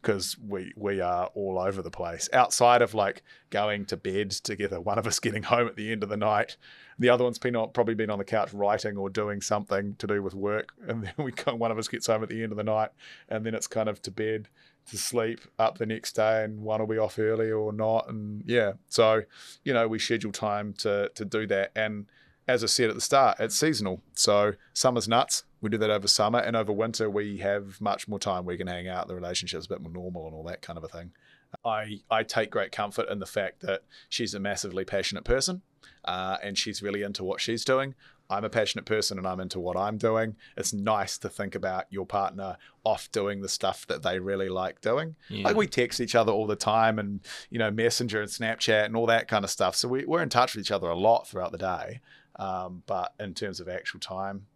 because 0.00 0.36
we 0.38 0.72
we 0.76 1.00
are 1.00 1.26
all 1.34 1.58
over 1.58 1.82
the 1.82 1.90
place. 1.90 2.28
Outside 2.32 2.82
of 2.82 2.94
like 2.94 3.22
going 3.50 3.84
to 3.86 3.96
bed 3.96 4.30
together, 4.30 4.80
one 4.80 4.98
of 4.98 5.06
us 5.06 5.18
getting 5.18 5.42
home 5.42 5.66
at 5.66 5.76
the 5.76 5.90
end 5.90 6.02
of 6.02 6.08
the 6.08 6.16
night, 6.16 6.56
the 6.98 7.08
other 7.08 7.24
one's 7.24 7.38
been 7.38 7.54
probably 7.72 7.94
been 7.94 8.10
on 8.10 8.18
the 8.18 8.24
couch 8.24 8.52
writing 8.52 8.96
or 8.96 9.10
doing 9.10 9.40
something 9.40 9.96
to 9.96 10.06
do 10.06 10.22
with 10.22 10.34
work, 10.34 10.72
and 10.88 11.04
then 11.04 11.14
we 11.16 11.32
one 11.46 11.70
of 11.70 11.78
us 11.78 11.88
gets 11.88 12.06
home 12.06 12.22
at 12.22 12.28
the 12.28 12.42
end 12.42 12.52
of 12.52 12.58
the 12.58 12.64
night, 12.64 12.90
and 13.28 13.44
then 13.44 13.54
it's 13.54 13.66
kind 13.66 13.88
of 13.88 14.00
to 14.02 14.10
bed, 14.10 14.48
to 14.90 14.96
sleep, 14.96 15.40
up 15.58 15.78
the 15.78 15.86
next 15.86 16.12
day, 16.12 16.44
and 16.44 16.60
one 16.62 16.80
will 16.80 16.86
be 16.86 16.98
off 16.98 17.18
early 17.18 17.50
or 17.50 17.72
not, 17.72 18.08
and 18.08 18.42
yeah, 18.46 18.72
so 18.88 19.22
you 19.64 19.72
know 19.72 19.88
we 19.88 19.98
schedule 19.98 20.32
time 20.32 20.72
to 20.74 21.10
to 21.14 21.24
do 21.24 21.46
that, 21.46 21.72
and 21.74 22.06
as 22.48 22.64
I 22.64 22.66
said 22.66 22.88
at 22.88 22.94
the 22.94 23.00
start, 23.00 23.38
it's 23.38 23.54
seasonal. 23.54 24.00
So 24.14 24.54
summer's 24.72 25.06
nuts. 25.06 25.44
We 25.60 25.70
do 25.70 25.78
that 25.78 25.90
over 25.90 26.08
summer, 26.08 26.38
and 26.38 26.56
over 26.56 26.72
winter 26.72 27.10
we 27.10 27.38
have 27.38 27.80
much 27.80 28.08
more 28.08 28.18
time. 28.18 28.44
We 28.44 28.56
can 28.56 28.66
hang 28.66 28.88
out. 28.88 29.06
The 29.06 29.14
relationship's 29.14 29.66
a 29.66 29.68
bit 29.68 29.82
more 29.82 29.92
normal 29.92 30.26
and 30.26 30.34
all 30.34 30.44
that 30.44 30.62
kind 30.62 30.78
of 30.78 30.84
a 30.84 30.88
thing. 30.88 31.12
I 31.64 32.00
I 32.10 32.22
take 32.22 32.50
great 32.50 32.72
comfort 32.72 33.08
in 33.08 33.18
the 33.18 33.26
fact 33.26 33.60
that 33.60 33.82
she's 34.08 34.34
a 34.34 34.40
massively 34.40 34.84
passionate 34.84 35.24
person, 35.24 35.62
uh, 36.04 36.38
and 36.42 36.56
she's 36.56 36.82
really 36.82 37.02
into 37.02 37.22
what 37.24 37.40
she's 37.40 37.64
doing. 37.64 37.94
I'm 38.30 38.44
a 38.44 38.50
passionate 38.50 38.84
person 38.84 39.16
and 39.16 39.26
I'm 39.26 39.40
into 39.40 39.58
what 39.58 39.76
I'm 39.76 39.96
doing. 39.96 40.36
It's 40.56 40.72
nice 40.74 41.16
to 41.18 41.30
think 41.30 41.54
about 41.54 41.86
your 41.88 42.04
partner 42.04 42.58
off 42.84 43.10
doing 43.10 43.40
the 43.40 43.48
stuff 43.48 43.86
that 43.86 44.02
they 44.02 44.18
really 44.18 44.50
like 44.50 44.80
doing. 44.82 45.16
Yeah. 45.30 45.44
Like 45.44 45.56
we 45.56 45.66
text 45.66 46.00
each 46.00 46.14
other 46.14 46.30
all 46.30 46.46
the 46.46 46.56
time 46.56 46.98
and, 46.98 47.20
you 47.48 47.58
know, 47.58 47.70
Messenger 47.70 48.20
and 48.20 48.30
Snapchat 48.30 48.84
and 48.84 48.96
all 48.96 49.06
that 49.06 49.28
kind 49.28 49.44
of 49.44 49.50
stuff. 49.50 49.76
So 49.76 49.88
we, 49.88 50.04
we're 50.04 50.22
in 50.22 50.28
touch 50.28 50.54
with 50.54 50.62
each 50.62 50.70
other 50.70 50.88
a 50.88 50.94
lot 50.94 51.26
throughout 51.26 51.52
the 51.52 51.58
day. 51.58 52.00
Um, 52.38 52.82
but 52.86 53.14
in 53.18 53.34
terms 53.34 53.60
of 53.60 53.68
actual 53.68 54.00
time, 54.00 54.46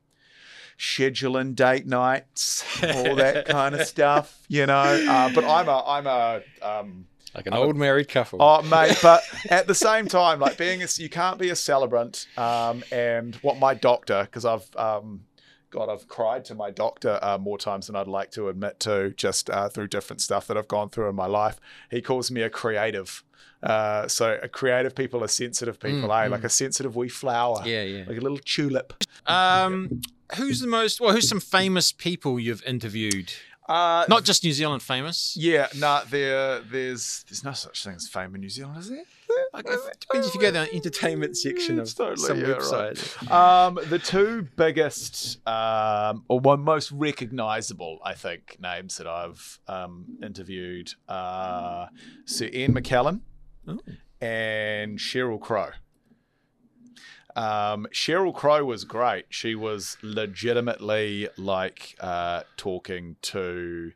scheduling 0.78 1.54
date 1.54 1.86
nights, 1.86 2.64
all 2.82 3.16
that 3.16 3.46
kind 3.48 3.74
of 3.74 3.86
stuff, 3.86 4.44
you 4.48 4.66
know. 4.66 5.06
Uh, 5.08 5.30
but 5.34 5.44
I'm 5.44 5.68
a, 5.68 5.84
I'm 5.86 6.06
a, 6.06 6.42
um, 6.62 7.06
like 7.34 7.46
an 7.46 7.54
old 7.54 7.76
married 7.76 8.08
couple. 8.08 8.42
Oh, 8.42 8.62
mate, 8.62 8.98
but 9.02 9.22
at 9.48 9.66
the 9.66 9.74
same 9.74 10.06
time, 10.06 10.38
like 10.38 10.58
being 10.58 10.82
a, 10.82 10.86
you 10.96 11.08
can't 11.08 11.38
be 11.38 11.48
a 11.50 11.56
celebrant. 11.56 12.26
Um, 12.36 12.84
and 12.92 13.34
what 13.36 13.58
my 13.58 13.74
doctor, 13.74 14.22
because 14.24 14.44
I've, 14.44 14.68
um, 14.76 15.22
God, 15.72 15.88
I've 15.88 16.06
cried 16.06 16.44
to 16.44 16.54
my 16.54 16.70
doctor 16.70 17.18
uh, 17.22 17.38
more 17.38 17.58
times 17.58 17.86
than 17.88 17.96
I'd 17.96 18.06
like 18.06 18.30
to 18.32 18.48
admit 18.48 18.78
to, 18.80 19.14
just 19.16 19.50
uh, 19.50 19.68
through 19.68 19.88
different 19.88 20.20
stuff 20.20 20.46
that 20.46 20.56
I've 20.56 20.68
gone 20.68 20.90
through 20.90 21.08
in 21.08 21.16
my 21.16 21.26
life. 21.26 21.58
He 21.90 22.00
calls 22.02 22.30
me 22.30 22.42
a 22.42 22.50
creative. 22.50 23.24
Uh, 23.62 24.06
so 24.08 24.38
a 24.42 24.48
creative 24.48 24.94
people 24.94 25.24
are 25.24 25.28
sensitive 25.28 25.80
people, 25.80 26.08
Mm, 26.08 26.24
eh? 26.24 26.28
mm. 26.28 26.30
Like 26.30 26.44
a 26.44 26.48
sensitive 26.48 26.94
wee 26.94 27.08
flower, 27.08 27.62
yeah, 27.64 27.82
yeah. 27.82 28.04
like 28.06 28.18
a 28.18 28.20
little 28.20 28.38
tulip. 28.44 28.92
Um, 29.26 30.02
who's 30.36 30.60
the 30.60 30.66
most? 30.66 31.00
Well, 31.00 31.12
who's 31.14 31.28
some 31.28 31.40
famous 31.40 31.90
people 31.92 32.38
you've 32.40 32.62
interviewed? 32.64 33.32
Uh, 33.68 34.04
Not 34.08 34.24
just 34.24 34.42
New 34.42 34.52
Zealand 34.52 34.82
famous. 34.82 35.36
yeah, 35.38 35.68
nah, 35.76 36.02
there, 36.10 36.60
there's 36.60 37.24
there's 37.28 37.44
no 37.44 37.52
such 37.52 37.84
thing 37.84 37.94
as 37.94 38.08
fame 38.08 38.34
in 38.34 38.40
New 38.40 38.48
Zealand, 38.50 38.78
is 38.78 38.88
there? 38.90 39.04
Like, 39.52 39.66
if, 39.68 40.00
depends 40.00 40.28
if 40.28 40.34
you 40.34 40.40
go 40.40 40.50
down 40.50 40.66
the 40.70 40.74
entertainment 40.74 41.36
section 41.36 41.78
of 41.78 41.94
totally- 41.94 42.16
some 42.16 42.40
yeah, 42.40 42.46
right. 42.52 42.60
website. 42.94 43.30
Um, 43.30 43.78
the 43.88 43.98
two 43.98 44.48
biggest 44.56 45.46
um, 45.46 46.24
or 46.28 46.40
one 46.40 46.60
most 46.62 46.90
recognizable, 46.92 47.98
I 48.04 48.14
think, 48.14 48.56
names 48.60 48.96
that 48.98 49.06
I've 49.06 49.58
um, 49.68 50.06
interviewed 50.22 50.92
are 51.08 51.90
Sir 52.24 52.48
Ian 52.52 52.74
McKellen 52.74 53.20
Oh. 53.68 53.78
and 54.20 54.98
Sheryl 54.98 55.40
Crow. 55.40 55.70
Um, 57.34 57.86
Sheryl 57.92 58.34
Crow 58.34 58.64
was 58.64 58.84
great. 58.84 59.26
She 59.30 59.54
was 59.54 59.96
legitimately 60.02 61.28
like 61.38 61.96
uh, 62.00 62.42
talking 62.56 63.16
to 63.22 63.92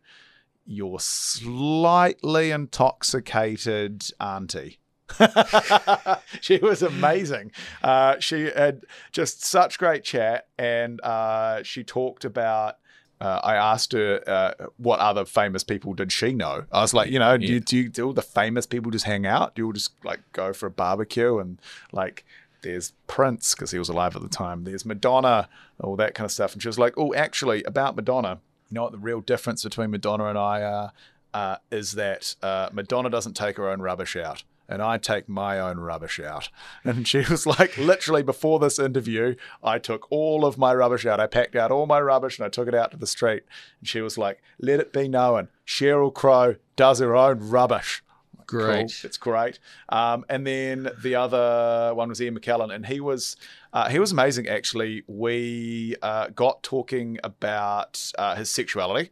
your 0.64 0.98
slightly 1.00 2.50
intoxicated 2.50 4.04
auntie. 4.20 4.78
she 6.40 6.58
was 6.58 6.82
amazing. 6.82 7.52
Uh, 7.82 8.18
she 8.18 8.44
had 8.44 8.84
just 9.12 9.44
such 9.44 9.78
great 9.78 10.04
chat, 10.04 10.48
and 10.58 11.00
uh, 11.02 11.62
she 11.62 11.84
talked 11.84 12.24
about. 12.24 12.78
Uh, 13.18 13.40
I 13.42 13.54
asked 13.54 13.92
her 13.92 14.22
uh, 14.26 14.66
what 14.76 15.00
other 15.00 15.24
famous 15.24 15.64
people 15.64 15.94
did 15.94 16.12
she 16.12 16.34
know. 16.34 16.64
I 16.70 16.82
was 16.82 16.92
like, 16.92 17.10
you 17.10 17.18
know, 17.18 17.38
do, 17.38 17.46
you, 17.46 17.60
do, 17.60 17.76
you, 17.78 17.88
do 17.88 18.08
all 18.08 18.12
the 18.12 18.20
famous 18.20 18.66
people 18.66 18.90
just 18.90 19.06
hang 19.06 19.24
out? 19.24 19.54
Do 19.54 19.62
you 19.62 19.66
all 19.66 19.72
just 19.72 19.92
like 20.04 20.20
go 20.32 20.52
for 20.52 20.66
a 20.66 20.70
barbecue 20.70 21.38
and 21.38 21.60
like? 21.92 22.24
There's 22.62 22.94
Prince 23.06 23.54
because 23.54 23.70
he 23.70 23.78
was 23.78 23.88
alive 23.88 24.16
at 24.16 24.22
the 24.22 24.28
time. 24.28 24.64
There's 24.64 24.84
Madonna, 24.84 25.48
all 25.78 25.94
that 25.96 26.14
kind 26.14 26.24
of 26.24 26.32
stuff. 26.32 26.52
And 26.52 26.60
she 26.60 26.68
was 26.68 26.80
like, 26.80 26.94
oh, 26.96 27.14
actually, 27.14 27.62
about 27.62 27.94
Madonna, 27.94 28.40
you 28.70 28.74
know 28.74 28.82
what 28.82 28.92
the 28.92 28.98
real 28.98 29.20
difference 29.20 29.62
between 29.62 29.92
Madonna 29.92 30.24
and 30.24 30.38
I 30.38 30.62
are? 30.62 30.92
Uh, 31.32 31.56
is 31.70 31.92
that 31.92 32.34
uh, 32.42 32.70
Madonna 32.72 33.08
doesn't 33.08 33.34
take 33.34 33.58
her 33.58 33.68
own 33.68 33.80
rubbish 33.80 34.16
out 34.16 34.42
and 34.68 34.82
I 34.82 34.98
take 34.98 35.28
my 35.28 35.58
own 35.58 35.78
rubbish 35.78 36.20
out. 36.20 36.50
And 36.84 37.06
she 37.06 37.18
was 37.28 37.46
like, 37.46 37.76
literally 37.76 38.22
before 38.22 38.58
this 38.58 38.78
interview, 38.78 39.36
I 39.62 39.78
took 39.78 40.10
all 40.10 40.44
of 40.44 40.58
my 40.58 40.74
rubbish 40.74 41.06
out. 41.06 41.20
I 41.20 41.26
packed 41.26 41.56
out 41.56 41.70
all 41.70 41.86
my 41.86 42.00
rubbish 42.00 42.38
and 42.38 42.46
I 42.46 42.48
took 42.48 42.68
it 42.68 42.74
out 42.74 42.90
to 42.92 42.96
the 42.96 43.06
street. 43.06 43.44
And 43.80 43.88
she 43.88 44.00
was 44.00 44.16
like, 44.16 44.42
let 44.60 44.80
it 44.80 44.92
be 44.92 45.08
known, 45.08 45.48
Sheryl 45.66 46.12
Crow 46.12 46.56
does 46.76 46.98
her 47.00 47.16
own 47.16 47.48
rubbish. 47.50 48.02
Great. 48.46 48.78
Cool. 49.00 49.08
It's 49.08 49.16
great. 49.16 49.58
Um, 49.88 50.24
and 50.28 50.46
then 50.46 50.90
the 51.02 51.16
other 51.16 51.94
one 51.94 52.08
was 52.08 52.20
Ian 52.20 52.38
McKellen, 52.38 52.72
and 52.72 52.86
he 52.86 53.00
was 53.00 53.36
uh, 53.72 53.88
he 53.88 53.98
was 53.98 54.12
amazing. 54.12 54.48
Actually, 54.48 55.02
we 55.06 55.96
uh, 56.00 56.28
got 56.28 56.62
talking 56.62 57.18
about 57.24 58.12
uh, 58.18 58.36
his 58.36 58.50
sexuality, 58.50 59.10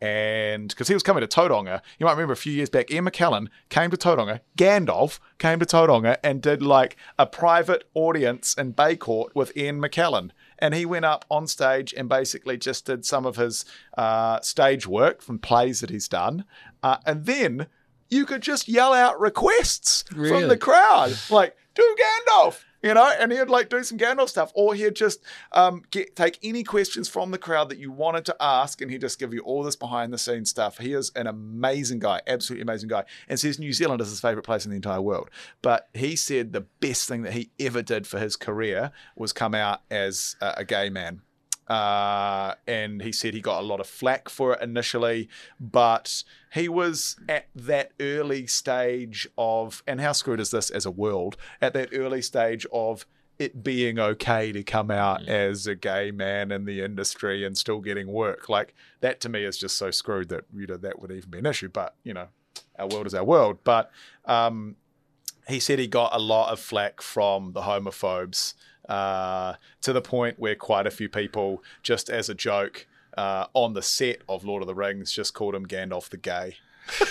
and 0.00 0.68
because 0.68 0.88
he 0.88 0.94
was 0.94 1.02
coming 1.02 1.20
to 1.20 1.28
Tauranga, 1.28 1.82
you 1.98 2.06
might 2.06 2.12
remember 2.12 2.32
a 2.32 2.36
few 2.36 2.52
years 2.52 2.70
back, 2.70 2.90
Ian 2.90 3.04
McKellen 3.04 3.48
came 3.68 3.90
to 3.90 3.96
Tauranga. 3.96 4.40
Gandalf 4.56 5.20
came 5.38 5.58
to 5.58 5.66
Tauranga 5.66 6.16
and 6.24 6.40
did 6.40 6.62
like 6.62 6.96
a 7.18 7.26
private 7.26 7.84
audience 7.94 8.54
in 8.54 8.72
Baycourt 8.72 9.34
with 9.34 9.56
Ian 9.56 9.80
McKellen. 9.80 10.30
And 10.58 10.74
he 10.74 10.84
went 10.84 11.06
up 11.06 11.24
on 11.30 11.46
stage 11.46 11.94
and 11.96 12.08
basically 12.08 12.58
just 12.58 12.84
did 12.84 13.04
some 13.04 13.24
of 13.24 13.36
his 13.36 13.64
uh, 13.96 14.40
stage 14.40 14.86
work 14.86 15.22
from 15.22 15.38
plays 15.38 15.80
that 15.80 15.90
he's 15.90 16.08
done. 16.08 16.44
Uh, 16.82 16.98
and 17.06 17.24
then 17.24 17.66
you 18.10 18.26
could 18.26 18.42
just 18.42 18.68
yell 18.68 18.92
out 18.92 19.20
requests 19.20 20.04
from 20.28 20.48
the 20.48 20.56
crowd, 20.56 21.16
like 21.30 21.56
do 21.74 21.96
Gandalf, 22.28 22.62
you 22.82 22.92
know, 22.94 23.12
and 23.20 23.30
he'd 23.30 23.44
like 23.44 23.68
do 23.68 23.82
some 23.84 23.98
Gandalf 23.98 24.28
stuff, 24.28 24.50
or 24.54 24.74
he'd 24.74 24.96
just 24.96 25.20
um, 25.52 25.82
get 25.90 26.16
take 26.16 26.38
any 26.42 26.64
questions 26.64 27.08
from 27.08 27.30
the 27.30 27.38
crowd 27.38 27.68
that 27.68 27.78
you 27.78 27.92
wanted 27.92 28.24
to 28.26 28.36
ask, 28.40 28.80
and 28.80 28.90
he'd 28.90 29.00
just 29.00 29.18
give 29.18 29.32
you 29.32 29.40
all 29.40 29.62
this 29.62 29.76
behind 29.76 30.12
the 30.12 30.18
scenes 30.18 30.50
stuff. 30.50 30.78
He 30.78 30.92
is 30.92 31.12
an 31.14 31.26
amazing 31.26 32.00
guy, 32.00 32.20
absolutely 32.26 32.62
amazing 32.62 32.88
guy, 32.88 33.04
and 33.28 33.38
says 33.38 33.58
New 33.58 33.72
Zealand 33.72 34.00
is 34.00 34.10
his 34.10 34.20
favorite 34.20 34.44
place 34.44 34.64
in 34.64 34.70
the 34.70 34.76
entire 34.76 35.00
world. 35.00 35.30
But 35.62 35.88
he 35.94 36.16
said 36.16 36.52
the 36.52 36.62
best 36.80 37.08
thing 37.08 37.22
that 37.22 37.32
he 37.32 37.50
ever 37.60 37.82
did 37.82 38.06
for 38.06 38.18
his 38.18 38.34
career 38.36 38.90
was 39.14 39.32
come 39.32 39.54
out 39.54 39.82
as 39.90 40.36
a, 40.40 40.54
a 40.58 40.64
gay 40.64 40.90
man. 40.90 41.22
Uh, 41.70 42.56
and 42.66 43.00
he 43.00 43.12
said 43.12 43.32
he 43.32 43.40
got 43.40 43.62
a 43.62 43.64
lot 43.64 43.78
of 43.78 43.86
flack 43.86 44.28
for 44.28 44.54
it 44.54 44.60
initially, 44.60 45.28
but 45.60 46.24
he 46.52 46.68
was 46.68 47.16
at 47.28 47.46
that 47.54 47.92
early 48.00 48.44
stage 48.48 49.28
of, 49.38 49.80
and 49.86 50.00
how 50.00 50.10
screwed 50.10 50.40
is 50.40 50.50
this 50.50 50.70
as 50.70 50.84
a 50.84 50.90
world? 50.90 51.36
At 51.62 51.72
that 51.74 51.90
early 51.92 52.22
stage 52.22 52.66
of 52.72 53.06
it 53.38 53.62
being 53.62 54.00
okay 54.00 54.50
to 54.50 54.64
come 54.64 54.90
out 54.90 55.28
as 55.28 55.68
a 55.68 55.76
gay 55.76 56.10
man 56.10 56.50
in 56.50 56.64
the 56.64 56.82
industry 56.82 57.46
and 57.46 57.56
still 57.56 57.80
getting 57.80 58.08
work. 58.08 58.48
Like 58.48 58.74
that 58.98 59.20
to 59.20 59.28
me 59.28 59.44
is 59.44 59.56
just 59.56 59.76
so 59.76 59.92
screwed 59.92 60.28
that 60.30 60.46
you 60.52 60.66
know 60.66 60.76
that 60.76 61.00
would 61.00 61.12
even 61.12 61.30
be 61.30 61.38
an 61.38 61.46
issue. 61.46 61.68
But 61.68 61.94
you 62.02 62.14
know, 62.14 62.26
our 62.80 62.88
world 62.88 63.06
is 63.06 63.14
our 63.14 63.22
world. 63.22 63.58
But 63.62 63.92
um, 64.24 64.74
he 65.46 65.60
said 65.60 65.78
he 65.78 65.86
got 65.86 66.12
a 66.12 66.18
lot 66.18 66.52
of 66.52 66.58
flack 66.58 67.00
from 67.00 67.52
the 67.52 67.62
homophobes 67.62 68.54
uh, 68.90 69.54
to 69.82 69.92
the 69.92 70.02
point 70.02 70.38
where 70.38 70.54
quite 70.54 70.86
a 70.86 70.90
few 70.90 71.08
people, 71.08 71.62
just 71.82 72.10
as 72.10 72.28
a 72.28 72.34
joke, 72.34 72.86
uh, 73.16 73.46
on 73.54 73.72
the 73.72 73.82
set 73.82 74.20
of 74.28 74.44
Lord 74.44 74.62
of 74.62 74.66
the 74.66 74.74
Rings, 74.74 75.12
just 75.12 75.32
called 75.32 75.54
him 75.54 75.66
Gandalf 75.66 76.10
the 76.10 76.16
Gay. 76.16 76.56
you 77.00 77.06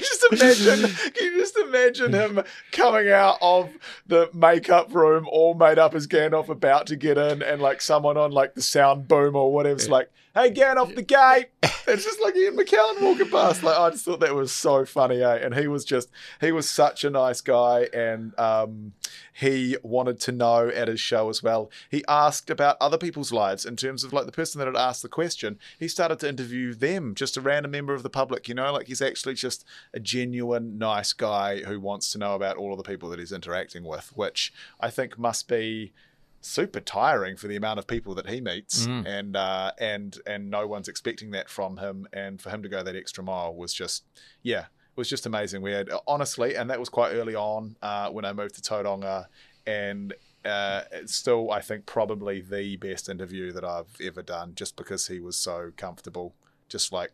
just 0.00 0.26
imagine, 0.30 0.90
can 0.90 1.24
you 1.24 1.38
just 1.38 1.56
imagine 1.56 2.12
him 2.12 2.42
coming 2.72 3.10
out 3.10 3.38
of 3.40 3.70
the 4.06 4.28
makeup 4.34 4.94
room, 4.94 5.26
all 5.30 5.54
made 5.54 5.78
up 5.78 5.94
as 5.94 6.06
Gandalf, 6.06 6.48
about 6.48 6.86
to 6.88 6.96
get 6.96 7.16
in, 7.16 7.42
and 7.42 7.62
like 7.62 7.80
someone 7.80 8.16
on 8.16 8.32
like 8.32 8.54
the 8.54 8.62
sound 8.62 9.08
boom 9.08 9.34
or 9.34 9.52
whatever's 9.52 9.88
like, 9.88 10.10
"Hey, 10.36 10.50
Gandalf 10.50 10.94
the 10.94 11.02
gate. 11.02 11.46
It's 11.88 12.04
just 12.04 12.20
like 12.20 12.34
Ian 12.34 12.56
McKellen 12.56 13.00
walking 13.00 13.30
past. 13.30 13.62
Like 13.62 13.78
I 13.78 13.90
just 13.90 14.04
thought 14.04 14.18
that 14.18 14.34
was 14.34 14.50
so 14.50 14.84
funny, 14.84 15.22
eh? 15.22 15.36
And 15.36 15.54
he 15.54 15.68
was 15.68 15.84
just 15.84 16.10
he 16.40 16.50
was 16.50 16.68
such 16.68 17.04
a 17.04 17.10
nice 17.10 17.40
guy, 17.40 17.88
and 17.94 18.36
um, 18.40 18.92
he 19.32 19.76
wanted 19.84 20.18
to 20.22 20.32
know 20.32 20.68
at 20.68 20.88
his 20.88 20.98
show 20.98 21.28
as 21.28 21.44
well. 21.44 21.70
He 21.88 22.04
asked 22.08 22.50
about 22.50 22.76
other 22.80 22.98
people's 22.98 23.32
lives 23.32 23.64
in 23.64 23.76
terms 23.76 24.02
of 24.02 24.12
like 24.12 24.26
the 24.26 24.32
person 24.32 24.58
that 24.58 24.66
had 24.66 24.76
asked 24.76 25.02
the 25.02 25.08
question. 25.08 25.60
He 25.78 25.86
started 25.86 26.18
to 26.18 26.28
interview 26.28 26.74
them, 26.74 27.14
just 27.14 27.36
a 27.36 27.40
random 27.40 27.70
member 27.70 27.94
of 27.94 28.02
the 28.02 28.10
public. 28.10 28.48
You 28.48 28.54
know, 28.54 28.72
like 28.72 28.88
he's 28.88 29.00
actually 29.00 29.34
just 29.34 29.64
a 29.94 30.00
genuine 30.00 30.76
nice 30.76 31.12
guy 31.12 31.60
who 31.60 31.78
wants 31.78 32.10
to 32.12 32.18
know 32.18 32.34
about 32.34 32.56
all 32.56 32.72
of 32.72 32.78
the 32.78 32.90
people 32.90 33.08
that 33.10 33.20
he's 33.20 33.30
interacting 33.30 33.84
with, 33.84 34.10
which 34.16 34.52
I 34.80 34.90
think 34.90 35.20
must 35.20 35.46
be 35.46 35.92
super 36.40 36.80
tiring 36.80 37.36
for 37.36 37.48
the 37.48 37.56
amount 37.56 37.78
of 37.78 37.86
people 37.86 38.14
that 38.14 38.28
he 38.28 38.40
meets 38.40 38.86
Mm. 38.86 39.06
and 39.06 39.36
uh 39.36 39.72
and 39.78 40.18
and 40.26 40.48
no 40.50 40.66
one's 40.66 40.86
expecting 40.88 41.30
that 41.32 41.48
from 41.48 41.76
him 41.78 42.06
and 42.12 42.40
for 42.40 42.50
him 42.50 42.62
to 42.62 42.68
go 42.68 42.82
that 42.82 42.94
extra 42.94 43.24
mile 43.24 43.54
was 43.54 43.72
just 43.74 44.04
yeah 44.42 44.60
it 44.60 44.96
was 44.96 45.08
just 45.10 45.26
amazing 45.26 45.60
we 45.62 45.72
had 45.72 45.90
honestly 46.06 46.54
and 46.54 46.70
that 46.70 46.78
was 46.78 46.88
quite 46.88 47.10
early 47.12 47.34
on 47.34 47.74
uh 47.82 48.08
when 48.10 48.24
i 48.24 48.32
moved 48.32 48.54
to 48.54 48.62
tauranga 48.62 49.26
and 49.66 50.14
uh, 50.44 50.82
it's 50.92 51.12
still, 51.12 51.50
I 51.50 51.60
think, 51.60 51.86
probably 51.86 52.40
the 52.40 52.76
best 52.76 53.08
interview 53.08 53.50
that 53.50 53.64
I've 53.64 53.88
ever 54.00 54.22
done, 54.22 54.52
just 54.54 54.76
because 54.76 55.08
he 55.08 55.18
was 55.18 55.36
so 55.36 55.72
comfortable, 55.76 56.36
just 56.68 56.92
like, 56.92 57.10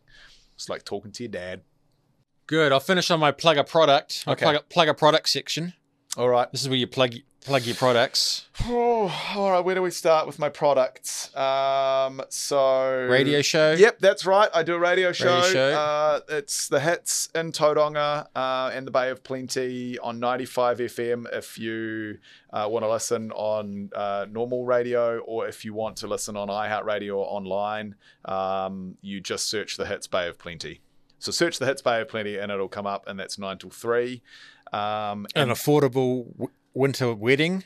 it's 0.53 0.69
like 0.69 0.85
talking 0.85 1.11
to 1.13 1.23
your 1.23 1.31
dad. 1.31 1.61
Good. 2.45 2.71
I'll 2.71 2.79
finish 2.79 3.09
on 3.09 3.19
my 3.19 3.31
plug 3.31 3.57
a 3.57 3.63
product. 3.63 4.23
Okay. 4.27 4.43
plug, 4.43 4.55
a, 4.57 4.59
plug 4.61 4.87
a 4.87 4.93
product 4.93 5.29
section. 5.29 5.73
All 6.15 6.29
right. 6.29 6.51
This 6.51 6.61
is 6.61 6.69
where 6.69 6.77
you 6.77 6.85
plug 6.85 7.15
plug 7.43 7.63
your 7.63 7.75
products. 7.75 8.47
Oh, 8.65 9.13
all 9.35 9.51
right. 9.51 9.59
Where 9.59 9.73
do 9.73 9.81
we 9.81 9.89
start 9.89 10.27
with 10.27 10.37
my 10.37 10.49
products? 10.49 11.35
Um, 11.35 12.21
so 12.29 13.07
Radio 13.09 13.41
show. 13.41 13.73
Yep, 13.73 13.99
that's 13.99 14.23
right. 14.25 14.49
I 14.53 14.61
do 14.61 14.75
a 14.75 14.79
radio 14.79 15.11
show. 15.11 15.41
show. 15.41 15.71
Uh, 15.71 16.19
it's 16.29 16.67
the 16.67 16.79
hits 16.79 17.29
in 17.33 17.51
Tauranga 17.51 18.27
uh, 18.35 18.71
and 18.73 18.85
the 18.85 18.91
Bay 18.91 19.09
of 19.09 19.23
Plenty 19.23 19.97
on 19.99 20.19
95 20.19 20.77
FM. 20.77 21.25
If 21.35 21.57
you 21.57 22.19
uh, 22.51 22.67
want 22.69 22.85
to 22.85 22.91
listen 22.91 23.31
on 23.31 23.89
uh, 23.95 24.27
normal 24.29 24.65
radio, 24.65 25.17
or 25.19 25.47
if 25.47 25.65
you 25.65 25.73
want 25.73 25.97
to 25.97 26.07
listen 26.07 26.37
on 26.37 26.47
iHeartRadio 26.47 27.15
or 27.17 27.25
online, 27.25 27.95
um, 28.25 28.97
you 29.01 29.19
just 29.19 29.47
search 29.47 29.77
the 29.77 29.87
hits 29.87 30.05
Bay 30.05 30.27
of 30.27 30.37
Plenty. 30.37 30.81
So 31.17 31.31
search 31.31 31.57
the 31.57 31.65
hits 31.65 31.81
Bay 31.81 32.01
of 32.01 32.09
Plenty, 32.09 32.37
and 32.37 32.51
it'll 32.51 32.67
come 32.67 32.85
up, 32.85 33.07
and 33.07 33.19
that's 33.19 33.39
nine 33.39 33.57
till 33.57 33.69
three. 33.69 34.21
Um, 34.73 35.27
An 35.35 35.49
affordable 35.49 36.31
w- 36.33 36.49
winter 36.73 37.13
wedding. 37.13 37.63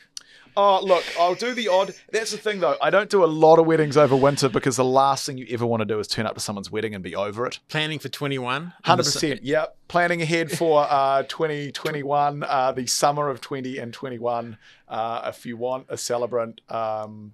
Oh, 0.59 0.83
look, 0.83 1.03
I'll 1.19 1.35
do 1.35 1.53
the 1.53 1.67
odd. 1.67 1.93
That's 2.11 2.31
the 2.31 2.37
thing, 2.37 2.61
though. 2.61 2.77
I 2.81 2.89
don't 2.89 3.11
do 3.11 3.23
a 3.23 3.27
lot 3.27 3.59
of 3.59 3.67
weddings 3.67 3.95
over 3.95 4.15
winter 4.15 4.49
because 4.49 4.75
the 4.75 4.83
last 4.83 5.23
thing 5.27 5.37
you 5.37 5.45
ever 5.51 5.67
want 5.67 5.81
to 5.81 5.85
do 5.85 5.99
is 5.99 6.07
turn 6.07 6.25
up 6.25 6.33
to 6.33 6.39
someone's 6.39 6.71
wedding 6.71 6.95
and 6.95 7.03
be 7.03 7.15
over 7.15 7.45
it. 7.45 7.59
Planning 7.69 7.99
for 7.99 8.09
21. 8.09 8.73
Hundred 8.83 9.03
percent. 9.03 9.43
Yep. 9.43 9.77
Planning 9.87 10.23
ahead 10.23 10.51
for 10.51 10.87
uh, 10.89 11.21
2021, 11.23 12.41
uh, 12.41 12.71
the 12.71 12.87
summer 12.87 13.29
of 13.29 13.39
20 13.39 13.77
and 13.77 13.93
21. 13.93 14.57
Uh, 14.87 15.21
if 15.31 15.45
you 15.45 15.57
want 15.57 15.85
a 15.89 15.97
celebrant 15.97 16.61
um, 16.69 17.33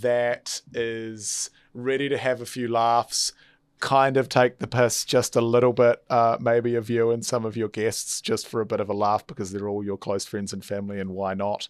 that 0.00 0.60
is 0.74 1.50
ready 1.74 2.08
to 2.08 2.18
have 2.18 2.40
a 2.40 2.46
few 2.46 2.66
laughs, 2.66 3.32
kind 3.80 4.16
of 4.16 4.28
take 4.28 4.58
the 4.58 4.66
piss 4.66 5.04
just 5.04 5.36
a 5.36 5.40
little 5.40 5.72
bit, 5.72 6.02
uh, 6.10 6.36
maybe 6.40 6.74
of 6.74 6.90
you 6.90 7.10
and 7.10 7.24
some 7.24 7.44
of 7.44 7.56
your 7.56 7.68
guests, 7.68 8.20
just 8.20 8.48
for 8.48 8.60
a 8.60 8.66
bit 8.66 8.80
of 8.80 8.88
a 8.88 8.92
laugh 8.94 9.26
because 9.26 9.52
they're 9.52 9.68
all 9.68 9.84
your 9.84 9.96
close 9.96 10.24
friends 10.24 10.52
and 10.52 10.64
family, 10.64 10.98
and 11.00 11.10
why 11.10 11.34
not? 11.34 11.68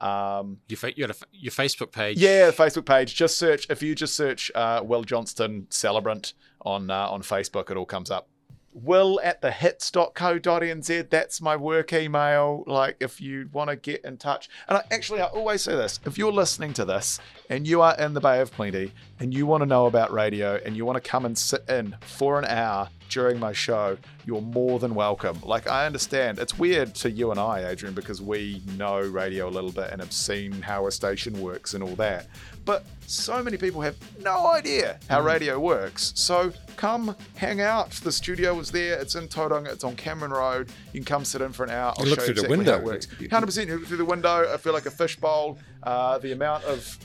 Um, 0.00 0.60
Your, 0.68 0.78
fa- 0.78 0.96
you 0.96 1.06
got 1.06 1.14
a, 1.14 1.26
your 1.32 1.52
Facebook 1.52 1.92
page. 1.92 2.16
yeah, 2.18 2.46
the 2.46 2.52
Facebook 2.52 2.86
page. 2.86 3.14
Just 3.14 3.36
search 3.36 3.66
if 3.68 3.82
you 3.82 3.94
just 3.94 4.14
search 4.14 4.50
uh, 4.54 4.80
Will 4.82 5.04
Johnston 5.04 5.66
Celebrant 5.68 6.32
on 6.62 6.90
uh, 6.90 7.08
on 7.08 7.20
Facebook, 7.20 7.70
it 7.70 7.76
all 7.76 7.84
comes 7.84 8.10
up. 8.10 8.29
Will 8.72 9.20
at 9.22 9.42
the 9.42 9.50
hits.co.nz. 9.50 11.10
That's 11.10 11.40
my 11.40 11.56
work 11.56 11.92
email. 11.92 12.64
Like 12.66 12.96
if 13.00 13.20
you 13.20 13.48
want 13.52 13.70
to 13.70 13.76
get 13.76 14.04
in 14.04 14.16
touch. 14.16 14.48
And 14.68 14.78
I 14.78 14.84
actually 14.90 15.20
I 15.20 15.26
always 15.26 15.62
say 15.62 15.74
this. 15.74 15.98
If 16.04 16.18
you're 16.18 16.32
listening 16.32 16.72
to 16.74 16.84
this 16.84 17.18
and 17.48 17.66
you 17.66 17.82
are 17.82 17.96
in 17.98 18.14
the 18.14 18.20
Bay 18.20 18.40
of 18.40 18.52
Plenty 18.52 18.92
and 19.18 19.34
you 19.34 19.46
want 19.46 19.62
to 19.62 19.66
know 19.66 19.86
about 19.86 20.12
radio 20.12 20.60
and 20.64 20.76
you 20.76 20.84
want 20.84 21.02
to 21.02 21.08
come 21.10 21.24
and 21.24 21.36
sit 21.36 21.68
in 21.68 21.96
for 22.00 22.38
an 22.38 22.44
hour 22.44 22.88
during 23.10 23.38
my 23.38 23.52
show, 23.52 23.98
you're 24.24 24.40
more 24.40 24.78
than 24.78 24.94
welcome. 24.94 25.38
Like 25.42 25.68
I 25.68 25.86
understand 25.86 26.38
it's 26.38 26.58
weird 26.58 26.94
to 26.96 27.10
you 27.10 27.30
and 27.30 27.38
I, 27.38 27.68
Adrian, 27.68 27.94
because 27.94 28.22
we 28.22 28.62
know 28.78 29.00
radio 29.00 29.48
a 29.48 29.50
little 29.50 29.72
bit 29.72 29.90
and 29.90 30.00
have 30.00 30.12
seen 30.12 30.52
how 30.62 30.86
a 30.86 30.90
station 30.92 31.40
works 31.40 31.74
and 31.74 31.82
all 31.82 31.96
that. 31.96 32.28
But 32.64 32.84
so 33.06 33.42
many 33.42 33.56
people 33.56 33.80
have 33.80 33.96
no 34.22 34.46
idea 34.46 34.98
how 35.08 35.22
radio 35.22 35.58
works. 35.58 36.12
So 36.14 36.52
come 36.76 37.16
hang 37.36 37.60
out. 37.60 37.90
The 37.90 38.12
studio 38.12 38.58
is 38.60 38.70
there. 38.70 38.98
It's 38.98 39.14
in 39.14 39.28
Tauranga. 39.28 39.72
It's 39.72 39.84
on 39.84 39.96
Cameron 39.96 40.30
Road. 40.32 40.70
You 40.92 41.00
can 41.00 41.04
come 41.04 41.24
sit 41.24 41.40
in 41.40 41.52
for 41.52 41.64
an 41.64 41.70
hour. 41.70 41.94
I'll 41.96 42.04
You 42.04 42.10
look 42.10 42.20
show 42.20 42.26
through 42.26 42.34
the 42.34 42.40
exactly 42.42 42.56
window. 42.56 42.72
How 42.72 42.78
it 42.78 42.84
works. 42.84 43.06
100% 43.06 43.66
you 43.66 43.78
look 43.78 43.86
through 43.86 43.96
the 43.96 44.04
window. 44.04 44.52
I 44.52 44.56
feel 44.56 44.72
like 44.72 44.86
a 44.86 44.90
fishbowl. 44.90 45.58
Uh, 45.82 46.18
the 46.18 46.32
amount 46.32 46.64
of 46.64 46.98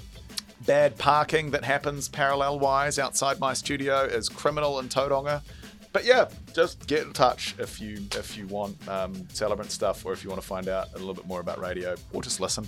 bad 0.66 0.98
parking 0.98 1.52
that 1.52 1.64
happens 1.64 2.10
parallel 2.10 2.60
wise 2.60 2.98
outside 3.00 3.40
my 3.40 3.54
studio 3.54 4.04
is 4.04 4.30
criminal 4.30 4.80
in 4.80 4.90
Tauranga. 4.90 5.42
But 5.96 6.04
yeah, 6.04 6.28
just 6.54 6.88
get 6.88 7.04
in 7.04 7.14
touch 7.14 7.56
if 7.58 7.80
you 7.80 8.06
if 8.18 8.38
you 8.38 8.48
want 8.48 8.76
um, 8.90 9.26
celebrant 9.30 9.72
stuff 9.72 10.06
or 10.06 10.12
if 10.12 10.26
you 10.26 10.30
want 10.30 10.42
to 10.42 10.46
find 10.46 10.68
out 10.68 10.90
a 10.94 10.98
little 10.98 11.14
bit 11.14 11.26
more 11.26 11.40
about 11.40 11.58
radio 11.58 11.96
or 12.12 12.22
just 12.22 12.42
listen. 12.42 12.68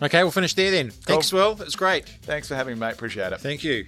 Okay, 0.00 0.22
we'll 0.22 0.30
finish 0.30 0.54
there 0.54 0.70
then. 0.70 0.90
Thanks, 0.90 1.32
Will. 1.32 1.56
That's 1.56 1.74
great. 1.74 2.08
Thanks 2.22 2.46
for 2.46 2.54
having 2.54 2.74
me, 2.74 2.80
mate. 2.80 2.92
Appreciate 2.92 3.32
it. 3.32 3.40
Thank 3.40 3.64
you. 3.64 3.86